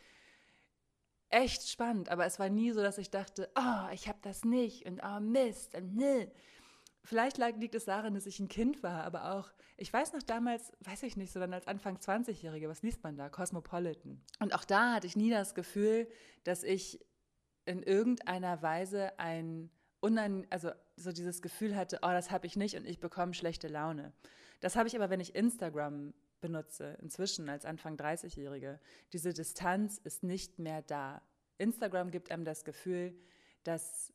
echt 1.29 1.69
spannend, 1.69 2.09
aber 2.09 2.25
es 2.25 2.39
war 2.39 2.49
nie 2.49 2.71
so, 2.71 2.81
dass 2.81 2.97
ich 2.97 3.09
dachte, 3.09 3.49
oh, 3.55 3.93
ich 3.93 4.07
habe 4.07 4.19
das 4.21 4.43
nicht 4.43 4.85
und 4.85 5.01
oh 5.03 5.19
Mist 5.19 5.75
und 5.75 5.95
ne. 5.95 6.31
Vielleicht 7.03 7.37
liegt 7.37 7.75
es 7.75 7.85
daran, 7.85 8.13
dass 8.13 8.25
ich 8.25 8.39
ein 8.39 8.49
Kind 8.49 8.83
war, 8.83 9.03
aber 9.03 9.33
auch, 9.33 9.49
ich 9.77 9.91
weiß 9.91 10.13
noch 10.13 10.21
damals, 10.21 10.71
weiß 10.81 11.03
ich 11.03 11.15
nicht, 11.15 11.31
so 11.31 11.39
dann 11.39 11.53
als 11.53 11.65
Anfang 11.65 11.97
20-Jährige, 11.97 12.67
was 12.67 12.83
liest 12.83 13.03
man 13.03 13.15
da? 13.15 13.29
Cosmopolitan. 13.29 14.21
Und 14.39 14.53
auch 14.53 14.65
da 14.65 14.95
hatte 14.95 15.07
ich 15.07 15.15
nie 15.15 15.29
das 15.29 15.55
Gefühl, 15.55 16.07
dass 16.43 16.63
ich 16.63 16.99
in 17.65 17.83
irgendeiner 17.83 18.61
Weise 18.61 19.17
ein 19.17 19.71
unein, 20.01 20.45
also 20.49 20.71
so 20.99 21.11
dieses 21.11 21.41
Gefühl 21.41 21.75
hatte, 21.75 21.99
oh, 22.01 22.09
das 22.09 22.31
habe 22.31 22.45
ich 22.47 22.55
nicht 22.55 22.75
und 22.75 22.85
ich 22.85 22.99
bekomme 22.99 23.33
schlechte 23.33 23.67
Laune. 23.67 24.13
Das 24.59 24.75
habe 24.75 24.87
ich 24.87 24.95
aber, 24.95 25.09
wenn 25.09 25.19
ich 25.19 25.35
Instagram 25.35 26.13
benutze, 26.41 26.97
inzwischen 27.01 27.49
als 27.49 27.65
Anfang 27.65 27.95
30-Jährige. 27.95 28.79
Diese 29.13 29.33
Distanz 29.33 29.97
ist 29.97 30.23
nicht 30.23 30.59
mehr 30.59 30.81
da. 30.81 31.21
Instagram 31.57 32.11
gibt 32.11 32.31
einem 32.31 32.45
das 32.45 32.63
Gefühl, 32.63 33.13
dass 33.63 34.13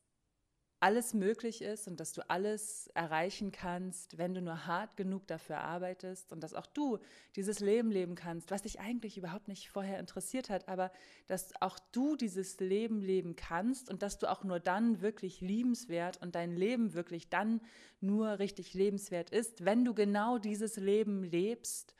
alles 0.84 1.14
möglich 1.14 1.62
ist 1.62 1.88
und 1.88 1.98
dass 1.98 2.12
du 2.12 2.28
alles 2.28 2.88
erreichen 2.88 3.52
kannst, 3.52 4.18
wenn 4.18 4.34
du 4.34 4.42
nur 4.42 4.66
hart 4.66 4.98
genug 4.98 5.26
dafür 5.26 5.60
arbeitest 5.60 6.30
und 6.30 6.42
dass 6.44 6.52
auch 6.52 6.66
du 6.66 6.98
dieses 7.36 7.60
Leben 7.60 7.90
leben 7.90 8.16
kannst, 8.16 8.50
was 8.50 8.60
dich 8.60 8.80
eigentlich 8.80 9.16
überhaupt 9.16 9.48
nicht 9.48 9.70
vorher 9.70 9.98
interessiert 9.98 10.50
hat, 10.50 10.68
aber 10.68 10.92
dass 11.26 11.54
auch 11.62 11.78
du 11.92 12.16
dieses 12.16 12.60
Leben 12.60 13.00
leben 13.00 13.34
kannst 13.34 13.88
und 13.88 14.02
dass 14.02 14.18
du 14.18 14.30
auch 14.30 14.44
nur 14.44 14.60
dann 14.60 15.00
wirklich 15.00 15.40
liebenswert 15.40 16.20
und 16.20 16.34
dein 16.34 16.54
Leben 16.54 16.92
wirklich 16.92 17.30
dann 17.30 17.62
nur 18.02 18.38
richtig 18.38 18.74
lebenswert 18.74 19.30
ist, 19.30 19.64
wenn 19.64 19.86
du 19.86 19.94
genau 19.94 20.36
dieses 20.36 20.76
Leben 20.76 21.22
lebst, 21.22 21.94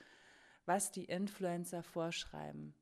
was 0.67 0.91
die 0.91 1.07
Influencer 1.07 1.83
vorschreiben. 1.83 2.75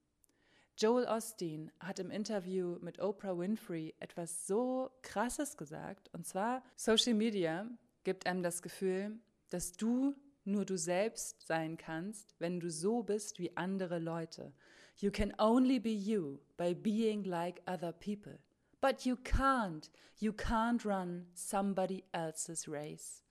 Joel 0.79 1.07
Osteen 1.07 1.71
hat 1.81 1.99
im 1.99 2.11
Interview 2.11 2.79
mit 2.81 2.99
Oprah 3.01 3.39
Winfrey 3.39 3.95
etwas 4.01 4.47
so 4.47 4.91
Krasses 5.03 5.57
gesagt. 5.57 6.11
Und 6.13 6.27
zwar, 6.27 6.63
Social 6.77 7.15
Media 7.15 7.67
gibt 8.05 8.27
einem 8.27 8.43
das 8.43 8.63
Gefühl, 8.63 9.19
dass 9.51 9.73
du 9.73 10.15
nur 10.45 10.65
du 10.65 10.77
selbst 10.77 11.47
sein 11.47 11.77
kannst, 11.77 12.35
wenn 12.39 12.59
du 12.59 12.71
so 12.71 13.03
bist 13.03 13.39
wie 13.39 13.57
andere 13.57 13.99
Leute. 13.99 14.53
You 14.97 15.11
can 15.11 15.33
only 15.39 15.79
be 15.79 15.91
you 15.91 16.39
by 16.57 16.75
being 16.75 17.25
like 17.25 17.63
other 17.67 17.93
people. 17.93 18.39
But 18.81 19.05
you 19.05 19.15
can't. 19.17 19.91
You 20.19 20.33
can't 20.33 20.85
run 20.85 21.27
somebody 21.35 22.05
else's 22.13 22.69
race. 22.69 23.23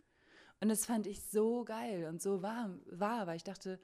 Und 0.62 0.70
das 0.70 0.86
fand 0.86 1.08
ich 1.08 1.22
so 1.24 1.64
geil 1.66 2.06
und 2.06 2.22
so 2.22 2.42
wahr, 2.42 2.70
wahr 2.86 3.26
weil 3.26 3.38
ich 3.38 3.44
dachte, 3.44 3.80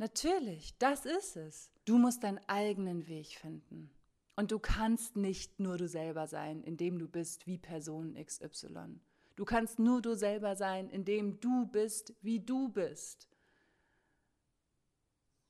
Natürlich, 0.00 0.78
das 0.78 1.04
ist 1.04 1.36
es. 1.36 1.70
Du 1.84 1.98
musst 1.98 2.24
deinen 2.24 2.40
eigenen 2.48 3.06
Weg 3.06 3.36
finden. 3.36 3.90
Und 4.34 4.50
du 4.50 4.58
kannst 4.58 5.14
nicht 5.14 5.60
nur 5.60 5.76
du 5.76 5.88
selber 5.88 6.26
sein, 6.26 6.62
indem 6.62 6.98
du 6.98 7.06
bist 7.06 7.46
wie 7.46 7.58
Person 7.58 8.14
XY. 8.14 8.98
Du 9.36 9.44
kannst 9.44 9.78
nur 9.78 10.00
du 10.00 10.14
selber 10.14 10.56
sein, 10.56 10.88
indem 10.88 11.38
du 11.40 11.66
bist, 11.66 12.14
wie 12.22 12.40
du 12.40 12.70
bist. 12.70 13.28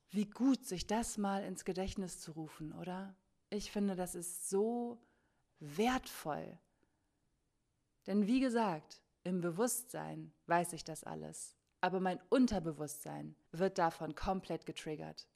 Wie 0.09 0.29
gut, 0.29 0.65
sich 0.65 0.85
das 0.85 1.17
mal 1.17 1.45
ins 1.45 1.63
Gedächtnis 1.63 2.19
zu 2.19 2.33
rufen, 2.33 2.73
oder? 2.73 3.15
Ich 3.51 3.71
finde, 3.71 3.95
das 3.95 4.15
ist 4.15 4.49
so 4.49 5.01
wertvoll. 5.61 6.59
Denn 8.05 8.27
wie 8.27 8.41
gesagt, 8.41 9.01
im 9.23 9.39
Bewusstsein 9.39 10.33
weiß 10.47 10.73
ich 10.73 10.83
das 10.83 11.05
alles 11.05 11.55
aber 11.81 11.99
mein 11.99 12.19
Unterbewusstsein 12.29 13.35
wird 13.51 13.77
davon 13.77 14.15
komplett 14.15 14.65
getriggert. 14.65 15.27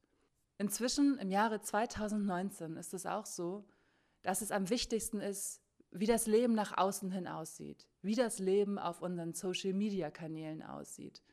Inzwischen 0.57 1.17
im 1.17 1.31
Jahre 1.31 1.59
2019 1.59 2.77
ist 2.77 2.93
es 2.93 3.05
auch 3.05 3.25
so, 3.25 3.67
dass 4.21 4.41
es 4.41 4.51
am 4.51 4.69
wichtigsten 4.69 5.19
ist, 5.19 5.61
wie 5.91 6.05
das 6.05 6.27
Leben 6.27 6.53
nach 6.53 6.77
außen 6.77 7.11
hin 7.11 7.27
aussieht, 7.27 7.87
wie 8.01 8.15
das 8.15 8.39
Leben 8.39 8.79
auf 8.79 9.01
unseren 9.01 9.33
Social-Media-Kanälen 9.33 10.63
aussieht. 10.63 11.23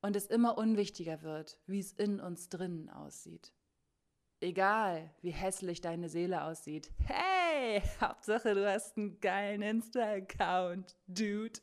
Und 0.00 0.16
es 0.16 0.26
immer 0.26 0.58
unwichtiger 0.58 1.22
wird, 1.22 1.58
wie 1.66 1.78
es 1.80 1.92
in 1.92 2.20
uns 2.20 2.48
drinnen 2.48 2.90
aussieht. 2.90 3.52
Egal, 4.40 5.10
wie 5.22 5.30
hässlich 5.30 5.80
deine 5.80 6.08
Seele 6.08 6.44
aussieht. 6.44 6.90
Hey, 6.98 7.82
Hauptsache 8.00 8.54
du 8.54 8.70
hast 8.70 8.98
einen 8.98 9.18
geilen 9.20 9.62
Insta-Account, 9.62 10.96
Dude. 11.06 11.60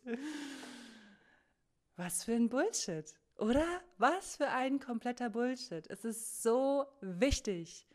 Was 2.04 2.24
für 2.24 2.34
ein 2.34 2.50
Bullshit, 2.50 3.14
oder? 3.38 3.64
Was 4.00 4.38
für 4.38 4.48
ein 4.48 4.80
kompletter 4.80 5.30
Bullshit. 5.30 5.86
Es 5.88 6.04
ist 6.04 6.42
so 6.42 6.88
wichtig. 7.00 7.86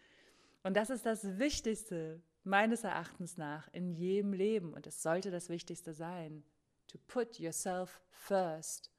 Und 0.63 0.77
das 0.77 0.91
ist 0.91 1.05
das 1.05 1.41
Wichtigste 1.41 2.23
meines 2.45 2.85
Erachtens 2.85 3.37
nach 3.37 3.67
in 3.73 3.91
jedem 3.91 4.33
Leben. 4.33 4.75
Und 4.75 4.87
es 4.87 5.03
sollte 5.03 5.33
das 5.33 5.49
Wichtigste 5.49 5.93
sein. 5.93 6.45
To 6.87 6.99
put 7.09 7.41
yourself 7.41 8.01
first. 8.11 8.93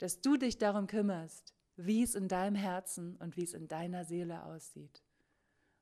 Dass 0.00 0.20
du 0.20 0.36
dich 0.36 0.58
darum 0.58 0.88
kümmerst, 0.88 1.54
wie 1.76 2.02
es 2.02 2.16
in 2.16 2.26
deinem 2.26 2.56
Herzen 2.56 3.14
und 3.18 3.36
wie 3.36 3.44
es 3.44 3.54
in 3.54 3.68
deiner 3.68 4.04
Seele 4.04 4.42
aussieht. 4.42 5.04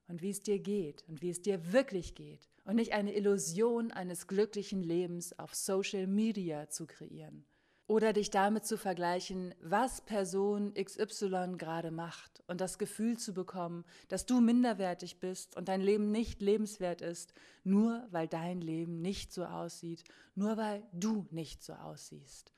und 0.09 0.21
wie 0.21 0.31
es 0.31 0.43
dir 0.43 0.59
geht 0.59 1.05
und 1.09 1.23
wie 1.23 1.31
es 1.31 1.41
dir 1.41 1.73
wirklich 1.73 2.15
geht 2.15 2.51
und 2.65 2.77
nicht 2.77 2.93
eine 2.93 3.15
Illusion 3.15 3.93
eines 3.93 4.27
glücklichen 4.27 4.83
Lebens 4.83 5.39
auf 5.39 5.55
Social 5.55 6.07
Media 6.07 6.69
zu 6.69 6.87
kreieren 6.87 7.47
oder 7.91 8.13
dich 8.13 8.31
damit 8.31 8.65
zu 8.65 8.79
vergleichen, 8.79 9.53
was 9.61 10.01
Person 10.01 10.75
XY 10.75 11.57
gerade 11.59 11.91
macht 11.91 12.41
und 12.47 12.61
das 12.61 12.79
Gefühl 12.79 13.19
zu 13.19 13.35
bekommen, 13.35 13.85
dass 14.07 14.27
du 14.27 14.41
minderwertig 14.41 15.19
bist 15.19 15.57
und 15.57 15.69
dein 15.69 15.81
Leben 15.81 16.13
nicht 16.13 16.41
lebenswert 16.41 17.03
ist, 17.03 17.35
nur 17.65 18.07
weil 18.13 18.29
dein 18.29 18.61
Leben 18.61 19.03
nicht 19.03 19.33
so 19.33 19.45
aussieht, 19.45 20.05
nur 20.37 20.57
weil 20.57 20.85
du 20.93 21.27
nicht 21.33 21.65
so 21.65 21.73
aussiehst. 21.73 22.53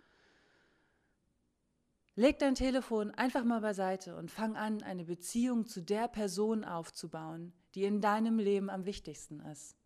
Leg 2.15 2.39
dein 2.39 2.55
Telefon 2.55 3.11
einfach 3.11 3.43
mal 3.43 3.63
beiseite 3.63 4.17
und 4.17 4.31
fang 4.31 4.55
an, 4.55 4.83
eine 4.83 5.07
Beziehung 5.07 5.65
zu 5.65 5.81
der 5.81 6.09
Person 6.09 6.63
aufzubauen, 6.63 7.55
die 7.75 7.85
in 7.85 8.03
deinem 8.03 8.39
Leben 8.39 8.69
am 8.69 8.85
wichtigsten 8.85 9.41
ist. 9.41 9.79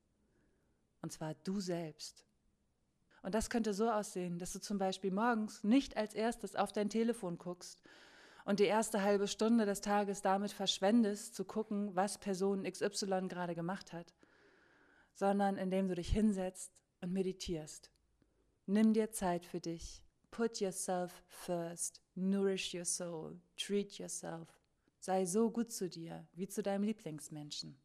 Und 1.03 1.13
zwar 1.13 1.35
du 1.45 1.61
selbst. 1.61 2.27
Und 3.27 3.35
das 3.35 3.51
könnte 3.51 3.75
so 3.75 3.91
aussehen, 3.91 4.39
dass 4.39 4.53
du 4.53 4.61
zum 4.61 4.79
Beispiel 4.79 5.11
morgens 5.11 5.65
nicht 5.65 5.97
als 5.97 6.15
erstes 6.15 6.55
auf 6.55 6.71
dein 6.71 6.89
Telefon 6.89 7.39
guckst 7.39 7.83
und 8.45 8.61
die 8.61 8.67
erste 8.67 9.03
halbe 9.03 9.27
Stunde 9.27 9.67
des 9.67 9.81
Tages 9.81 10.23
damit 10.23 10.53
verschwendest, 10.53 11.35
zu 11.35 11.45
gucken, 11.45 11.97
was 11.97 12.19
Person 12.19 12.63
XY 12.63 13.27
gerade 13.27 13.57
gemacht 13.57 13.93
hat, 13.93 14.15
sondern 15.13 15.57
indem 15.57 15.89
du 15.89 15.97
dich 15.97 16.09
hinsetzt 16.09 16.85
und 17.01 17.13
meditierst. 17.13 17.91
Nimm 18.67 18.93
dir 18.93 19.11
Zeit 19.11 19.45
für 19.45 19.59
dich. 19.59 20.05
Put 20.31 20.61
yourself 20.61 21.25
first. 21.27 22.01
Nourish 22.15 22.75
your 22.75 22.85
soul. 22.85 23.41
Treat 23.57 23.99
yourself. 23.99 24.47
Sei 25.01 25.27
so 25.27 25.51
gut 25.51 25.73
zu 25.73 25.89
dir 25.89 26.29
wie 26.35 26.47
zu 26.47 26.63
deinem 26.63 26.85
Lieblingsmenschen. 26.85 27.77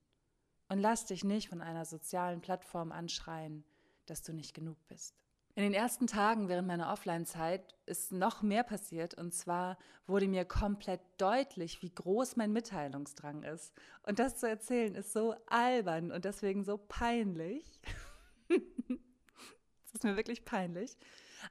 Und 0.70 0.78
lass 0.78 1.06
dich 1.06 1.24
nicht 1.24 1.50
von 1.50 1.62
einer 1.62 1.86
sozialen 1.86 2.42
Plattform 2.42 2.92
anschreien, 2.92 3.64
dass 4.06 4.22
du 4.22 4.34
nicht 4.34 4.54
genug 4.54 4.78
bist. 4.88 5.16
In 5.54 5.64
den 5.64 5.74
ersten 5.74 6.08
Tagen 6.08 6.48
während 6.48 6.68
meiner 6.68 6.92
Offline-Zeit 6.94 7.76
ist 7.86 8.14
noch 8.14 8.42
mehr 8.42 8.64
passiert 8.64 9.16
und 9.16 9.34
zwar 9.34 9.78
wurde 10.08 10.28
mir 10.28 10.46
komplett 10.46 11.02
deutlich, 11.18 11.82
wie 11.82 11.94
groß 11.94 12.38
mein 12.38 12.54
Mitteilungsdrang 12.54 13.44
ist. 13.44 13.74
Und 14.04 14.20
das 14.20 14.38
zu 14.38 14.48
erzählen 14.48 14.96
ist 14.96 15.12
so 15.12 15.36
albern 15.48 16.12
und 16.12 16.24
deswegen 16.24 16.64
so 16.64 16.78
peinlich. 16.78 17.82
das 18.50 19.94
ist 19.94 20.04
mir 20.06 20.16
wirklich 20.16 20.46
peinlich. 20.46 20.98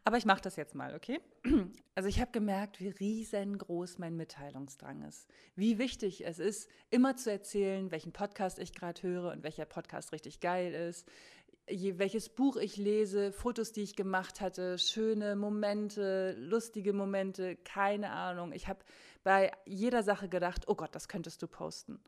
Aber 0.05 0.17
ich 0.17 0.25
mache 0.25 0.41
das 0.41 0.57
jetzt 0.57 0.75
mal, 0.75 0.95
okay? 0.95 1.21
Also 1.95 2.09
ich 2.09 2.21
habe 2.21 2.31
gemerkt, 2.31 2.81
wie 2.81 2.89
riesengroß 2.89 3.99
mein 3.99 4.17
Mitteilungsdrang 4.17 5.03
ist. 5.03 5.29
Wie 5.55 5.77
wichtig 5.77 6.25
es 6.25 6.39
ist, 6.39 6.71
immer 6.89 7.17
zu 7.17 7.31
erzählen, 7.31 7.91
welchen 7.91 8.13
Podcast 8.13 8.59
ich 8.59 8.73
gerade 8.73 9.03
höre 9.03 9.33
und 9.33 9.43
welcher 9.43 9.67
Podcast 9.67 10.13
richtig 10.13 10.41
geil 10.41 10.73
ist, 10.73 11.07
welches 11.67 12.29
Buch 12.29 12.57
ich 12.57 12.77
lese, 12.77 13.33
Fotos, 13.33 13.73
die 13.73 13.83
ich 13.83 13.97
gemacht 13.97 14.41
hatte, 14.41 14.79
schöne 14.79 15.37
Momente, 15.37 16.35
lustige 16.39 16.93
Momente, 16.93 17.57
keine 17.57 18.11
Ahnung. 18.11 18.53
Ich 18.53 18.69
habe 18.69 18.81
bei 19.23 19.53
jeder 19.67 20.03
Sache 20.03 20.29
gedacht, 20.29 20.65
oh 20.67 20.75
Gott, 20.75 20.95
das 20.95 21.09
könntest 21.09 21.43
du 21.43 21.47
posten. 21.47 22.01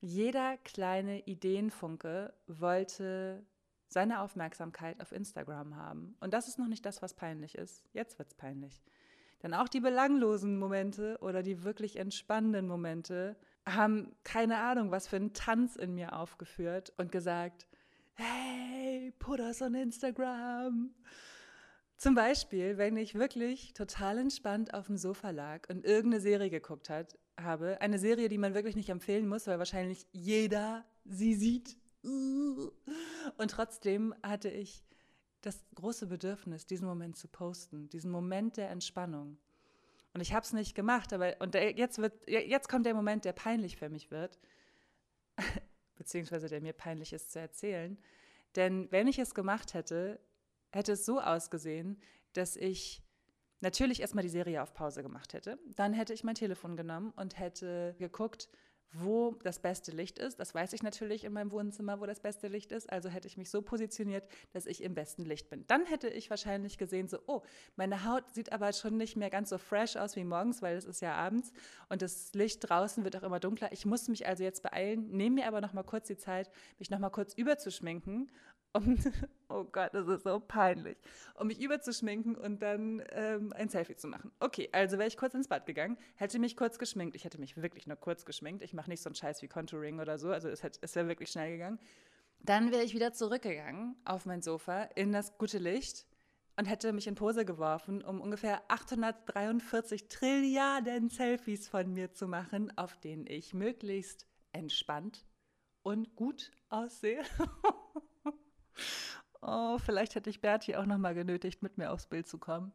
Jeder 0.00 0.56
kleine 0.58 1.20
Ideenfunke 1.20 2.32
wollte 2.46 3.44
seine 3.86 4.20
Aufmerksamkeit 4.20 5.00
auf 5.00 5.12
Instagram 5.12 5.76
haben. 5.76 6.16
Und 6.20 6.34
das 6.34 6.48
ist 6.48 6.58
noch 6.58 6.66
nicht 6.66 6.84
das, 6.84 7.02
was 7.02 7.14
peinlich 7.14 7.56
ist. 7.56 7.84
Jetzt 7.92 8.18
wird 8.18 8.28
es 8.28 8.34
peinlich. 8.34 8.82
Denn 9.42 9.54
auch 9.54 9.68
die 9.68 9.80
belanglosen 9.80 10.58
Momente 10.58 11.18
oder 11.20 11.42
die 11.42 11.64
wirklich 11.64 11.96
entspannenden 11.96 12.66
Momente 12.66 13.36
haben 13.66 14.14
keine 14.24 14.58
Ahnung, 14.58 14.90
was 14.90 15.08
für 15.08 15.16
einen 15.16 15.34
Tanz 15.34 15.76
in 15.76 15.94
mir 15.94 16.16
aufgeführt 16.16 16.92
und 16.96 17.12
gesagt, 17.12 17.66
hey, 18.14 19.12
put 19.18 19.40
us 19.40 19.62
on 19.62 19.74
Instagram. 19.74 20.94
Zum 21.96 22.14
Beispiel, 22.14 22.78
wenn 22.78 22.96
ich 22.96 23.14
wirklich 23.14 23.74
total 23.74 24.18
entspannt 24.18 24.74
auf 24.74 24.86
dem 24.86 24.96
Sofa 24.96 25.30
lag 25.30 25.68
und 25.68 25.84
irgendeine 25.84 26.20
Serie 26.20 26.50
geguckt 26.50 26.90
hat, 26.90 27.16
habe, 27.40 27.80
eine 27.80 27.98
Serie, 27.98 28.28
die 28.28 28.38
man 28.38 28.54
wirklich 28.54 28.76
nicht 28.76 28.88
empfehlen 28.88 29.28
muss, 29.28 29.46
weil 29.46 29.58
wahrscheinlich 29.58 30.06
jeder 30.12 30.84
sie 31.04 31.34
sieht. 31.34 31.76
Und 32.02 33.50
trotzdem 33.50 34.14
hatte 34.22 34.50
ich 34.50 34.82
das 35.40 35.64
große 35.74 36.06
Bedürfnis, 36.06 36.66
diesen 36.66 36.86
Moment 36.86 37.16
zu 37.16 37.28
posten, 37.28 37.88
diesen 37.88 38.10
Moment 38.10 38.56
der 38.56 38.70
Entspannung. 38.70 39.38
Und 40.14 40.20
ich 40.20 40.34
habe 40.34 40.44
es 40.44 40.52
nicht 40.52 40.74
gemacht, 40.74 41.12
aber 41.12 41.36
und 41.38 41.54
jetzt 41.54 41.98
wird 41.98 42.28
jetzt 42.28 42.68
kommt 42.68 42.84
der 42.84 42.94
Moment, 42.94 43.24
der 43.24 43.32
peinlich 43.32 43.76
für 43.76 43.88
mich 43.88 44.10
wird 44.10 44.38
beziehungsweise 46.02 46.48
der 46.48 46.60
mir 46.60 46.72
peinlich 46.72 47.12
ist 47.12 47.30
zu 47.30 47.38
erzählen. 47.38 47.96
Denn 48.56 48.90
wenn 48.90 49.06
ich 49.06 49.20
es 49.20 49.36
gemacht 49.36 49.72
hätte, 49.72 50.18
hätte 50.72 50.92
es 50.92 51.06
so 51.06 51.20
ausgesehen, 51.20 52.02
dass 52.32 52.56
ich 52.56 53.04
natürlich 53.60 54.00
erstmal 54.00 54.24
die 54.24 54.28
Serie 54.28 54.62
auf 54.62 54.74
Pause 54.74 55.04
gemacht 55.04 55.32
hätte. 55.32 55.60
Dann 55.76 55.92
hätte 55.92 56.12
ich 56.12 56.24
mein 56.24 56.34
Telefon 56.34 56.76
genommen 56.76 57.12
und 57.14 57.38
hätte 57.38 57.94
geguckt, 58.00 58.48
wo 58.92 59.36
das 59.42 59.58
beste 59.58 59.90
Licht 59.90 60.18
ist. 60.18 60.38
Das 60.38 60.54
weiß 60.54 60.72
ich 60.72 60.82
natürlich 60.82 61.24
in 61.24 61.32
meinem 61.32 61.50
Wohnzimmer, 61.50 62.00
wo 62.00 62.06
das 62.06 62.20
beste 62.20 62.48
Licht 62.48 62.72
ist. 62.72 62.90
Also 62.92 63.08
hätte 63.08 63.28
ich 63.28 63.36
mich 63.36 63.50
so 63.50 63.62
positioniert, 63.62 64.24
dass 64.52 64.66
ich 64.66 64.82
im 64.82 64.94
besten 64.94 65.24
Licht 65.24 65.48
bin. 65.48 65.64
Dann 65.66 65.86
hätte 65.86 66.08
ich 66.08 66.30
wahrscheinlich 66.30 66.78
gesehen, 66.78 67.08
so, 67.08 67.18
oh, 67.26 67.42
meine 67.76 68.04
Haut 68.04 68.24
sieht 68.32 68.52
aber 68.52 68.72
schon 68.72 68.96
nicht 68.96 69.16
mehr 69.16 69.30
ganz 69.30 69.50
so 69.50 69.58
fresh 69.58 69.96
aus 69.96 70.16
wie 70.16 70.24
morgens, 70.24 70.62
weil 70.62 70.76
es 70.76 70.84
ist 70.84 71.00
ja 71.00 71.14
abends 71.14 71.52
und 71.88 72.02
das 72.02 72.32
Licht 72.34 72.68
draußen 72.68 73.04
wird 73.04 73.16
auch 73.16 73.22
immer 73.22 73.40
dunkler. 73.40 73.72
Ich 73.72 73.86
muss 73.86 74.08
mich 74.08 74.26
also 74.26 74.42
jetzt 74.42 74.62
beeilen, 74.62 75.10
nehme 75.10 75.36
mir 75.36 75.48
aber 75.48 75.60
noch 75.60 75.72
mal 75.72 75.82
kurz 75.82 76.08
die 76.08 76.16
Zeit, 76.16 76.50
mich 76.78 76.90
noch 76.90 76.98
mal 76.98 77.10
kurz 77.10 77.34
überzuschminken 77.34 78.30
um, 78.72 78.96
oh 79.48 79.64
Gott, 79.64 79.90
das 79.92 80.08
ist 80.08 80.24
so 80.24 80.40
peinlich, 80.40 80.96
um 81.34 81.46
mich 81.46 81.60
überzuschminken 81.60 82.36
und 82.36 82.62
dann 82.62 83.02
ähm, 83.10 83.52
ein 83.54 83.68
Selfie 83.68 83.96
zu 83.96 84.08
machen. 84.08 84.32
Okay, 84.40 84.68
also 84.72 84.98
wäre 84.98 85.08
ich 85.08 85.16
kurz 85.16 85.34
ins 85.34 85.48
Bad 85.48 85.66
gegangen, 85.66 85.98
hätte 86.16 86.38
mich 86.38 86.56
kurz 86.56 86.78
geschminkt. 86.78 87.16
Ich 87.16 87.24
hätte 87.24 87.38
mich 87.38 87.56
wirklich 87.56 87.86
nur 87.86 87.96
kurz 87.96 88.24
geschminkt. 88.24 88.62
Ich 88.62 88.72
mache 88.72 88.90
nicht 88.90 89.02
so 89.02 89.08
einen 89.08 89.14
Scheiß 89.14 89.42
wie 89.42 89.48
Contouring 89.48 90.00
oder 90.00 90.18
so, 90.18 90.30
also 90.30 90.48
es, 90.48 90.62
es 90.80 90.94
wäre 90.94 91.08
wirklich 91.08 91.30
schnell 91.30 91.52
gegangen. 91.52 91.78
Dann 92.40 92.72
wäre 92.72 92.82
ich 92.82 92.94
wieder 92.94 93.12
zurückgegangen 93.12 93.94
auf 94.04 94.26
mein 94.26 94.42
Sofa 94.42 94.82
in 94.96 95.12
das 95.12 95.38
gute 95.38 95.58
Licht 95.58 96.06
und 96.56 96.66
hätte 96.66 96.92
mich 96.92 97.06
in 97.06 97.14
Pose 97.14 97.44
geworfen, 97.44 98.02
um 98.02 98.20
ungefähr 98.20 98.62
843 98.68 100.08
Trilliarden 100.08 101.08
Selfies 101.08 101.68
von 101.68 101.92
mir 101.92 102.12
zu 102.12 102.26
machen, 102.26 102.76
auf 102.76 102.98
denen 102.98 103.26
ich 103.26 103.54
möglichst 103.54 104.26
entspannt 104.52 105.24
und 105.82 106.16
gut 106.16 106.50
aussehe. 106.68 107.22
Oh, 109.40 109.78
vielleicht 109.78 110.14
hätte 110.14 110.30
ich 110.30 110.40
Berti 110.40 110.76
auch 110.76 110.86
noch 110.86 110.98
mal 110.98 111.14
genötigt, 111.14 111.62
mit 111.62 111.76
mir 111.76 111.90
aufs 111.92 112.06
Bild 112.06 112.28
zu 112.28 112.38
kommen. 112.38 112.72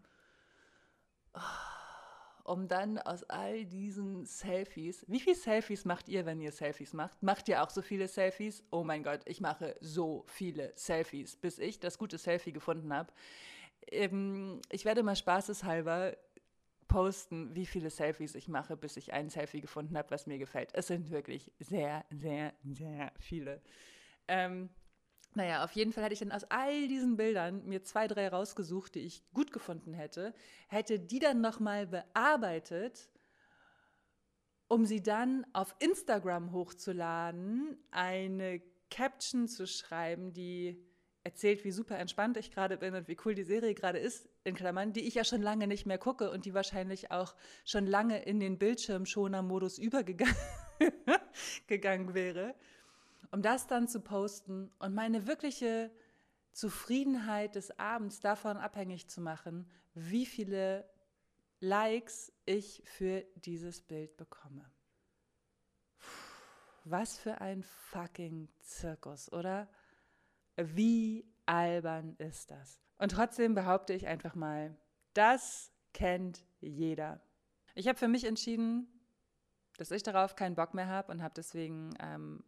Um 2.44 2.68
dann 2.68 2.98
aus 2.98 3.24
all 3.26 3.66
diesen 3.66 4.26
Selfies, 4.26 5.06
wie 5.08 5.20
viele 5.20 5.36
Selfies 5.36 5.86
macht 5.86 6.10
ihr, 6.10 6.26
wenn 6.26 6.40
ihr 6.40 6.52
Selfies 6.52 6.94
macht? 6.94 7.22
Macht 7.22 7.50
ihr 7.50 7.62
auch 7.62 7.70
so 7.70 7.82
viele 7.82 8.08
Selfies? 8.08 8.64
Oh 8.72 8.84
mein 8.84 9.04
Gott, 9.04 9.22
ich 9.26 9.42
mache 9.42 9.76
so 9.82 10.24
viele 10.28 10.72
Selfies, 10.76 11.36
bis 11.36 11.60
ich 11.60 11.80
das 11.80 11.98
gute 11.98 12.18
Selfie 12.18 12.54
gefunden 12.54 12.94
habe. 12.94 13.12
Ähm, 13.90 14.62
ich 14.70 14.86
werde 14.86 15.04
mal 15.04 15.16
spaßeshalber 15.16 16.16
posten, 16.88 17.54
wie 17.54 17.66
viele 17.66 17.90
Selfies 17.90 18.36
ich 18.36 18.48
mache, 18.48 18.78
bis 18.78 18.98
ich 18.98 19.14
ein 19.14 19.30
Selfie 19.30 19.62
gefunden 19.62 19.98
habe, 19.98 20.12
was 20.12 20.26
mir 20.26 20.38
gefällt. 20.38 20.70
Es 20.74 20.88
sind 20.88 21.12
wirklich 21.12 21.52
sehr, 21.60 22.06
sehr, 22.10 22.54
sehr 22.64 23.12
viele. 23.20 23.62
Ähm, 24.28 24.70
naja, 25.38 25.64
auf 25.64 25.72
jeden 25.74 25.94
Fall 25.94 26.04
hätte 26.04 26.14
ich 26.14 26.20
dann 26.20 26.32
aus 26.32 26.46
all 26.46 26.88
diesen 26.88 27.16
Bildern 27.16 27.64
mir 27.66 27.84
zwei, 27.84 28.08
drei 28.08 28.28
rausgesucht, 28.28 28.96
die 28.96 29.02
ich 29.02 29.22
gut 29.34 29.54
gefunden 29.54 29.94
hätte, 29.94 30.34
hätte 30.68 31.00
die 31.00 31.20
dann 31.20 31.42
nochmal 31.42 31.86
bearbeitet, 31.86 33.08
um 34.68 34.88
sie 34.88 35.04
dann 35.04 35.46
auf 35.54 35.76
Instagram 35.78 36.54
hochzuladen, 36.54 37.78
eine 37.92 38.64
Caption 38.90 39.48
zu 39.48 39.68
schreiben, 39.68 40.34
die 40.34 40.84
erzählt, 41.24 41.64
wie 41.64 41.72
super 41.72 42.00
entspannt 42.00 42.38
ich 42.38 42.50
gerade 42.50 42.78
bin 42.78 42.96
und 42.96 43.08
wie 43.08 43.18
cool 43.24 43.36
die 43.36 43.44
Serie 43.44 43.76
gerade 43.76 44.00
ist, 44.00 44.28
in 44.44 44.56
Klammern, 44.56 44.92
die 44.92 45.08
ich 45.08 45.14
ja 45.14 45.24
schon 45.24 45.44
lange 45.44 45.68
nicht 45.68 45.86
mehr 45.86 46.00
gucke 46.00 46.32
und 46.32 46.46
die 46.46 46.56
wahrscheinlich 46.56 47.12
auch 47.12 47.36
schon 47.64 47.86
lange 47.86 48.24
in 48.24 48.40
den 48.40 48.58
Bildschirmschoner-Modus 48.58 49.78
übergegangen 49.78 50.36
wäre 52.16 52.56
um 53.32 53.42
das 53.42 53.68
dann 53.68 53.88
zu 53.88 54.02
posten 54.02 54.72
und 54.80 54.94
meine 54.94 55.28
wirkliche 55.28 55.92
Zufriedenheit 56.52 57.56
des 57.56 57.78
Abends 57.80 58.20
davon 58.20 58.58
abhängig 58.58 59.10
zu 59.10 59.22
machen, 59.22 59.70
wie 59.94 60.26
viele 60.26 60.90
Likes 61.60 62.32
ich 62.46 62.84
für 62.86 63.26
dieses 63.36 63.82
Bild 63.82 64.18
bekomme. 64.18 64.70
Was 66.84 67.18
für 67.18 67.42
ein 67.42 67.64
fucking 67.64 68.48
Zirkus, 68.60 69.32
oder? 69.32 69.68
Wie 70.56 71.26
albern 71.46 72.16
ist 72.18 72.52
das? 72.52 72.80
Und 72.98 73.12
trotzdem 73.12 73.54
behaupte 73.54 73.94
ich 73.94 74.08
einfach 74.08 74.36
mal, 74.36 74.76
das 75.14 75.72
kennt 75.94 76.46
jeder. 76.60 77.22
Ich 77.76 77.88
habe 77.88 77.98
für 77.98 78.08
mich 78.08 78.24
entschieden, 78.24 78.88
dass 79.78 79.92
ich 79.92 80.04
darauf 80.04 80.36
keinen 80.36 80.56
Bock 80.56 80.74
mehr 80.74 80.88
habe 80.88 81.12
und 81.12 81.22
habe 81.22 81.34
deswegen 81.36 81.94
ähm, 82.00 82.44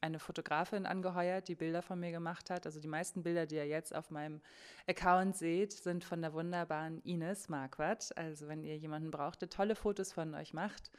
eine 0.00 0.18
Fotografin 0.18 0.86
angeheuert, 0.86 1.48
die 1.48 1.54
Bilder 1.54 1.82
von 1.82 2.00
mir 2.00 2.10
gemacht 2.10 2.50
hat. 2.50 2.66
Also 2.66 2.80
die 2.80 2.88
meisten 2.88 3.22
Bilder, 3.22 3.46
die 3.46 3.56
ihr 3.56 3.66
jetzt 3.66 3.94
auf 3.94 4.10
meinem 4.10 4.40
Account 4.86 5.36
seht, 5.36 5.72
sind 5.72 6.04
von 6.04 6.22
der 6.22 6.32
wunderbaren 6.32 7.00
Ines 7.02 7.48
Marquardt. 7.48 8.16
Also 8.16 8.48
wenn 8.48 8.64
ihr 8.64 8.76
jemanden 8.76 9.10
braucht, 9.10 9.42
der 9.42 9.50
tolle 9.50 9.74
Fotos 9.74 10.12
von 10.12 10.34
euch 10.34 10.52
macht, 10.52 10.90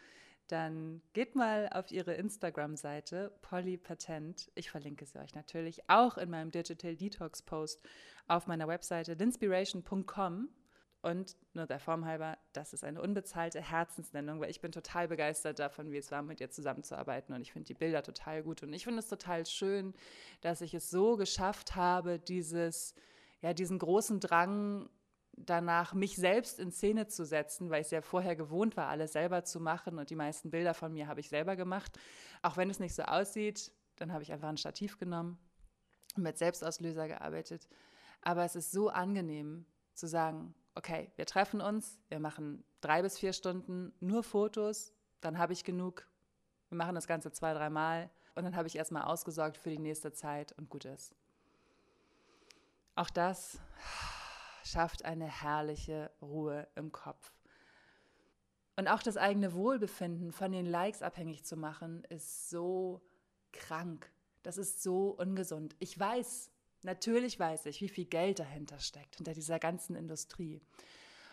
dann 0.48 1.02
geht 1.14 1.36
mal 1.36 1.70
auf 1.72 1.92
ihre 1.92 2.14
Instagram-Seite 2.14 3.32
Polly 3.42 3.78
Patent. 3.78 4.52
Ich 4.56 4.70
verlinke 4.70 5.06
sie 5.06 5.20
euch 5.20 5.34
natürlich 5.34 5.90
auch 5.90 6.18
in 6.18 6.30
meinem 6.30 6.52
Digital 6.52 6.96
Detox 6.96 7.42
Post 7.42 7.82
auf 8.28 8.48
meiner 8.48 8.68
Webseite 8.68 9.14
linspiration.com. 9.14 10.50
Und 11.02 11.36
nur 11.54 11.66
der 11.66 11.80
Form 11.80 12.06
halber, 12.06 12.38
das 12.54 12.74
ist 12.74 12.84
eine 12.84 13.02
unbezahlte 13.02 13.60
Herzensnennung, 13.60 14.40
weil 14.40 14.52
ich 14.52 14.62
bin 14.62 14.72
total 14.72 15.08
begeistert 15.08 15.58
davon, 15.58 15.92
wie 15.92 15.98
es 15.98 16.12
war, 16.12 16.22
mit 16.22 16.40
ihr 16.40 16.52
zusammenzuarbeiten. 16.52 17.34
Und 17.34 17.42
ich 17.42 17.52
finde 17.52 17.66
die 17.66 17.74
Bilder 17.74 18.04
total 18.04 18.44
gut. 18.44 18.62
Und 18.62 18.72
ich 18.74 18.84
finde 18.84 19.00
es 19.00 19.08
total 19.08 19.46
schön, 19.48 19.96
dass 20.42 20.62
ich 20.62 20.76
es 20.76 20.92
so 20.92 21.18
geschafft 21.18 21.76
habe, 21.76 22.20
dieses, 22.20 22.94
ja, 23.42 23.54
diesen 23.54 23.80
großen 23.80 24.20
Drang 24.20 24.90
danach, 25.34 25.94
mich 25.96 26.18
selbst 26.18 26.60
in 26.60 26.72
Szene 26.72 27.08
zu 27.08 27.26
setzen, 27.26 27.72
weil 27.72 27.82
ich 27.82 27.88
es 27.88 27.92
ja 27.92 28.02
vorher 28.02 28.36
gewohnt 28.36 28.78
war, 28.78 28.88
alles 28.88 29.14
selber 29.14 29.44
zu 29.44 29.60
machen. 29.60 29.98
Und 29.98 30.12
die 30.12 30.16
meisten 30.16 30.52
Bilder 30.52 30.76
von 30.76 30.94
mir 30.94 31.08
habe 31.08 31.20
ich 31.20 31.30
selber 31.30 31.56
gemacht. 31.56 31.98
Auch 32.44 32.58
wenn 32.58 32.70
es 32.70 32.80
nicht 32.80 32.94
so 32.94 33.04
aussieht, 33.04 33.72
dann 33.96 34.14
habe 34.14 34.22
ich 34.22 34.32
einfach 34.32 34.50
ein 34.50 34.58
Stativ 34.58 35.00
genommen 35.00 35.40
und 36.16 36.24
mit 36.24 36.38
Selbstauslöser 36.38 37.08
gearbeitet. 37.08 37.68
Aber 38.22 38.44
es 38.46 38.56
ist 38.56 38.72
so 38.72 38.90
angenehm 38.90 39.66
zu 39.94 40.08
sagen, 40.08 40.54
okay, 40.75 41.12
wir 41.15 41.25
treffen 41.25 41.62
uns, 41.62 41.99
wir 42.10 42.19
machen 42.19 42.63
drei 42.81 43.01
bis 43.01 43.17
vier 43.19 43.34
Stunden 43.34 43.93
nur 43.99 44.23
Fotos, 44.23 44.93
dann 45.19 45.38
habe 45.38 45.53
ich 45.53 45.63
genug, 45.63 46.07
wir 46.69 46.77
machen 46.77 46.95
das 46.95 47.07
Ganze 47.07 47.31
zwei, 47.31 47.53
dreimal 47.53 48.10
und 48.36 48.43
dann 48.43 48.55
habe 48.55 48.67
ich 48.67 48.75
erstmal 48.75 49.03
ausgesorgt 49.03 49.57
für 49.57 49.69
die 49.69 49.79
nächste 49.79 50.13
Zeit 50.13 50.53
und 50.53 50.69
gut 50.69 50.86
ist. 50.86 51.15
Auch 52.95 53.10
das 53.10 53.60
schafft 54.63 55.05
eine 55.05 55.25
herrliche 55.25 56.12
Ruhe 56.21 56.67
im 56.75 56.91
Kopf. 56.91 57.34
Und 58.77 58.88
auch 58.88 59.03
das 59.03 59.17
eigene 59.17 59.53
Wohlbefinden 59.53 60.31
von 60.31 60.51
den 60.51 60.65
Likes 60.65 61.01
abhängig 61.01 61.43
zu 61.43 61.57
machen, 61.57 62.03
ist 62.05 62.49
so 62.49 63.01
krank. 63.51 64.12
Das 64.43 64.57
ist 64.57 64.81
so 64.81 65.10
ungesund. 65.10 65.75
Ich 65.79 65.99
weiß, 65.99 66.51
Natürlich 66.84 67.39
weiß 67.39 67.67
ich, 67.67 67.82
wie 67.82 67.89
viel 67.89 68.06
Geld 68.06 68.39
dahinter 68.39 68.80
steckt, 68.80 69.17
hinter 69.17 69.34
dieser 69.34 69.60
ganzen 69.60 69.96
Industrie. 69.96 70.62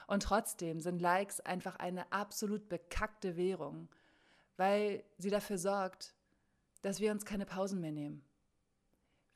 Und 0.07 0.23
trotzdem 0.23 0.81
sind 0.81 1.01
Likes 1.01 1.41
einfach 1.41 1.77
eine 1.77 2.11
absolut 2.13 2.69
bekackte 2.69 3.37
Währung, 3.37 3.89
weil 4.57 5.05
sie 5.17 5.31
dafür 5.31 5.59
sorgt, 5.59 6.15
dass 6.83 7.01
wir 7.01 7.13
uns 7.13 7.25
keine 7.25 7.47
Pausen 7.47 7.81
mehr 7.81 7.93
nehmen. 7.93 8.23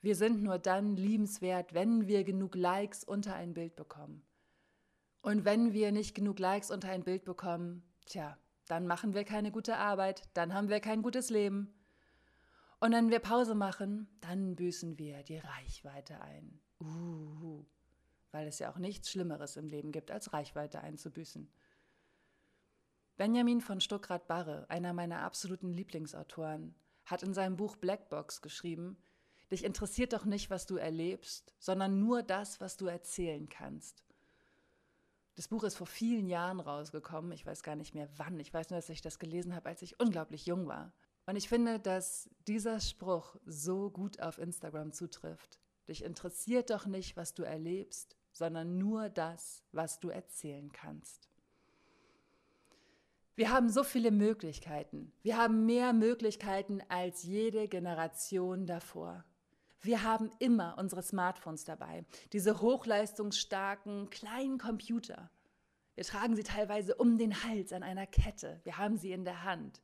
Wir 0.01 0.15
sind 0.15 0.43
nur 0.43 0.59
dann 0.59 0.97
liebenswert, 0.97 1.73
wenn 1.73 2.07
wir 2.07 2.23
genug 2.23 2.55
Likes 2.55 3.03
unter 3.03 3.35
ein 3.35 3.53
Bild 3.53 3.75
bekommen. 3.75 4.23
Und 5.21 5.45
wenn 5.45 5.73
wir 5.73 5.91
nicht 5.91 6.13
genug 6.13 6.39
Likes 6.39 6.69
unter 6.69 6.89
ein 6.89 7.03
Bild 7.03 7.23
bekommen, 7.23 7.83
tja, 8.05 8.37
dann 8.67 8.85
machen 8.85 9.13
wir 9.13 9.23
keine 9.23 9.51
gute 9.51 9.77
Arbeit, 9.77 10.23
dann 10.33 10.53
haben 10.53 10.69
wir 10.69 10.79
kein 10.79 11.01
gutes 11.01 11.29
Leben 11.29 11.73
und 12.83 12.91
wenn 12.91 13.09
wir 13.09 13.19
Pause 13.19 13.55
machen, 13.55 14.09
dann 14.19 14.57
büßen 14.57 14.97
wir 14.97 15.23
die 15.23 15.37
Reichweite 15.37 16.19
ein. 16.19 16.59
Uh, 16.81 17.65
weil 18.31 18.45
es 18.45 18.59
ja 18.59 18.69
auch 18.69 18.77
nichts 18.77 19.09
Schlimmeres 19.09 19.55
im 19.55 19.69
Leben 19.69 19.93
gibt, 19.93 20.11
als 20.11 20.33
Reichweite 20.33 20.81
einzubüßen. 20.81 21.49
Benjamin 23.15 23.61
von 23.61 23.79
Stuckrad-Barre, 23.79 24.69
einer 24.69 24.91
meiner 24.91 25.21
absoluten 25.21 25.69
Lieblingsautoren, 25.71 26.75
hat 27.05 27.23
in 27.23 27.33
seinem 27.33 27.55
Buch 27.55 27.77
Blackbox 27.77 28.41
geschrieben, 28.41 28.97
Dich 29.49 29.63
interessiert 29.63 30.11
doch 30.11 30.25
nicht, 30.25 30.49
was 30.49 30.65
du 30.65 30.75
erlebst, 30.75 31.53
sondern 31.59 31.99
nur 31.99 32.21
das, 32.21 32.59
was 32.59 32.75
du 32.75 32.87
erzählen 32.87 33.47
kannst. 33.47 34.03
Das 35.35 35.47
Buch 35.47 35.63
ist 35.63 35.75
vor 35.75 35.87
vielen 35.87 36.27
Jahren 36.27 36.59
rausgekommen, 36.59 37.31
ich 37.31 37.45
weiß 37.45 37.63
gar 37.63 37.77
nicht 37.77 37.95
mehr 37.95 38.09
wann, 38.17 38.39
ich 38.41 38.53
weiß 38.53 38.71
nur, 38.71 38.79
dass 38.79 38.89
ich 38.89 39.01
das 39.01 39.19
gelesen 39.19 39.55
habe, 39.55 39.69
als 39.69 39.81
ich 39.83 40.01
unglaublich 40.01 40.47
jung 40.47 40.67
war. 40.67 40.91
Und 41.25 41.35
ich 41.35 41.47
finde, 41.47 41.79
dass 41.79 42.29
dieser 42.47 42.79
Spruch 42.79 43.37
so 43.45 43.89
gut 43.89 44.19
auf 44.19 44.37
Instagram 44.37 44.91
zutrifft. 44.91 45.59
Dich 45.87 46.03
interessiert 46.03 46.69
doch 46.69 46.85
nicht, 46.85 47.15
was 47.15 47.33
du 47.33 47.43
erlebst, 47.43 48.15
sondern 48.31 48.77
nur 48.77 49.09
das, 49.09 49.63
was 49.71 49.99
du 49.99 50.09
erzählen 50.09 50.71
kannst. 50.71 51.29
Wir 53.35 53.51
haben 53.51 53.69
so 53.69 53.83
viele 53.83 54.11
Möglichkeiten. 54.11 55.11
Wir 55.23 55.37
haben 55.37 55.65
mehr 55.65 55.93
Möglichkeiten 55.93 56.81
als 56.87 57.23
jede 57.23 57.67
Generation 57.67 58.67
davor. 58.67 59.25
Wir 59.81 60.03
haben 60.03 60.31
immer 60.39 60.77
unsere 60.77 61.01
Smartphones 61.01 61.65
dabei, 61.65 62.05
diese 62.31 62.61
hochleistungsstarken 62.61 64.09
kleinen 64.09 64.57
Computer. 64.57 65.29
Wir 65.95 66.05
tragen 66.05 66.35
sie 66.35 66.43
teilweise 66.43 66.95
um 66.95 67.17
den 67.17 67.43
Hals 67.43 67.73
an 67.73 67.83
einer 67.83 68.07
Kette. 68.07 68.61
Wir 68.63 68.77
haben 68.77 68.97
sie 68.97 69.11
in 69.11 69.25
der 69.25 69.43
Hand. 69.43 69.81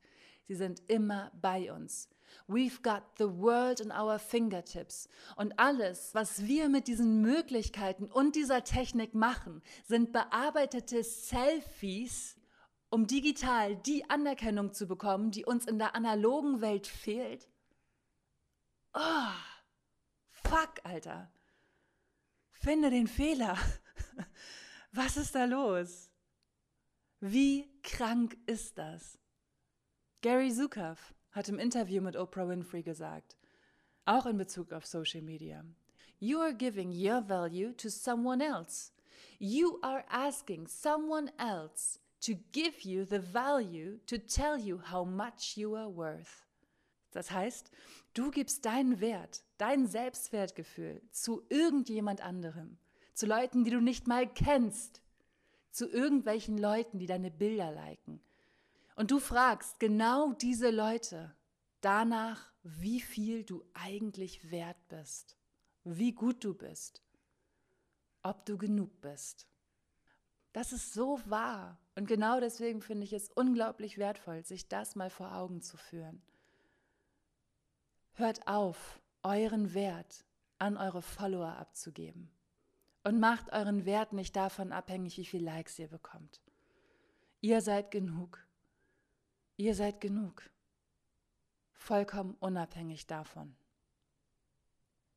Sie 0.49 0.55
sind 0.55 0.81
immer 0.87 1.31
bei 1.39 1.71
uns. 1.71 2.09
We've 2.47 2.81
got 2.81 3.03
the 3.19 3.29
world 3.29 3.79
in 3.79 3.91
our 3.91 4.17
fingertips. 4.17 5.07
Und 5.35 5.59
alles, 5.59 6.15
was 6.15 6.47
wir 6.47 6.69
mit 6.69 6.87
diesen 6.87 7.21
Möglichkeiten 7.21 8.05
und 8.05 8.35
dieser 8.35 8.63
Technik 8.63 9.13
machen, 9.13 9.61
sind 9.85 10.11
bearbeitete 10.11 11.03
Selfies, 11.03 12.35
um 12.89 13.05
digital 13.05 13.75
die 13.75 14.09
Anerkennung 14.09 14.73
zu 14.73 14.87
bekommen, 14.87 15.29
die 15.29 15.45
uns 15.45 15.67
in 15.67 15.77
der 15.77 15.93
analogen 15.93 16.61
Welt 16.61 16.87
fehlt. 16.87 17.47
Oh, 18.95 19.31
fuck, 20.31 20.83
Alter. 20.83 21.31
Finde 22.53 22.89
den 22.89 23.05
Fehler. 23.05 23.55
Was 24.93 25.15
ist 25.15 25.35
da 25.35 25.45
los? 25.45 26.09
Wie 27.19 27.69
krank 27.83 28.35
ist 28.47 28.79
das? 28.79 29.19
Gary 30.21 30.51
Zukav 30.51 31.13
hat 31.31 31.47
im 31.47 31.57
Interview 31.57 32.01
mit 32.01 32.17
Oprah 32.17 32.45
Winfrey 32.49 32.83
gesagt, 32.83 33.37
auch 34.03 34.25
in 34.25 34.37
Bezug 34.37 34.73
auf 34.73 34.85
Social 34.85 35.21
Media, 35.21 35.63
You 36.19 36.39
are 36.39 36.53
giving 36.53 36.91
your 36.91 37.21
value 37.21 37.71
to 37.77 37.87
someone 37.87 38.43
else. 38.43 38.91
You 39.37 39.79
are 39.81 40.03
asking 40.09 40.67
someone 40.67 41.31
else 41.37 41.99
to 42.19 42.33
give 42.51 42.81
you 42.83 43.05
the 43.05 43.21
value 43.21 43.99
to 44.07 44.17
tell 44.17 44.59
you 44.59 44.81
how 44.91 45.05
much 45.05 45.55
you 45.55 45.73
are 45.77 45.95
worth. 45.95 46.45
Das 47.11 47.31
heißt, 47.31 47.71
du 48.13 48.29
gibst 48.29 48.65
deinen 48.65 48.99
Wert, 48.99 49.45
dein 49.57 49.87
Selbstwertgefühl 49.87 51.01
zu 51.11 51.43
irgendjemand 51.47 52.19
anderem, 52.19 52.77
zu 53.13 53.25
Leuten, 53.25 53.63
die 53.63 53.71
du 53.71 53.79
nicht 53.79 54.05
mal 54.05 54.27
kennst, 54.27 55.01
zu 55.71 55.87
irgendwelchen 55.89 56.57
Leuten, 56.57 56.99
die 56.99 57.07
deine 57.07 57.31
Bilder 57.31 57.71
liken, 57.71 58.19
und 58.99 59.11
du 59.11 59.19
fragst 59.21 59.79
genau 59.79 60.33
diese 60.33 60.71
Leute 60.71 61.33
danach, 61.79 62.51
wie 62.63 62.99
viel 62.99 63.45
du 63.45 63.63
eigentlich 63.73 64.51
wert 64.51 64.89
bist, 64.89 65.37
wie 65.85 66.11
gut 66.11 66.43
du 66.43 66.53
bist, 66.53 67.01
ob 68.23 68.45
du 68.45 68.57
genug 68.57 68.99
bist. 68.99 69.47
Das 70.51 70.73
ist 70.73 70.93
so 70.93 71.17
wahr. 71.23 71.79
Und 71.95 72.09
genau 72.09 72.41
deswegen 72.41 72.81
finde 72.81 73.05
ich 73.05 73.13
es 73.13 73.29
unglaublich 73.29 73.97
wertvoll, 73.97 74.43
sich 74.43 74.67
das 74.67 74.97
mal 74.97 75.09
vor 75.09 75.33
Augen 75.33 75.61
zu 75.61 75.77
führen. 75.77 76.21
Hört 78.15 78.49
auf, 78.49 78.99
euren 79.23 79.73
Wert 79.73 80.25
an 80.57 80.75
eure 80.75 81.01
Follower 81.01 81.55
abzugeben. 81.55 82.33
Und 83.05 83.21
macht 83.21 83.53
euren 83.53 83.85
Wert 83.85 84.11
nicht 84.11 84.35
davon 84.35 84.73
abhängig, 84.73 85.17
wie 85.17 85.25
viel 85.25 85.45
Likes 85.45 85.79
ihr 85.79 85.87
bekommt. 85.87 86.41
Ihr 87.39 87.61
seid 87.61 87.91
genug. 87.91 88.45
Ihr 89.59 89.75
seid 89.75 89.99
genug. 89.99 90.49
Vollkommen 91.73 92.37
unabhängig 92.39 93.07
davon. 93.07 93.57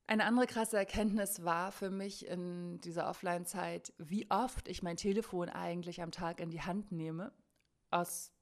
Eine 0.09 0.25
andere 0.25 0.49
krasse 0.49 0.77
Erkenntnis 0.77 1.45
war 1.45 1.71
für 1.71 1.91
mich 1.91 2.27
in 2.27 2.81
dieser 2.81 3.09
Offline-Zeit, 3.09 3.93
wie 3.99 4.29
oft 4.33 4.67
ich 4.67 4.83
mein 4.83 4.97
Telefon 4.97 5.49
eigentlich 5.49 6.03
am 6.03 6.11
Tag 6.11 6.41
in 6.41 6.51
die 6.51 6.61
Hand 6.61 6.91
nehme. 6.91 7.33
Aus 7.93 8.33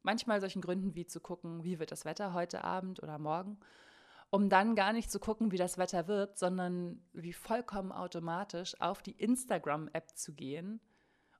manchmal 0.00 0.40
solchen 0.40 0.62
Gründen 0.62 0.94
wie 0.94 1.04
zu 1.04 1.20
gucken, 1.20 1.64
wie 1.64 1.78
wird 1.78 1.92
das 1.92 2.06
Wetter 2.06 2.32
heute 2.32 2.64
Abend 2.64 3.02
oder 3.02 3.18
morgen, 3.18 3.60
um 4.30 4.48
dann 4.48 4.74
gar 4.74 4.94
nicht 4.94 5.10
zu 5.10 5.20
gucken, 5.20 5.52
wie 5.52 5.58
das 5.58 5.76
Wetter 5.76 6.08
wird, 6.08 6.38
sondern 6.38 7.04
wie 7.12 7.34
vollkommen 7.34 7.92
automatisch 7.92 8.80
auf 8.80 9.02
die 9.02 9.20
Instagram-App 9.20 10.16
zu 10.16 10.32
gehen, 10.32 10.80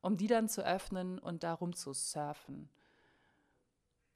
um 0.02 0.18
die 0.18 0.26
dann 0.26 0.50
zu 0.50 0.62
öffnen 0.66 1.18
und 1.18 1.44
darum 1.44 1.74
zu 1.74 1.94
surfen. 1.94 2.68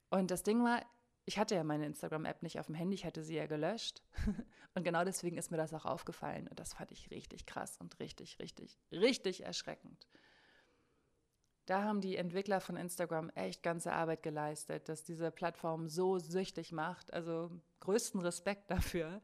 Und 0.09 0.31
das 0.31 0.43
Ding 0.43 0.63
war, 0.63 0.85
ich 1.25 1.37
hatte 1.37 1.55
ja 1.55 1.63
meine 1.63 1.85
Instagram-App 1.85 2.41
nicht 2.41 2.59
auf 2.59 2.67
dem 2.67 2.75
Handy, 2.75 2.95
ich 2.95 3.05
hatte 3.05 3.23
sie 3.23 3.35
ja 3.35 3.47
gelöscht. 3.47 4.01
Und 4.75 4.83
genau 4.83 5.03
deswegen 5.03 5.37
ist 5.37 5.51
mir 5.51 5.57
das 5.57 5.73
auch 5.73 5.85
aufgefallen. 5.85 6.47
Und 6.47 6.59
das 6.59 6.73
fand 6.73 6.91
ich 6.91 7.09
richtig 7.11 7.45
krass 7.45 7.77
und 7.79 7.99
richtig, 7.99 8.37
richtig, 8.39 8.79
richtig 8.91 9.43
erschreckend. 9.43 10.07
Da 11.65 11.83
haben 11.83 11.99
die 11.99 12.15
Entwickler 12.15 12.61
von 12.61 12.77
Instagram 12.77 13.29
echt 13.31 13.63
ganze 13.63 13.91
Arbeit 13.91 14.23
geleistet, 14.23 14.87
dass 14.87 15.03
diese 15.03 15.31
Plattform 15.31 15.89
so 15.89 16.19
süchtig 16.19 16.71
macht. 16.71 17.11
Also 17.11 17.49
größten 17.79 18.21
Respekt 18.21 18.69
dafür. 18.71 19.21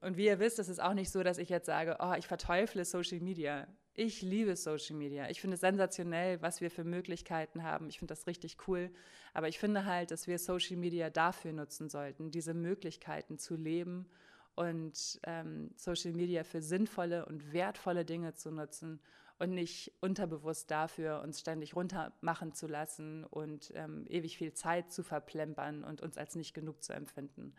Und 0.00 0.16
wie 0.16 0.26
ihr 0.26 0.38
wisst, 0.38 0.58
ist 0.58 0.68
es 0.68 0.80
auch 0.80 0.94
nicht 0.94 1.10
so, 1.10 1.22
dass 1.22 1.38
ich 1.38 1.50
jetzt 1.50 1.66
sage, 1.66 1.98
oh, 2.00 2.14
ich 2.14 2.26
verteufle 2.26 2.84
Social 2.84 3.20
Media. 3.20 3.68
Ich 3.94 4.22
liebe 4.22 4.56
Social 4.56 4.96
Media. 4.96 5.28
Ich 5.28 5.42
finde 5.42 5.56
es 5.56 5.60
sensationell, 5.60 6.40
was 6.40 6.62
wir 6.62 6.70
für 6.70 6.84
Möglichkeiten 6.84 7.62
haben. 7.62 7.90
Ich 7.90 7.98
finde 7.98 8.14
das 8.14 8.26
richtig 8.26 8.56
cool. 8.66 8.90
Aber 9.34 9.48
ich 9.48 9.58
finde 9.58 9.84
halt, 9.84 10.10
dass 10.10 10.26
wir 10.26 10.38
Social 10.38 10.76
Media 10.76 11.10
dafür 11.10 11.52
nutzen 11.52 11.90
sollten, 11.90 12.30
diese 12.30 12.54
Möglichkeiten 12.54 13.38
zu 13.38 13.54
leben 13.54 14.06
und 14.54 15.20
ähm, 15.24 15.70
Social 15.76 16.12
Media 16.12 16.42
für 16.42 16.62
sinnvolle 16.62 17.26
und 17.26 17.52
wertvolle 17.52 18.06
Dinge 18.06 18.34
zu 18.34 18.50
nutzen 18.50 18.98
und 19.38 19.50
nicht 19.50 19.92
unterbewusst 20.00 20.70
dafür, 20.70 21.20
uns 21.20 21.40
ständig 21.40 21.76
runtermachen 21.76 22.54
zu 22.54 22.66
lassen 22.66 23.24
und 23.24 23.72
ähm, 23.74 24.06
ewig 24.08 24.38
viel 24.38 24.54
Zeit 24.54 24.90
zu 24.90 25.02
verplempern 25.02 25.84
und 25.84 26.00
uns 26.00 26.16
als 26.16 26.34
nicht 26.34 26.54
genug 26.54 26.82
zu 26.82 26.94
empfinden. 26.94 27.54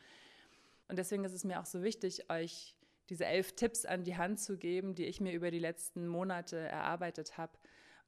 Und 0.88 0.98
deswegen 0.98 1.26
ist 1.26 1.34
es 1.34 1.44
mir 1.44 1.60
auch 1.60 1.66
so 1.66 1.84
wichtig, 1.84 2.30
euch 2.32 2.76
diese 3.10 3.26
elf 3.26 3.56
Tipps 3.56 3.86
an 3.86 4.04
die 4.04 4.18
Hand 4.18 4.40
zu 4.40 4.58
geben, 4.58 4.96
die 4.96 5.06
ich 5.06 5.22
mir 5.22 5.34
über 5.34 5.52
die 5.52 5.60
letzten 5.60 6.08
Monate 6.08 6.58
erarbeitet 6.58 7.38
habe 7.38 7.58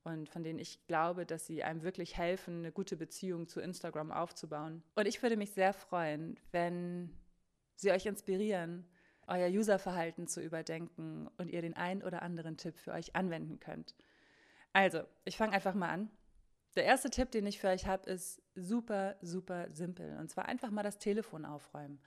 und 0.03 0.29
von 0.29 0.43
denen 0.43 0.59
ich 0.59 0.85
glaube, 0.87 1.25
dass 1.25 1.47
sie 1.47 1.63
einem 1.63 1.81
wirklich 1.81 2.15
helfen, 2.15 2.59
eine 2.59 2.71
gute 2.71 2.95
Beziehung 2.95 3.47
zu 3.47 3.59
Instagram 3.59 4.11
aufzubauen. 4.11 4.83
Und 4.95 5.07
ich 5.07 5.21
würde 5.21 5.35
mich 5.35 5.51
sehr 5.51 5.73
freuen, 5.73 6.39
wenn 6.51 7.09
sie 7.75 7.91
euch 7.91 8.05
inspirieren, 8.05 8.87
euer 9.27 9.49
Userverhalten 9.49 10.27
zu 10.27 10.41
überdenken 10.41 11.27
und 11.37 11.49
ihr 11.49 11.63
den 11.63 11.75
ein 11.75 12.03
oder 12.03 12.21
anderen 12.21 12.55
Tipp 12.57 12.77
für 12.77 12.91
euch 12.93 13.15
anwenden 13.15 13.59
könnt. 13.59 13.95
Also, 14.73 15.01
ich 15.23 15.37
fange 15.37 15.53
einfach 15.53 15.73
mal 15.73 15.89
an. 15.89 16.11
Der 16.75 16.83
erste 16.83 17.09
Tipp, 17.09 17.31
den 17.31 17.47
ich 17.47 17.59
für 17.59 17.69
euch 17.69 17.87
habe, 17.87 18.09
ist 18.09 18.41
super, 18.53 19.15
super 19.21 19.67
simpel. 19.71 20.17
Und 20.19 20.29
zwar 20.29 20.45
einfach 20.45 20.69
mal 20.69 20.83
das 20.83 20.99
Telefon 20.99 21.45
aufräumen. 21.45 21.99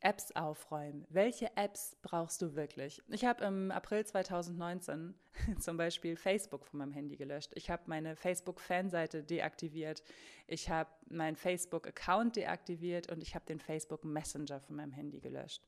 Apps 0.00 0.32
aufräumen. 0.32 1.06
Welche 1.10 1.56
Apps 1.56 1.96
brauchst 2.02 2.40
du 2.40 2.54
wirklich? 2.56 3.02
Ich 3.08 3.24
habe 3.24 3.44
im 3.44 3.70
April 3.70 4.04
2019 4.04 5.14
zum 5.58 5.76
Beispiel 5.76 6.16
Facebook 6.16 6.64
von 6.64 6.78
meinem 6.78 6.92
Handy 6.92 7.16
gelöscht. 7.16 7.52
Ich 7.54 7.70
habe 7.70 7.82
meine 7.86 8.16
Facebook-Fanseite 8.16 9.22
deaktiviert. 9.22 10.02
Ich 10.46 10.70
habe 10.70 10.90
meinen 11.08 11.36
Facebook-Account 11.36 12.36
deaktiviert 12.36 13.12
und 13.12 13.22
ich 13.22 13.34
habe 13.34 13.44
den 13.44 13.60
Facebook 13.60 14.04
Messenger 14.04 14.60
von 14.60 14.76
meinem 14.76 14.92
Handy 14.92 15.20
gelöscht. 15.20 15.62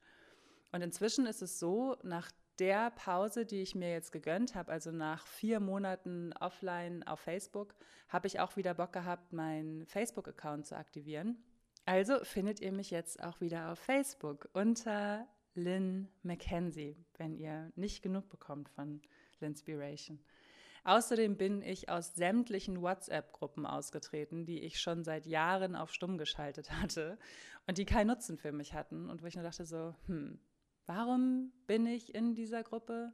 Und 0.73 0.81
inzwischen 0.81 1.27
ist 1.27 1.43
es 1.43 1.59
so, 1.59 1.97
nach 2.03 2.31
der 2.59 2.91
Pause, 2.91 3.45
die 3.45 3.61
ich 3.63 3.75
mir 3.75 3.93
jetzt 3.93 4.13
gegönnt 4.13 4.55
habe, 4.55 4.73
also 4.73 4.91
nach 4.91 5.27
vier 5.27 5.61
Monaten 5.61 6.33
offline 6.35 7.03
auf 7.03 7.21
Facebook, 7.21 7.75
habe 8.09 8.27
ich 8.27 8.41
auch 8.41 8.57
wieder 8.57 8.75
Bock 8.75 8.93
gehabt, 8.93 9.33
meinen 9.33 9.87
Facebook-Account 9.87 10.67
zu 10.67 10.77
aktivieren. 10.77 11.43
Also 11.85 12.23
findet 12.25 12.61
ihr 12.61 12.73
mich 12.73 12.91
jetzt 12.91 13.23
auch 13.23 13.41
wieder 13.41 13.73
auf 13.73 13.79
Facebook 13.79 14.49
unter 14.53 15.27
Lynn 15.55 16.09
McKenzie, 16.23 16.97
wenn 17.19 17.35
ihr 17.35 17.73
nicht 17.75 18.03
genug 18.03 18.29
bekommt 18.29 18.69
von 18.69 19.03
Linspiration. 19.41 20.21
Außerdem 20.85 21.37
bin 21.37 21.63
ich 21.63 21.89
aus 21.89 22.15
sämtlichen 22.15 22.83
WhatsApp-Gruppen 22.83 23.67
ausgetreten, 23.67 24.47
die 24.47 24.61
ich 24.61 24.81
schon 24.81 25.05
seit 25.05 25.27
Jahren 25.27 25.77
auf 25.77 25.93
Stumm 25.93 26.19
geschaltet 26.19 26.71
hatte 26.73 27.19
und 27.67 27.79
die 27.79 27.85
keinen 27.85 28.09
Nutzen 28.09 28.37
für 28.37 28.53
mich 28.53 28.75
hatten 28.75 29.09
und 29.11 29.23
wo 29.23 29.27
ich 29.27 29.35
nur 29.35 29.45
dachte 29.45 29.65
so, 29.65 29.95
hm, 30.07 30.41
warum 30.87 31.53
bin 31.67 31.87
ich 31.87 32.15
in 32.15 32.35
dieser 32.35 32.63
Gruppe? 32.63 33.13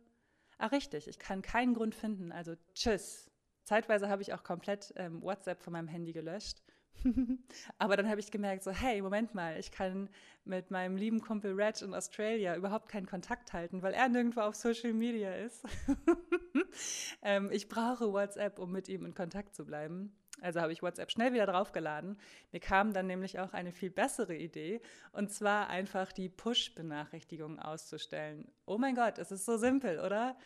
Ah, 0.59 0.66
richtig, 0.66 1.09
ich 1.09 1.18
kann 1.18 1.42
keinen 1.42 1.74
Grund 1.74 1.94
finden, 1.94 2.33
also 2.33 2.54
tschüss. 2.74 3.31
Zeitweise 3.64 4.09
habe 4.09 4.22
ich 4.22 4.33
auch 4.33 4.44
komplett 4.44 4.94
ähm, 4.96 5.22
WhatsApp 5.22 5.62
von 5.62 5.74
meinem 5.74 5.88
Handy 5.88 6.12
gelöscht 6.12 6.62
Aber 7.79 7.96
dann 7.96 8.09
habe 8.09 8.20
ich 8.20 8.31
gemerkt, 8.31 8.62
so, 8.62 8.70
hey, 8.70 9.01
Moment 9.03 9.35
mal, 9.35 9.59
ich 9.59 9.70
kann 9.70 10.09
mit 10.44 10.70
meinem 10.70 10.96
lieben 10.96 11.20
Kumpel 11.20 11.53
Reg 11.53 11.81
in 11.83 11.94
Australia 11.94 12.57
überhaupt 12.57 12.88
keinen 12.88 13.07
Kontakt 13.07 13.53
halten, 13.53 13.83
weil 13.83 13.94
er 13.94 14.09
nirgendwo 14.09 14.40
auf 14.40 14.55
Social 14.55 14.92
Media 14.92 15.33
ist. 15.35 15.64
ähm, 17.22 17.51
ich 17.53 17.68
brauche 17.68 18.12
WhatsApp, 18.12 18.59
um 18.59 18.72
mit 18.72 18.88
ihm 18.88 19.05
in 19.05 19.14
Kontakt 19.14 19.55
zu 19.55 19.64
bleiben. 19.64 20.16
Also 20.40 20.61
habe 20.61 20.72
ich 20.72 20.83
WhatsApp 20.83 21.11
schnell 21.11 21.33
wieder 21.33 21.46
draufgeladen. 21.46 22.16
Mir 22.53 22.61
kam 22.61 22.92
dann 22.92 23.07
nämlich 23.07 23.38
auch 23.40 23.53
eine 23.53 23.72
viel 23.72 23.90
bessere 23.90 24.37
Idee, 24.37 24.81
und 25.12 25.33
zwar 25.33 25.68
einfach 25.68 26.12
die 26.12 26.29
Push-Benachrichtigungen 26.29 27.59
auszustellen. 27.59 28.51
Oh 28.64 28.79
mein 28.79 28.94
Gott, 28.94 29.18
es 29.18 29.33
ist 29.33 29.44
so 29.44 29.57
simpel, 29.57 29.98
oder? 30.01 30.37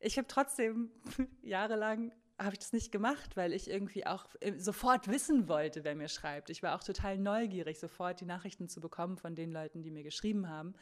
Ich 0.00 0.18
habe 0.18 0.28
trotzdem 0.28 0.90
jahrelang 1.42 2.12
habe 2.38 2.52
ich 2.52 2.58
das 2.58 2.72
nicht 2.72 2.92
gemacht, 2.92 3.36
weil 3.36 3.52
ich 3.52 3.70
irgendwie 3.70 4.06
auch 4.06 4.26
äh, 4.40 4.58
sofort 4.58 5.08
wissen 5.08 5.48
wollte, 5.48 5.84
wer 5.84 5.94
mir 5.94 6.08
schreibt. 6.08 6.50
Ich 6.50 6.62
war 6.62 6.76
auch 6.76 6.84
total 6.84 7.18
neugierig, 7.18 7.78
sofort 7.78 8.20
die 8.20 8.26
Nachrichten 8.26 8.68
zu 8.68 8.80
bekommen 8.80 9.16
von 9.16 9.34
den 9.34 9.52
Leuten, 9.52 9.82
die 9.82 9.90
mir 9.90 10.02
geschrieben 10.02 10.48
haben. 10.48 10.74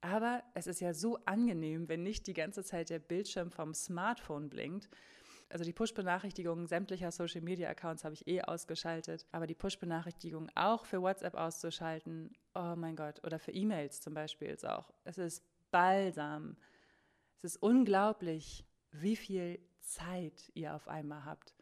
Aber 0.00 0.42
es 0.54 0.66
ist 0.66 0.80
ja 0.80 0.94
so 0.94 1.18
angenehm, 1.24 1.88
wenn 1.88 2.02
nicht 2.02 2.26
die 2.26 2.34
ganze 2.34 2.62
Zeit 2.62 2.90
der 2.90 3.00
Bildschirm 3.00 3.50
vom 3.50 3.74
Smartphone 3.74 4.48
blinkt. 4.48 4.88
Also 5.48 5.64
die 5.64 5.72
Push-Benachrichtigungen 5.72 6.66
sämtlicher 6.66 7.12
Social-Media-Accounts 7.12 8.04
habe 8.04 8.14
ich 8.14 8.26
eh 8.26 8.42
ausgeschaltet, 8.42 9.26
aber 9.30 9.46
die 9.46 9.54
Push-Benachrichtigungen 9.54 10.50
auch 10.56 10.84
für 10.84 11.02
WhatsApp 11.02 11.34
auszuschalten, 11.34 12.36
oh 12.54 12.74
mein 12.76 12.96
Gott, 12.96 13.24
oder 13.24 13.38
für 13.38 13.52
E-Mails 13.52 14.00
zum 14.00 14.14
Beispiel 14.14 14.48
ist 14.48 14.66
auch. 14.66 14.92
Es 15.04 15.18
ist 15.18 15.44
balsam. 15.70 16.56
Es 17.36 17.44
ist 17.44 17.62
unglaublich, 17.62 18.64
wie 18.90 19.14
viel 19.14 19.60
Zeit 19.86 20.50
ihr 20.54 20.74
auf 20.74 20.88
einmal 20.88 21.24
habt. 21.24 21.54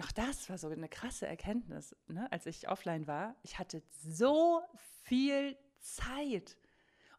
Auch 0.00 0.12
das 0.12 0.48
war 0.48 0.56
so 0.56 0.68
eine 0.68 0.88
krasse 0.88 1.26
Erkenntnis, 1.26 1.94
ne? 2.08 2.30
als 2.30 2.46
ich 2.46 2.68
offline 2.68 3.06
war. 3.06 3.34
Ich 3.42 3.58
hatte 3.58 3.82
so 4.02 4.62
viel 5.04 5.56
Zeit. 5.80 6.56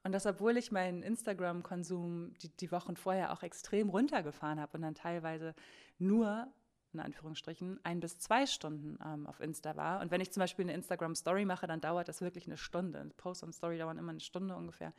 Und 0.03 0.13
das, 0.13 0.25
obwohl 0.25 0.57
ich 0.57 0.71
meinen 0.71 1.03
Instagram-Konsum 1.03 2.33
die, 2.41 2.49
die, 2.57 2.71
Wochen 2.71 2.95
vorher 2.95 3.33
auch 3.33 3.43
extrem 3.43 3.89
runtergefahren 3.89 4.59
habe 4.59 4.77
und 4.77 4.81
dann 4.81 4.95
teilweise 4.95 5.53
nur, 5.99 6.47
in 6.93 6.99
Anführungsstrichen, 7.01 7.79
ein 7.83 7.99
bis 7.99 8.17
zwei 8.17 8.47
Stunden 8.47 8.97
ähm, 9.05 9.27
auf 9.27 9.39
Insta 9.41 9.75
war. 9.75 10.01
Und 10.01 10.09
wenn 10.09 10.21
ich 10.21 10.31
zum 10.31 10.41
Beispiel 10.41 10.65
eine 10.65 10.73
Instagram-Story 10.73 11.45
mache, 11.45 11.67
dann 11.67 11.81
dauert 11.81 12.07
das 12.07 12.21
wirklich 12.21 12.47
eine 12.47 12.57
Stunde. 12.57 13.11
Post 13.17 13.43
und 13.43 13.53
Story 13.53 13.77
dauern 13.77 13.97
immer 13.97 14.11
eine 14.11 14.21
Stunde 14.21 14.55
ungefähr. 14.55 14.93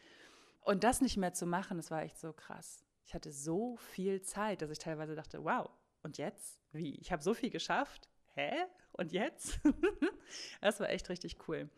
Und 0.61 0.85
das 0.85 1.01
nicht 1.01 1.17
mehr 1.17 1.33
zu 1.33 1.47
machen, 1.47 1.79
das 1.79 1.91
war 1.91 2.03
echt 2.03 2.19
so 2.21 2.33
krass. 2.33 2.85
Ich 3.05 3.15
hatte 3.15 3.33
so 3.33 3.77
viel 3.77 4.23
Zeit, 4.23 4.63
dass 4.63 4.71
ich 4.71 4.79
teilweise 4.79 5.15
dachte, 5.15 5.45
wow, 5.45 5.71
und 6.03 6.19
jetzt? 6.19 6.61
Wie? 6.73 6.97
Ich 6.97 7.13
habe 7.13 7.23
so 7.23 7.35
viel 7.35 7.51
geschafft? 7.51 8.09
Hä? 8.35 8.51
Und 8.93 9.13
jetzt? 9.13 9.61
das 10.61 10.81
war 10.81 10.91
echt 10.91 11.09
richtig 11.09 11.37
cool. 11.49 11.71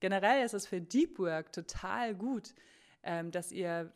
Generell 0.00 0.44
ist 0.44 0.54
es 0.54 0.66
für 0.66 0.80
Deep 0.80 1.18
Work 1.18 1.52
total 1.52 2.14
gut, 2.14 2.54
ähm, 3.02 3.30
dass 3.30 3.52
ihr, 3.52 3.92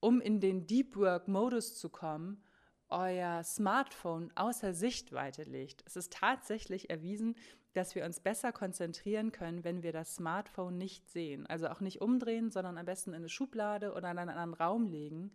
um 0.00 0.20
in 0.20 0.40
den 0.40 0.66
Deep 0.66 0.96
Work-Modus 0.96 1.78
zu 1.78 1.90
kommen, 1.90 2.42
euer 2.88 3.42
Smartphone 3.42 4.30
außer 4.34 4.72
Sichtweite 4.74 5.42
legt. 5.42 5.82
Es 5.86 5.96
ist 5.96 6.12
tatsächlich 6.12 6.90
erwiesen, 6.90 7.36
dass 7.72 7.94
wir 7.94 8.04
uns 8.04 8.20
besser 8.20 8.52
konzentrieren 8.52 9.32
können, 9.32 9.64
wenn 9.64 9.82
wir 9.82 9.92
das 9.92 10.14
Smartphone 10.14 10.78
nicht 10.78 11.10
sehen. 11.10 11.46
Also 11.46 11.68
auch 11.68 11.80
nicht 11.80 12.00
umdrehen, 12.00 12.50
sondern 12.50 12.78
am 12.78 12.86
besten 12.86 13.10
in 13.10 13.16
eine 13.16 13.28
Schublade 13.28 13.92
oder 13.92 14.10
in 14.10 14.18
einen 14.18 14.30
anderen 14.30 14.54
Raum 14.54 14.86
legen 14.86 15.32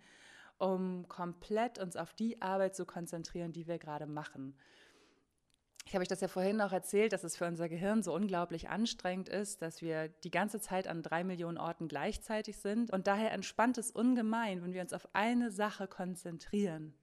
um 0.59 1.07
komplett 1.07 1.79
uns 1.79 1.95
auf 1.95 2.13
die 2.13 2.41
Arbeit 2.41 2.75
zu 2.75 2.85
konzentrieren, 2.85 3.51
die 3.51 3.67
wir 3.67 3.79
gerade 3.79 4.05
machen. 4.05 4.55
Ich 5.85 5.95
habe 5.95 6.03
euch 6.03 6.07
das 6.07 6.21
ja 6.21 6.27
vorhin 6.27 6.61
auch 6.61 6.71
erzählt, 6.71 7.13
dass 7.13 7.23
es 7.23 7.35
für 7.35 7.47
unser 7.47 7.67
Gehirn 7.67 8.03
so 8.03 8.13
unglaublich 8.13 8.69
anstrengend 8.69 9.27
ist, 9.27 9.63
dass 9.63 9.81
wir 9.81 10.09
die 10.09 10.29
ganze 10.29 10.59
Zeit 10.59 10.87
an 10.87 11.01
drei 11.01 11.23
Millionen 11.23 11.57
Orten 11.57 11.87
gleichzeitig 11.87 12.57
sind. 12.59 12.91
Und 12.91 13.07
daher 13.07 13.31
entspannt 13.31 13.79
es 13.79 13.89
ungemein, 13.89 14.61
wenn 14.61 14.73
wir 14.73 14.81
uns 14.81 14.93
auf 14.93 15.07
eine 15.13 15.49
Sache 15.49 15.87
konzentrieren. 15.87 16.93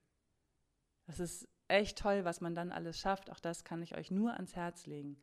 Das 1.05 1.19
ist 1.19 1.49
echt 1.67 1.97
toll, 1.97 2.23
was 2.23 2.39
man 2.39 2.55
dann 2.55 2.71
alles 2.71 2.97
schafft. 2.97 3.29
Auch 3.29 3.41
das 3.41 3.65
kann 3.65 3.81
ich 3.81 3.97
euch 3.97 4.09
nur 4.09 4.33
ans 4.35 4.55
Herz 4.55 4.85
legen 4.85 5.19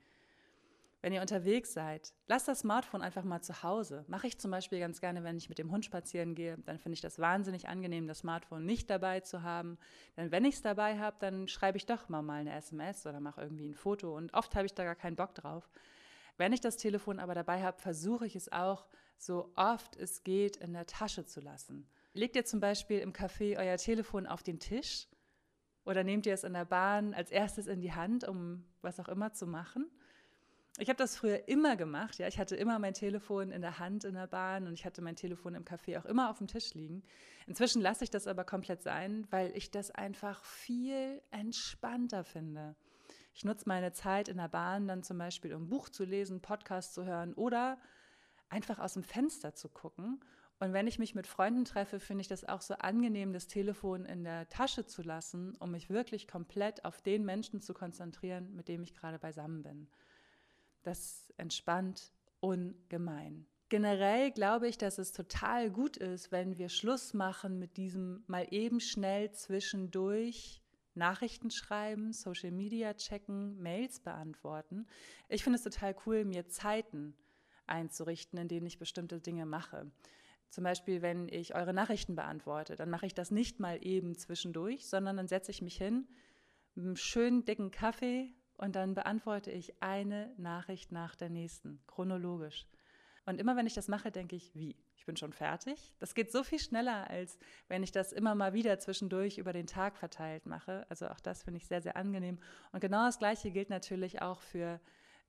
wenn 1.05 1.13
ihr 1.13 1.21
unterwegs 1.21 1.75
seid, 1.75 2.15
lasst 2.29 2.49
das 2.49 2.61
Smartphone 2.61 3.03
einfach 3.03 3.25
mal 3.25 3.43
zu 3.43 3.63
Hause. 3.63 4.07
Mache 4.09 4.27
ich 4.27 4.39
zum 4.39 4.51
Beispiel 4.51 4.81
ganz 4.81 5.03
gerne, 5.03 5.23
wenn 5.23 5.37
ich 5.37 5.51
mit 5.51 5.59
dem 5.59 5.71
Hund 5.71 5.85
spazieren 5.85 6.35
gehe. 6.35 6.57
Dann 6.65 6.79
finde 6.79 6.95
ich 6.95 7.03
das 7.03 7.19
wahnsinnig 7.19 7.69
angenehm, 7.69 8.07
das 8.07 8.21
Smartphone 8.21 8.65
nicht 8.65 8.89
dabei 8.89 9.21
zu 9.21 9.43
haben. 9.43 9.77
Denn 10.17 10.33
wenn 10.33 10.47
ich 10.47 10.55
es 10.55 10.63
dabei 10.63 10.99
habe, 10.99 11.19
dann 11.21 11.47
schreibe 11.47 11.77
ich 11.77 11.85
doch 11.85 12.09
mal, 12.09 12.23
mal 12.23 12.41
eine 12.41 12.55
SMS 12.55 13.05
oder 13.05 13.21
mache 13.21 13.43
irgendwie 13.43 13.69
ein 13.69 13.75
Foto. 13.75 14.17
Und 14.17 14.33
oft 14.33 14.57
habe 14.57 14.65
ich 14.65 14.73
da 14.73 14.83
gar 14.83 14.95
keinen 14.95 15.15
Bock 15.15 15.35
drauf. 15.35 15.69
Wenn 16.39 16.55
ich 16.55 16.63
das 16.63 16.79
Telefon 16.79 17.19
aber 17.19 17.35
dabei 17.35 17.63
habe, 17.63 17.79
versuche 17.83 18.25
ich 18.25 18.35
es 18.35 18.51
auch 18.51 18.87
so 19.19 19.53
oft 19.57 19.97
es 19.97 20.25
geht 20.25 20.57
in 20.57 20.73
der 20.73 20.87
Tasche 20.87 21.27
zu 21.27 21.43
lassen. 21.43 21.87
Legt 22.15 22.35
ihr 22.35 22.47
zum 22.47 22.61
Beispiel 22.61 23.01
im 23.01 23.13
Café 23.13 23.59
euer 23.59 23.77
Telefon 23.77 24.27
auf 24.27 24.43
den 24.43 24.59
Tisch 24.59 25.07
oder 25.85 26.03
nehmt 26.03 26.25
ihr 26.25 26.33
es 26.33 26.45
in 26.45 26.55
der 26.55 26.65
Bahn 26.65 27.13
als 27.13 27.31
erstes 27.31 27.67
in 27.67 27.83
die 27.83 27.93
Hand, 27.93 28.27
um 28.27 28.65
was 28.81 28.99
auch 29.01 29.11
immer 29.11 29.35
zu 29.35 29.47
machen? 29.47 29.91
Ich 30.79 30.89
habe 30.89 30.97
das 30.97 31.17
früher 31.17 31.47
immer 31.47 31.77
gemacht. 31.77 32.19
Ja, 32.19 32.27
ich 32.27 32.39
hatte 32.39 32.57
immer 32.57 32.81
mein 32.81 32.95
Telefon 32.95 33.53
in 33.53 33.63
der 33.63 33.79
Hand 33.79 34.03
in 34.03 34.15
der 34.15 34.27
Bahn 34.27 34.67
und 34.67 34.73
ich 34.73 34.85
hatte 34.85 35.03
mein 35.03 35.15
Telefon 35.15 35.55
im 35.55 35.65
Café 35.65 36.01
auch 36.01 36.05
immer 36.05 36.31
auf 36.31 36.39
dem 36.39 36.49
Tisch 36.49 36.75
liegen. 36.75 37.05
Inzwischen 37.47 37.81
lasse 37.81 38.03
ich 38.03 38.11
das 38.11 38.27
aber 38.27 38.43
komplett 38.45 38.83
sein, 38.83 39.27
weil 39.31 39.57
ich 39.57 39.71
das 39.71 39.93
einfach 39.93 40.45
viel 40.45 41.23
entspannter 41.31 42.25
finde. 42.25 42.75
Ich 43.35 43.45
nutze 43.45 43.69
meine 43.69 43.93
Zeit 43.93 44.29
in 44.29 44.39
der 44.39 44.49
Bahn 44.49 44.89
dann 44.89 45.05
zum 45.05 45.17
Beispiel, 45.17 45.55
um 45.55 45.69
Buch 45.69 45.91
zu 45.91 46.05
lesen, 46.05 46.41
Podcast 46.41 46.95
zu 46.95 47.05
hören 47.05 47.35
oder 47.35 47.79
einfach 48.49 48.81
aus 48.81 48.95
dem 48.95 49.05
Fenster 49.05 49.55
zu 49.55 49.69
gucken. 49.69 50.21
Und 50.59 50.73
wenn 50.73 50.89
ich 50.89 50.99
mich 50.99 51.15
mit 51.15 51.27
Freunden 51.27 51.65
treffe, 51.65 52.01
finde 52.01 52.23
ich 52.23 52.29
das 52.29 52.45
auch 52.45 52.61
so 52.61 52.75
angenehm, 52.75 53.33
das 53.33 53.47
Telefon 53.47 54.07
in 54.07 54.25
der 54.25 54.49
Tasche 54.49 54.87
zu 54.87 55.03
lassen, 55.03 55.55
um 55.61 55.71
mich 55.73 55.91
wirklich 55.91 56.27
komplett 56.27 56.85
auf 56.85 57.01
den 57.01 57.25
Menschen 57.25 57.61
zu 57.61 57.75
konzentrieren, 57.75 58.55
mit 58.55 58.69
dem 58.69 58.83
ich 58.83 58.95
gerade 58.95 59.19
beisammen 59.19 59.63
bin. 59.63 59.89
Das 60.85 61.33
entspannt 61.39 62.13
ungemein. 62.41 63.47
Generell 63.71 64.31
glaube 64.31 64.69
ich, 64.69 64.79
dass 64.79 64.99
es 64.99 65.13
total 65.13 65.71
gut 65.71 65.97
ist, 65.97 66.31
wenn 66.31 66.59
wir 66.59 66.69
Schluss 66.69 67.15
machen 67.15 67.59
mit 67.59 67.77
diesem 67.77 68.23
mal 68.27 68.47
eben 68.51 68.79
schnell 68.79 69.33
zwischendurch 69.33 70.63
Nachrichten 70.95 71.51
schreiben, 71.51 72.13
Social 72.13 72.53
Media 72.53 72.95
checken, 72.95 73.61
Mails 73.61 73.99
beantworten. 73.99 74.87
Ich 75.29 75.43
finde 75.43 75.57
es 75.57 75.65
total 75.65 75.97
cool, 76.07 76.25
mir 76.25 76.47
Zeiten 76.47 77.17
einzurichten, 77.67 78.39
in 78.39 78.49
denen 78.49 78.67
ich 78.67 78.79
bestimmte 78.79 79.21
Dinge 79.21 79.47
mache. 79.47 79.91
Zum 80.51 80.63
Beispiel, 80.63 81.03
wenn 81.03 81.29
ich 81.29 81.55
eure 81.55 81.75
Nachrichten 81.75 82.15
beantworte, 82.15 82.77
dann 82.77 82.91
mache 82.91 83.07
ich 83.07 83.15
das 83.15 83.31
nicht 83.31 83.59
mal 83.59 83.85
eben 83.85 84.17
zwischendurch, 84.17 84.87
sondern 84.87 85.17
dann 85.17 85.27
setze 85.27 85.51
ich 85.51 85.63
mich 85.63 85.79
hin 85.79 86.07
mit 86.75 86.85
einem 86.85 86.97
schönen 86.97 87.45
dicken 87.45 87.71
Kaffee 87.71 88.33
und 88.57 88.77
dann 88.77 88.95
beantworte 88.95 89.51
ich 89.51 89.83
eine 89.83 90.33
Nachricht 90.37 90.93
nach 90.93 91.17
der 91.17 91.31
nächsten, 91.31 91.81
chronologisch. 91.87 92.67
Und 93.27 93.41
immer 93.41 93.57
wenn 93.57 93.67
ich 93.67 93.75
das 93.75 93.89
mache, 93.89 94.11
denke 94.11 94.37
ich, 94.37 94.55
wie? 94.55 94.77
Ich 94.97 95.07
bin 95.07 95.17
schon 95.17 95.33
fertig. 95.33 95.95
Das 95.99 96.15
geht 96.15 96.31
so 96.33 96.43
viel 96.45 96.59
schneller, 96.59 97.11
als 97.11 97.39
wenn 97.69 97.83
ich 97.83 97.93
das 97.93 98.13
immer 98.13 98.35
mal 98.35 98.55
wieder 98.55 98.79
zwischendurch 98.79 99.39
über 99.39 99.53
den 99.53 99.67
Tag 99.67 99.97
verteilt 99.97 100.47
mache. 100.47 100.87
Also 100.89 101.09
auch 101.09 101.21
das 101.21 101.43
finde 101.43 101.59
ich 101.59 101.67
sehr, 101.67 101.83
sehr 101.83 101.97
angenehm. 101.97 102.39
Und 102.73 102.81
genau 102.81 103.05
das 103.05 103.19
Gleiche 103.19 103.51
gilt 103.51 103.71
natürlich 103.71 104.23
auch 104.23 104.41
für 104.41 104.81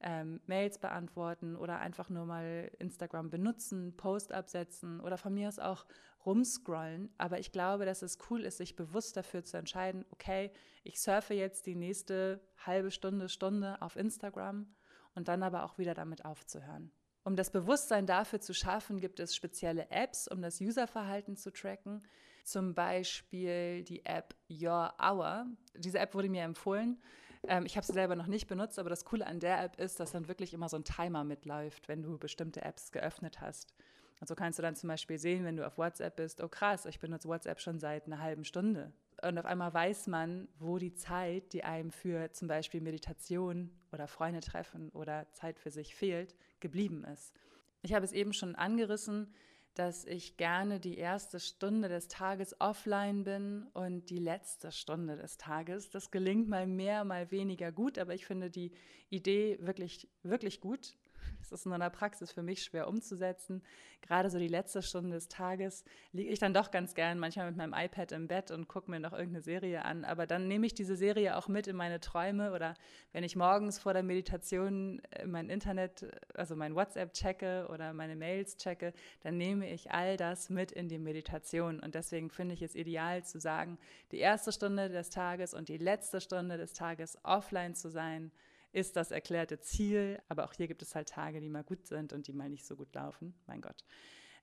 ähm, 0.01 0.39
Mails 0.45 0.77
beantworten 0.79 1.55
oder 1.55 1.79
einfach 1.79 2.09
nur 2.09 2.25
mal 2.25 2.71
Instagram 2.79 3.29
benutzen, 3.29 3.95
Post 3.97 4.31
absetzen 4.31 4.99
oder 5.01 5.17
von 5.17 5.33
mir 5.33 5.47
aus 5.47 5.59
auch 5.59 5.85
rumscrollen. 6.25 7.13
Aber 7.17 7.39
ich 7.39 7.51
glaube, 7.51 7.85
dass 7.85 8.01
es 8.01 8.17
cool 8.29 8.43
ist, 8.43 8.57
sich 8.57 8.75
bewusst 8.75 9.17
dafür 9.17 9.43
zu 9.43 9.57
entscheiden, 9.57 10.05
okay, 10.11 10.51
ich 10.83 10.99
surfe 10.99 11.33
jetzt 11.33 11.65
die 11.65 11.75
nächste 11.75 12.41
halbe 12.65 12.91
Stunde, 12.91 13.29
Stunde 13.29 13.81
auf 13.81 13.95
Instagram 13.95 14.73
und 15.13 15.27
dann 15.27 15.43
aber 15.43 15.63
auch 15.63 15.77
wieder 15.77 15.93
damit 15.93 16.25
aufzuhören. 16.25 16.91
Um 17.23 17.35
das 17.35 17.49
Bewusstsein 17.49 18.05
dafür 18.05 18.39
zu 18.39 18.53
schaffen, 18.53 18.99
gibt 18.99 19.19
es 19.19 19.35
spezielle 19.35 19.89
Apps, 19.89 20.27
um 20.27 20.41
das 20.41 20.61
Userverhalten 20.61 21.35
zu 21.35 21.51
tracken. 21.51 22.03
Zum 22.43 22.75
Beispiel 22.75 23.83
die 23.83 24.05
App 24.05 24.35
Your 24.47 24.93
Hour. 24.99 25.47
Diese 25.75 25.97
App 25.97 26.13
wurde 26.13 26.29
mir 26.29 26.43
empfohlen. 26.43 27.01
Ähm, 27.47 27.65
ich 27.65 27.75
habe 27.77 27.85
sie 27.85 27.93
selber 27.93 28.15
noch 28.15 28.27
nicht 28.27 28.47
benutzt, 28.47 28.77
aber 28.77 28.89
das 28.89 29.05
Coole 29.05 29.25
an 29.25 29.39
der 29.39 29.63
App 29.63 29.79
ist, 29.79 29.99
dass 29.99 30.11
dann 30.11 30.27
wirklich 30.27 30.53
immer 30.53 30.69
so 30.69 30.77
ein 30.77 30.83
Timer 30.83 31.23
mitläuft, 31.23 31.87
wenn 31.87 32.03
du 32.03 32.19
bestimmte 32.19 32.61
Apps 32.61 32.91
geöffnet 32.91 33.41
hast. 33.41 33.73
Und 34.19 34.27
so 34.27 34.35
kannst 34.35 34.59
du 34.59 34.63
dann 34.63 34.75
zum 34.75 34.87
Beispiel 34.87 35.17
sehen, 35.17 35.43
wenn 35.43 35.57
du 35.57 35.65
auf 35.65 35.77
WhatsApp 35.77 36.15
bist, 36.15 36.41
oh 36.41 36.47
krass, 36.47 36.85
ich 36.85 36.99
benutze 36.99 37.27
WhatsApp 37.27 37.59
schon 37.59 37.79
seit 37.79 38.05
einer 38.05 38.21
halben 38.21 38.45
Stunde. 38.45 38.93
Und 39.21 39.37
auf 39.37 39.45
einmal 39.45 39.73
weiß 39.73 40.07
man, 40.07 40.47
wo 40.59 40.77
die 40.77 40.93
Zeit, 40.93 41.53
die 41.53 41.63
einem 41.63 41.91
für 41.91 42.31
zum 42.31 42.47
Beispiel 42.47 42.81
Meditation 42.81 43.71
oder 43.91 44.07
Freunde 44.07 44.41
treffen 44.41 44.89
oder 44.89 45.31
Zeit 45.31 45.59
für 45.59 45.71
sich 45.71 45.95
fehlt, 45.95 46.35
geblieben 46.59 47.03
ist. 47.05 47.33
Ich 47.81 47.93
habe 47.93 48.05
es 48.05 48.11
eben 48.11 48.33
schon 48.33 48.55
angerissen, 48.55 49.33
dass 49.75 50.05
ich 50.05 50.37
gerne 50.37 50.79
die 50.79 50.97
erste 50.97 51.39
Stunde 51.39 51.89
des 51.89 52.07
Tages 52.07 52.59
offline 52.61 53.23
bin 53.23 53.67
und 53.73 54.09
die 54.09 54.19
letzte 54.19 54.71
Stunde 54.71 55.17
des 55.17 55.37
Tages. 55.37 55.89
Das 55.89 56.11
gelingt 56.11 56.47
mal 56.47 56.65
mehr, 56.65 57.03
mal 57.03 57.29
weniger 57.29 57.71
gut, 57.73 57.97
aber 57.97 58.13
ich 58.13 58.25
finde 58.25 58.49
die 58.49 58.71
Idee 59.09 59.57
wirklich, 59.61 60.07
wirklich 60.23 60.61
gut. 60.61 60.95
Es 61.41 61.51
ist 61.51 61.65
in 61.65 61.79
der 61.79 61.89
Praxis 61.89 62.31
für 62.31 62.41
mich 62.41 62.63
schwer 62.63 62.87
umzusetzen. 62.87 63.61
Gerade 64.01 64.29
so 64.29 64.39
die 64.39 64.47
letzte 64.47 64.81
Stunde 64.81 65.11
des 65.11 65.27
Tages 65.27 65.83
liege 66.11 66.31
ich 66.31 66.39
dann 66.39 66.53
doch 66.53 66.71
ganz 66.71 66.95
gern 66.95 67.19
manchmal 67.19 67.47
mit 67.47 67.57
meinem 67.57 67.73
iPad 67.73 68.11
im 68.13 68.27
Bett 68.27 68.51
und 68.51 68.67
gucke 68.67 68.89
mir 68.89 68.99
noch 68.99 69.13
irgendeine 69.13 69.41
Serie 69.41 69.85
an. 69.85 70.05
Aber 70.05 70.25
dann 70.27 70.47
nehme 70.47 70.65
ich 70.65 70.73
diese 70.73 70.95
Serie 70.95 71.37
auch 71.37 71.47
mit 71.47 71.67
in 71.67 71.75
meine 71.75 71.99
Träume 71.99 72.53
oder 72.53 72.75
wenn 73.13 73.23
ich 73.23 73.35
morgens 73.35 73.79
vor 73.79 73.93
der 73.93 74.03
Meditation 74.03 75.01
äh, 75.11 75.25
mein 75.25 75.49
Internet, 75.49 76.05
also 76.33 76.55
mein 76.55 76.75
WhatsApp 76.75 77.13
checke 77.13 77.67
oder 77.71 77.93
meine 77.93 78.15
Mails 78.15 78.57
checke, 78.57 78.93
dann 79.21 79.37
nehme 79.37 79.69
ich 79.69 79.91
all 79.91 80.17
das 80.17 80.49
mit 80.49 80.71
in 80.71 80.87
die 80.87 80.99
Meditation. 80.99 81.79
Und 81.79 81.95
deswegen 81.95 82.29
finde 82.29 82.55
ich 82.55 82.61
es 82.61 82.75
ideal 82.75 83.23
zu 83.23 83.39
sagen, 83.39 83.77
die 84.11 84.19
erste 84.19 84.51
Stunde 84.51 84.89
des 84.89 85.09
Tages 85.09 85.53
und 85.53 85.69
die 85.69 85.77
letzte 85.77 86.21
Stunde 86.21 86.57
des 86.57 86.73
Tages 86.73 87.17
offline 87.23 87.75
zu 87.75 87.89
sein 87.89 88.31
ist 88.75 88.97
das 88.97 89.11
erklärte 89.11 89.59
Ziel. 89.61 90.21
Aber 90.27 90.43
auch 90.43 90.53
hier 90.53 90.67
gibt 90.67 90.81
es 90.81 90.95
halt 90.95 91.07
Tage, 91.09 91.39
die 91.39 91.49
mal 91.49 91.63
gut 91.63 91.85
sind 91.87 92.11
und 92.11 92.27
die 92.27 92.33
mal 92.33 92.49
nicht 92.49 92.65
so 92.65 92.75
gut 92.75 92.93
laufen. 92.93 93.33
Mein 93.47 93.61
Gott. 93.61 93.83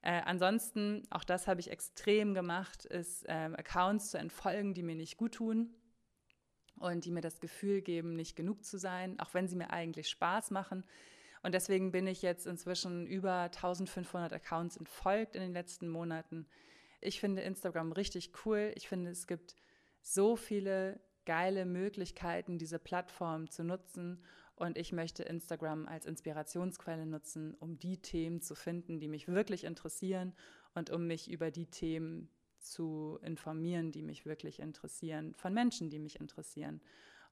Äh, 0.01 0.21
ansonsten, 0.25 1.03
auch 1.11 1.23
das 1.23 1.47
habe 1.47 1.59
ich 1.59 1.69
extrem 1.69 2.33
gemacht, 2.33 2.83
ist 2.85 3.25
ähm, 3.27 3.55
Accounts 3.55 4.09
zu 4.09 4.17
entfolgen, 4.17 4.73
die 4.73 4.81
mir 4.81 4.95
nicht 4.95 5.17
gut 5.17 5.35
tun 5.35 5.69
und 6.79 7.05
die 7.05 7.11
mir 7.11 7.21
das 7.21 7.39
Gefühl 7.39 7.81
geben, 7.81 8.15
nicht 8.15 8.35
genug 8.35 8.65
zu 8.65 8.77
sein, 8.77 9.19
auch 9.19 9.33
wenn 9.35 9.47
sie 9.47 9.55
mir 9.55 9.69
eigentlich 9.69 10.09
Spaß 10.09 10.49
machen. 10.49 10.83
Und 11.43 11.53
deswegen 11.53 11.91
bin 11.91 12.07
ich 12.07 12.23
jetzt 12.23 12.47
inzwischen 12.47 13.05
über 13.05 13.43
1500 13.43 14.33
Accounts 14.33 14.77
entfolgt 14.77 15.35
in 15.35 15.43
den 15.43 15.53
letzten 15.53 15.87
Monaten. 15.87 16.47
Ich 17.01 17.19
finde 17.19 17.43
Instagram 17.43 17.91
richtig 17.91 18.31
cool. 18.45 18.73
Ich 18.75 18.87
finde, 18.87 19.11
es 19.11 19.27
gibt 19.27 19.55
so 20.01 20.35
viele 20.35 20.99
geile 21.25 21.65
Möglichkeiten, 21.65 22.57
diese 22.57 22.79
Plattform 22.79 23.49
zu 23.49 23.63
nutzen. 23.63 24.23
Und 24.55 24.77
ich 24.77 24.91
möchte 24.91 25.23
Instagram 25.23 25.87
als 25.87 26.05
Inspirationsquelle 26.05 27.05
nutzen, 27.05 27.55
um 27.59 27.79
die 27.79 27.97
Themen 27.97 28.41
zu 28.41 28.55
finden, 28.55 28.99
die 28.99 29.07
mich 29.07 29.27
wirklich 29.27 29.63
interessieren 29.63 30.33
und 30.75 30.89
um 30.89 31.07
mich 31.07 31.29
über 31.29 31.51
die 31.51 31.65
Themen 31.65 32.29
zu 32.59 33.19
informieren, 33.23 33.91
die 33.91 34.03
mich 34.03 34.25
wirklich 34.25 34.59
interessieren, 34.59 35.33
von 35.35 35.53
Menschen, 35.53 35.89
die 35.89 35.99
mich 35.99 36.19
interessieren. 36.19 36.81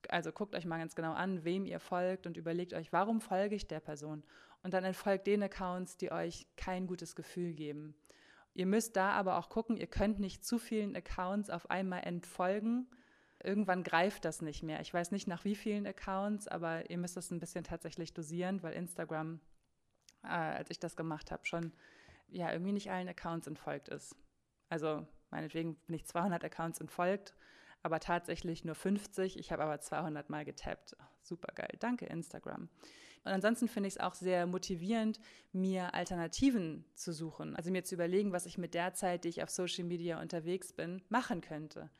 Also 0.09 0.31
guckt 0.31 0.55
euch 0.55 0.65
mal 0.65 0.79
ganz 0.79 0.95
genau 0.95 1.13
an, 1.13 1.43
wem 1.43 1.65
ihr 1.65 1.79
folgt 1.79 2.25
und 2.25 2.37
überlegt 2.37 2.73
euch, 2.73 2.91
warum 2.91 3.21
folge 3.21 3.55
ich 3.55 3.67
der 3.67 3.79
Person? 3.79 4.23
Und 4.63 4.73
dann 4.73 4.83
entfolgt 4.83 5.27
den 5.27 5.43
Accounts, 5.43 5.97
die 5.97 6.11
euch 6.11 6.47
kein 6.55 6.87
gutes 6.87 7.15
Gefühl 7.15 7.53
geben. 7.53 7.95
Ihr 8.53 8.65
müsst 8.65 8.95
da 8.95 9.11
aber 9.11 9.37
auch 9.37 9.49
gucken, 9.49 9.77
ihr 9.77 9.87
könnt 9.87 10.19
nicht 10.19 10.43
zu 10.43 10.57
vielen 10.57 10.95
Accounts 10.95 11.49
auf 11.49 11.69
einmal 11.69 12.03
entfolgen, 12.03 12.87
irgendwann 13.43 13.83
greift 13.83 14.25
das 14.25 14.41
nicht 14.41 14.63
mehr. 14.63 14.79
Ich 14.81 14.93
weiß 14.93 15.11
nicht 15.11 15.27
nach 15.27 15.45
wie 15.45 15.55
vielen 15.55 15.85
Accounts, 15.85 16.47
aber 16.47 16.89
ihr 16.89 16.97
müsst 16.97 17.17
das 17.17 17.31
ein 17.31 17.39
bisschen 17.39 17.63
tatsächlich 17.63 18.13
dosieren, 18.13 18.63
weil 18.63 18.73
Instagram, 18.73 19.39
äh, 20.23 20.27
als 20.27 20.69
ich 20.69 20.79
das 20.79 20.95
gemacht 20.95 21.31
habe, 21.31 21.45
schon 21.45 21.73
ja 22.29 22.51
irgendwie 22.51 22.71
nicht 22.71 22.91
allen 22.91 23.07
Accounts 23.07 23.47
entfolgt 23.47 23.89
ist. 23.89 24.15
Also 24.69 25.05
meinetwegen 25.29 25.75
bin 25.87 25.95
ich 25.95 26.05
200 26.05 26.43
Accounts 26.43 26.79
entfolgt, 26.79 27.35
aber 27.83 27.99
tatsächlich 27.99 28.63
nur 28.63 28.75
50. 28.75 29.37
Ich 29.37 29.51
habe 29.51 29.63
aber 29.63 29.79
200 29.79 30.29
Mal 30.29 30.45
getappt. 30.45 30.95
Oh, 30.99 31.03
Super 31.23 31.53
geil. 31.53 31.75
Danke, 31.79 32.05
Instagram. 32.05 32.69
Und 33.23 33.31
ansonsten 33.31 33.67
finde 33.67 33.87
ich 33.87 33.95
es 33.95 33.99
auch 33.99 34.15
sehr 34.15 34.47
motivierend, 34.47 35.19
mir 35.51 35.93
Alternativen 35.93 36.85
zu 36.95 37.13
suchen. 37.13 37.55
Also 37.55 37.69
mir 37.69 37.83
zu 37.83 37.95
überlegen, 37.95 38.31
was 38.31 38.47
ich 38.47 38.57
mit 38.57 38.73
der 38.73 38.93
Zeit, 38.95 39.23
die 39.23 39.29
ich 39.29 39.43
auf 39.43 39.49
Social 39.49 39.83
Media 39.83 40.19
unterwegs 40.19 40.73
bin, 40.73 41.03
machen 41.09 41.41
könnte. 41.41 41.91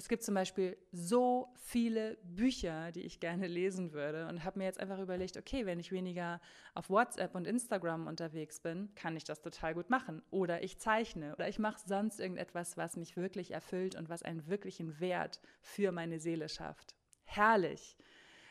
Es 0.00 0.08
gibt 0.08 0.22
zum 0.22 0.34
Beispiel 0.34 0.78
so 0.92 1.52
viele 1.58 2.16
Bücher, 2.22 2.90
die 2.90 3.02
ich 3.02 3.20
gerne 3.20 3.46
lesen 3.46 3.92
würde 3.92 4.28
und 4.28 4.44
habe 4.44 4.58
mir 4.58 4.64
jetzt 4.64 4.80
einfach 4.80 4.98
überlegt, 4.98 5.36
okay, 5.36 5.66
wenn 5.66 5.78
ich 5.78 5.92
weniger 5.92 6.40
auf 6.72 6.88
WhatsApp 6.88 7.34
und 7.34 7.46
Instagram 7.46 8.06
unterwegs 8.06 8.60
bin, 8.60 8.94
kann 8.94 9.14
ich 9.14 9.24
das 9.24 9.42
total 9.42 9.74
gut 9.74 9.90
machen. 9.90 10.22
Oder 10.30 10.62
ich 10.62 10.78
zeichne 10.78 11.34
oder 11.34 11.50
ich 11.50 11.58
mache 11.58 11.82
sonst 11.84 12.18
irgendetwas, 12.18 12.78
was 12.78 12.96
mich 12.96 13.18
wirklich 13.18 13.50
erfüllt 13.50 13.94
und 13.94 14.08
was 14.08 14.22
einen 14.22 14.46
wirklichen 14.46 15.00
Wert 15.00 15.38
für 15.60 15.92
meine 15.92 16.18
Seele 16.18 16.48
schafft. 16.48 16.94
Herrlich. 17.24 17.98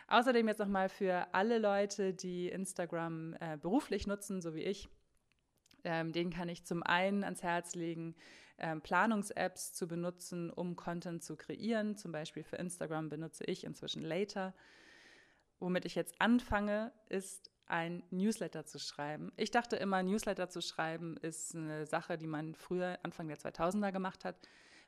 Außerdem 0.07 0.47
jetzt 0.49 0.59
nochmal 0.59 0.87
für 0.87 1.33
alle 1.33 1.57
Leute, 1.57 2.13
die 2.13 2.49
Instagram 2.49 3.35
äh, 3.39 3.57
beruflich 3.57 4.05
nutzen, 4.05 4.39
so 4.39 4.53
wie 4.53 4.61
ich, 4.61 4.87
ähm, 5.83 6.11
den 6.11 6.29
kann 6.29 6.49
ich 6.49 6.65
zum 6.65 6.83
einen 6.83 7.23
ans 7.23 7.43
Herz 7.43 7.75
legen, 7.75 8.15
ähm, 8.57 8.81
Planungs-Apps 8.81 9.73
zu 9.73 9.87
benutzen, 9.87 10.49
um 10.49 10.75
Content 10.75 11.23
zu 11.23 11.35
kreieren. 11.35 11.95
Zum 11.95 12.11
Beispiel 12.11 12.43
für 12.43 12.57
Instagram 12.57 13.09
benutze 13.09 13.43
ich 13.45 13.63
inzwischen 13.63 14.01
Later. 14.01 14.53
Womit 15.59 15.85
ich 15.85 15.95
jetzt 15.95 16.19
anfange, 16.19 16.91
ist 17.07 17.51
ein 17.67 18.03
Newsletter 18.09 18.65
zu 18.65 18.79
schreiben. 18.79 19.31
Ich 19.37 19.51
dachte 19.51 19.75
immer, 19.75 20.01
Newsletter 20.01 20.49
zu 20.49 20.61
schreiben 20.61 21.17
ist 21.17 21.55
eine 21.55 21.85
Sache, 21.85 22.17
die 22.17 22.27
man 22.27 22.55
früher 22.55 22.97
Anfang 23.03 23.27
der 23.27 23.37
2000er 23.37 23.91
gemacht 23.91 24.25
hat, 24.25 24.35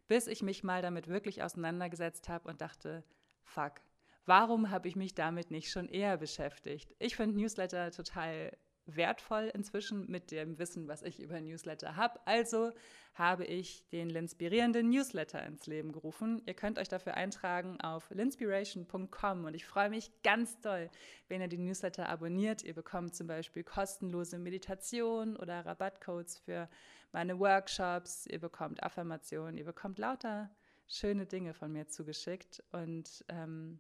bis 0.08 0.28
ich 0.28 0.42
mich 0.42 0.64
mal 0.64 0.82
damit 0.82 1.08
wirklich 1.08 1.44
auseinandergesetzt 1.44 2.28
habe 2.28 2.50
und 2.50 2.62
dachte, 2.62 3.04
fuck, 3.44 3.82
Warum 4.26 4.70
habe 4.70 4.88
ich 4.88 4.96
mich 4.96 5.16
damit 5.16 5.52
nicht 5.52 5.72
schon 5.72 5.90
eher 5.90 6.18
beschäftigt? 6.18 6.94
Ich 7.00 7.16
finde 7.16 7.40
Newsletter 7.40 7.92
total 7.92 8.56
wertvoll 8.86 9.52
inzwischen 9.54 10.10
mit 10.10 10.32
dem 10.32 10.58
Wissen, 10.60 10.88
was 10.88 11.02
ich 11.04 11.20
über 11.20 11.40
Newsletter 11.40 11.96
habe. 11.96 12.20
Also 12.26 12.72
habe 13.14 13.46
ich 13.46 13.88
den 13.90 14.10
Linspirierenden 14.10 14.90
Newsletter 14.90 15.46
ins 15.46 15.68
Leben 15.68 15.92
gerufen. 15.92 16.42
Ihr 16.46 16.54
könnt 16.54 16.80
euch 16.80 16.88
dafür 16.88 17.16
eintragen 17.16 17.80
auf 17.82 18.10
linspiration.com 18.10 19.46
und 19.46 19.54
ich 19.54 19.66
freue 19.66 19.90
mich 19.90 20.12
ganz 20.24 20.60
doll, 20.62 20.90
wenn 21.28 21.42
ihr 21.42 21.48
den 21.48 21.66
Newsletter 21.66 22.08
abonniert. 22.08 22.64
Ihr 22.64 22.74
bekommt 22.74 23.16
zum 23.16 23.28
Beispiel 23.28 23.64
kostenlose 23.64 24.40
Meditation 24.40 25.36
oder 25.36 25.66
Rabattcodes 25.66 26.40
für 26.40 26.70
meine 27.12 27.38
Workshops. 27.40 28.26
Ihr 28.28 28.40
bekommt 28.40 28.82
Affirmationen, 28.82 29.58
ihr 29.58 29.66
bekommt 29.66 30.00
lauter 30.00 30.50
schöne 30.88 31.26
Dinge 31.26 31.54
von 31.54 31.72
mir 31.72 31.88
zugeschickt 31.88 32.64
und 32.72 33.24
ähm, 33.30 33.80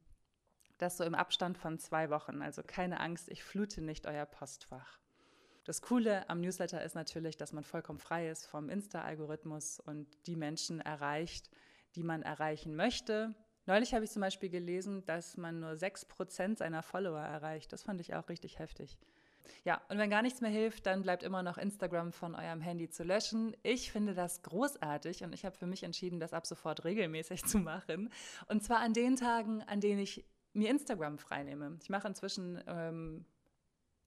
das 0.81 0.97
so 0.97 1.03
im 1.03 1.15
Abstand 1.15 1.57
von 1.57 1.77
zwei 1.79 2.09
Wochen. 2.09 2.41
Also 2.41 2.63
keine 2.65 2.99
Angst, 2.99 3.29
ich 3.29 3.43
flute 3.43 3.81
nicht 3.81 4.07
euer 4.07 4.25
Postfach. 4.25 4.99
Das 5.63 5.81
Coole 5.81 6.27
am 6.29 6.41
Newsletter 6.41 6.83
ist 6.83 6.95
natürlich, 6.95 7.37
dass 7.37 7.53
man 7.53 7.63
vollkommen 7.63 7.99
frei 7.99 8.29
ist 8.29 8.47
vom 8.47 8.69
Insta-Algorithmus 8.69 9.79
und 9.79 10.07
die 10.25 10.35
Menschen 10.35 10.81
erreicht, 10.81 11.51
die 11.95 12.03
man 12.03 12.23
erreichen 12.23 12.75
möchte. 12.75 13.35
Neulich 13.67 13.93
habe 13.93 14.03
ich 14.03 14.11
zum 14.11 14.21
Beispiel 14.21 14.49
gelesen, 14.49 15.05
dass 15.05 15.37
man 15.37 15.59
nur 15.59 15.73
6% 15.73 16.57
seiner 16.57 16.81
Follower 16.81 17.19
erreicht. 17.19 17.71
Das 17.71 17.83
fand 17.83 18.01
ich 18.01 18.15
auch 18.15 18.27
richtig 18.27 18.57
heftig. 18.57 18.97
Ja, 19.63 19.81
und 19.89 19.97
wenn 19.97 20.09
gar 20.09 20.21
nichts 20.21 20.41
mehr 20.41 20.49
hilft, 20.49 20.85
dann 20.85 21.03
bleibt 21.03 21.23
immer 21.23 21.43
noch 21.43 21.57
Instagram 21.57 22.11
von 22.11 22.35
eurem 22.35 22.61
Handy 22.61 22.89
zu 22.89 23.03
löschen. 23.03 23.55
Ich 23.63 23.91
finde 23.91 24.13
das 24.13 24.41
großartig 24.41 25.23
und 25.23 25.33
ich 25.33 25.45
habe 25.45 25.55
für 25.55 25.67
mich 25.67 25.83
entschieden, 25.83 26.19
das 26.19 26.33
ab 26.33 26.47
sofort 26.47 26.83
regelmäßig 26.85 27.43
zu 27.45 27.59
machen. 27.59 28.11
Und 28.47 28.63
zwar 28.63 28.79
an 28.79 28.93
den 28.93 29.15
Tagen, 29.15 29.61
an 29.63 29.79
denen 29.79 29.99
ich 29.99 30.25
mir 30.53 30.69
Instagram 30.69 31.17
freinehme. 31.17 31.77
Ich 31.81 31.89
mache 31.89 32.07
inzwischen 32.07 32.61
ähm, 32.67 33.25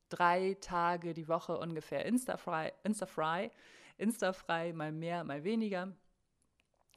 drei 0.08 0.56
Tage 0.60 1.14
die 1.14 1.28
Woche 1.28 1.58
ungefähr 1.58 2.04
Instafrei, 2.04 2.72
Instafrei, 2.82 3.50
Instafrei, 3.96 4.72
mal 4.72 4.92
mehr, 4.92 5.24
mal 5.24 5.44
weniger. 5.44 5.94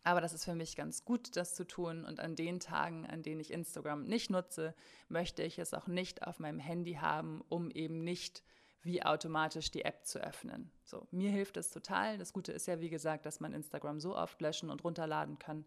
Aber 0.03 0.21
das 0.21 0.33
ist 0.33 0.45
für 0.45 0.55
mich 0.55 0.75
ganz 0.75 1.03
gut, 1.03 1.35
das 1.35 1.53
zu 1.53 1.65
tun. 1.65 2.05
Und 2.05 2.21
an 2.21 2.35
den 2.35 2.61
Tagen, 2.61 3.05
an 3.05 3.23
denen 3.23 3.41
ich 3.41 3.51
Instagram 3.51 4.05
nicht 4.05 4.29
nutze, 4.29 4.73
möchte 5.09 5.43
ich 5.43 5.59
es 5.59 5.73
auch 5.73 5.87
nicht 5.87 6.25
auf 6.25 6.39
meinem 6.39 6.59
Handy 6.59 6.93
haben, 6.93 7.41
um 7.49 7.69
eben 7.71 8.03
nicht 8.03 8.43
wie 8.83 9.03
automatisch 9.03 9.69
die 9.69 9.83
App 9.83 10.05
zu 10.05 10.19
öffnen. 10.19 10.71
So, 10.85 11.07
mir 11.11 11.29
hilft 11.29 11.57
es 11.57 11.71
total. 11.71 12.17
Das 12.17 12.31
Gute 12.31 12.53
ist 12.53 12.67
ja, 12.67 12.79
wie 12.79 12.89
gesagt, 12.89 13.25
dass 13.25 13.41
man 13.41 13.51
Instagram 13.51 13.99
so 13.99 14.15
oft 14.15 14.39
löschen 14.39 14.69
und 14.69 14.83
runterladen 14.85 15.39
kann, 15.39 15.65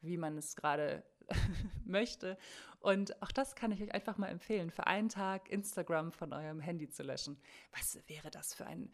wie 0.00 0.16
man 0.16 0.38
es 0.38 0.56
gerade 0.56 1.04
möchte. 1.84 2.36
Und 2.80 3.20
auch 3.22 3.32
das 3.32 3.54
kann 3.54 3.72
ich 3.72 3.82
euch 3.82 3.94
einfach 3.94 4.18
mal 4.18 4.28
empfehlen, 4.28 4.70
für 4.70 4.86
einen 4.86 5.08
Tag 5.08 5.48
Instagram 5.50 6.12
von 6.12 6.32
eurem 6.32 6.60
Handy 6.60 6.88
zu 6.88 7.02
löschen. 7.02 7.40
Was 7.72 7.98
wäre 8.06 8.30
das 8.30 8.54
für 8.54 8.66
ein... 8.66 8.90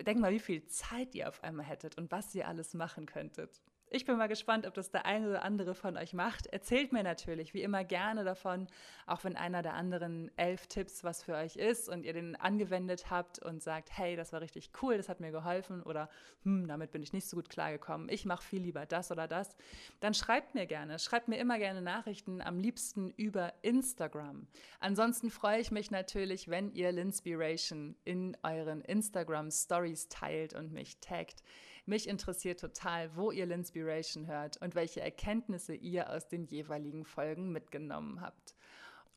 Denk 0.00 0.20
mal, 0.20 0.32
wie 0.32 0.38
viel 0.38 0.64
Zeit 0.66 1.14
ihr 1.14 1.28
auf 1.28 1.42
einmal 1.44 1.66
hättet 1.66 1.98
und 1.98 2.10
was 2.10 2.34
ihr 2.34 2.48
alles 2.48 2.74
machen 2.74 3.06
könntet. 3.06 3.60
Ich 3.94 4.06
bin 4.06 4.16
mal 4.16 4.26
gespannt, 4.26 4.66
ob 4.66 4.72
das 4.72 4.90
der 4.90 5.04
eine 5.04 5.28
oder 5.28 5.42
andere 5.42 5.74
von 5.74 5.98
euch 5.98 6.14
macht. 6.14 6.46
Erzählt 6.46 6.92
mir 6.92 7.02
natürlich 7.02 7.52
wie 7.52 7.60
immer 7.62 7.84
gerne 7.84 8.24
davon, 8.24 8.66
auch 9.06 9.22
wenn 9.22 9.36
einer 9.36 9.60
der 9.60 9.74
anderen 9.74 10.30
elf 10.38 10.66
Tipps 10.66 11.04
was 11.04 11.22
für 11.22 11.34
euch 11.34 11.56
ist 11.56 11.90
und 11.90 12.06
ihr 12.06 12.14
den 12.14 12.34
angewendet 12.34 13.10
habt 13.10 13.38
und 13.40 13.62
sagt, 13.62 13.90
hey, 13.94 14.16
das 14.16 14.32
war 14.32 14.40
richtig 14.40 14.70
cool, 14.80 14.96
das 14.96 15.10
hat 15.10 15.20
mir 15.20 15.30
geholfen 15.30 15.82
oder 15.82 16.08
hm, 16.44 16.68
damit 16.68 16.90
bin 16.90 17.02
ich 17.02 17.12
nicht 17.12 17.28
so 17.28 17.36
gut 17.36 17.50
klargekommen, 17.50 18.08
ich 18.08 18.24
mache 18.24 18.42
viel 18.42 18.62
lieber 18.62 18.86
das 18.86 19.10
oder 19.10 19.28
das, 19.28 19.54
dann 20.00 20.14
schreibt 20.14 20.54
mir 20.54 20.64
gerne. 20.64 20.98
Schreibt 20.98 21.28
mir 21.28 21.36
immer 21.36 21.58
gerne 21.58 21.82
Nachrichten, 21.82 22.40
am 22.40 22.58
liebsten 22.58 23.10
über 23.10 23.52
Instagram. 23.60 24.46
Ansonsten 24.80 25.30
freue 25.30 25.60
ich 25.60 25.70
mich 25.70 25.90
natürlich, 25.90 26.48
wenn 26.48 26.72
ihr 26.72 26.92
Linspiration 26.92 27.94
in 28.04 28.38
euren 28.42 28.80
Instagram 28.80 29.50
Stories 29.50 30.08
teilt 30.08 30.54
und 30.54 30.72
mich 30.72 30.98
taggt. 31.00 31.42
Mich 31.84 32.08
interessiert 32.08 32.60
total, 32.60 33.16
wo 33.16 33.32
ihr 33.32 33.46
Linspiration 33.46 34.26
hört 34.26 34.56
und 34.58 34.74
welche 34.74 35.00
Erkenntnisse 35.00 35.74
ihr 35.74 36.10
aus 36.10 36.28
den 36.28 36.44
jeweiligen 36.44 37.04
Folgen 37.04 37.50
mitgenommen 37.50 38.20
habt. 38.20 38.54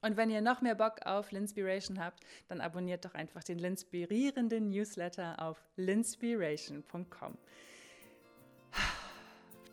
Und 0.01 0.18
wenn 0.18 0.30
ihr 0.30 0.41
noch 0.41 0.61
mehr 0.61 0.76
Bock 0.76 1.05
auf 1.05 1.32
Linspiration 1.32 1.99
habt, 1.99 2.20
dann 2.47 2.61
abonniert 2.61 3.05
doch 3.05 3.13
einfach 3.13 3.43
den 3.43 3.59
Linspirierenden 3.59 4.70
Newsletter 4.70 5.36
auf 5.39 5.63
linspiration.com. 5.78 7.38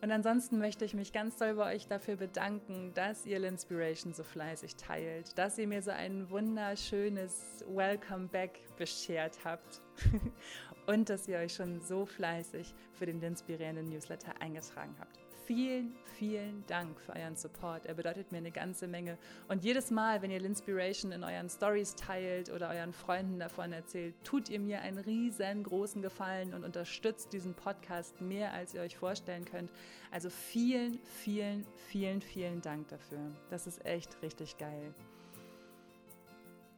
Und 0.02 0.10
ansonsten 0.10 0.58
möchte 0.58 0.84
ich 0.84 0.94
mich 0.94 1.12
ganz 1.12 1.36
doll 1.36 1.54
bei 1.54 1.74
euch 1.74 1.86
dafür 1.86 2.16
bedanken, 2.16 2.92
dass 2.94 3.24
ihr 3.24 3.38
Linspiration 3.38 4.12
so 4.12 4.24
fleißig 4.24 4.74
teilt, 4.74 5.38
dass 5.38 5.58
ihr 5.58 5.68
mir 5.68 5.80
so 5.80 5.92
ein 5.92 6.28
wunderschönes 6.28 7.64
Welcome 7.68 8.26
Back 8.26 8.58
beschert 8.76 9.38
habt 9.44 9.80
und 10.86 11.08
dass 11.08 11.28
ihr 11.28 11.38
euch 11.38 11.54
schon 11.54 11.80
so 11.80 12.06
fleißig 12.06 12.74
für 12.92 13.06
den 13.06 13.22
inspirierenden 13.22 13.88
Newsletter 13.88 14.32
eingetragen 14.40 14.94
habt. 14.98 15.18
Vielen, 15.44 15.96
vielen 16.18 16.64
Dank 16.68 17.00
für 17.00 17.16
euren 17.16 17.36
Support. 17.36 17.86
Er 17.86 17.94
bedeutet 17.94 18.30
mir 18.30 18.38
eine 18.38 18.52
ganze 18.52 18.86
Menge. 18.86 19.18
Und 19.48 19.64
jedes 19.64 19.90
Mal, 19.90 20.22
wenn 20.22 20.30
ihr 20.30 20.38
Linspiration 20.38 21.10
in 21.10 21.24
euren 21.24 21.48
Stories 21.48 21.96
teilt 21.96 22.48
oder 22.50 22.70
euren 22.70 22.92
Freunden 22.92 23.40
davon 23.40 23.72
erzählt, 23.72 24.14
tut 24.22 24.48
ihr 24.48 24.60
mir 24.60 24.82
einen 24.82 24.98
riesengroßen 24.98 26.00
Gefallen 26.00 26.54
und 26.54 26.64
unterstützt 26.64 27.32
diesen 27.32 27.54
Podcast 27.54 28.20
mehr, 28.20 28.52
als 28.52 28.72
ihr 28.72 28.82
euch 28.82 28.96
vorstellen 28.96 29.44
könnt. 29.44 29.72
Also 30.12 30.30
vielen, 30.30 31.00
vielen, 31.04 31.66
vielen, 31.88 32.22
vielen 32.22 32.62
Dank 32.62 32.88
dafür. 32.88 33.32
Das 33.50 33.66
ist 33.66 33.84
echt 33.84 34.22
richtig 34.22 34.58
geil. 34.58 34.94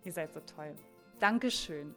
Ihr 0.05 0.13
seid 0.13 0.33
so 0.33 0.41
toll. 0.41 0.75
Dankeschön 1.21 1.95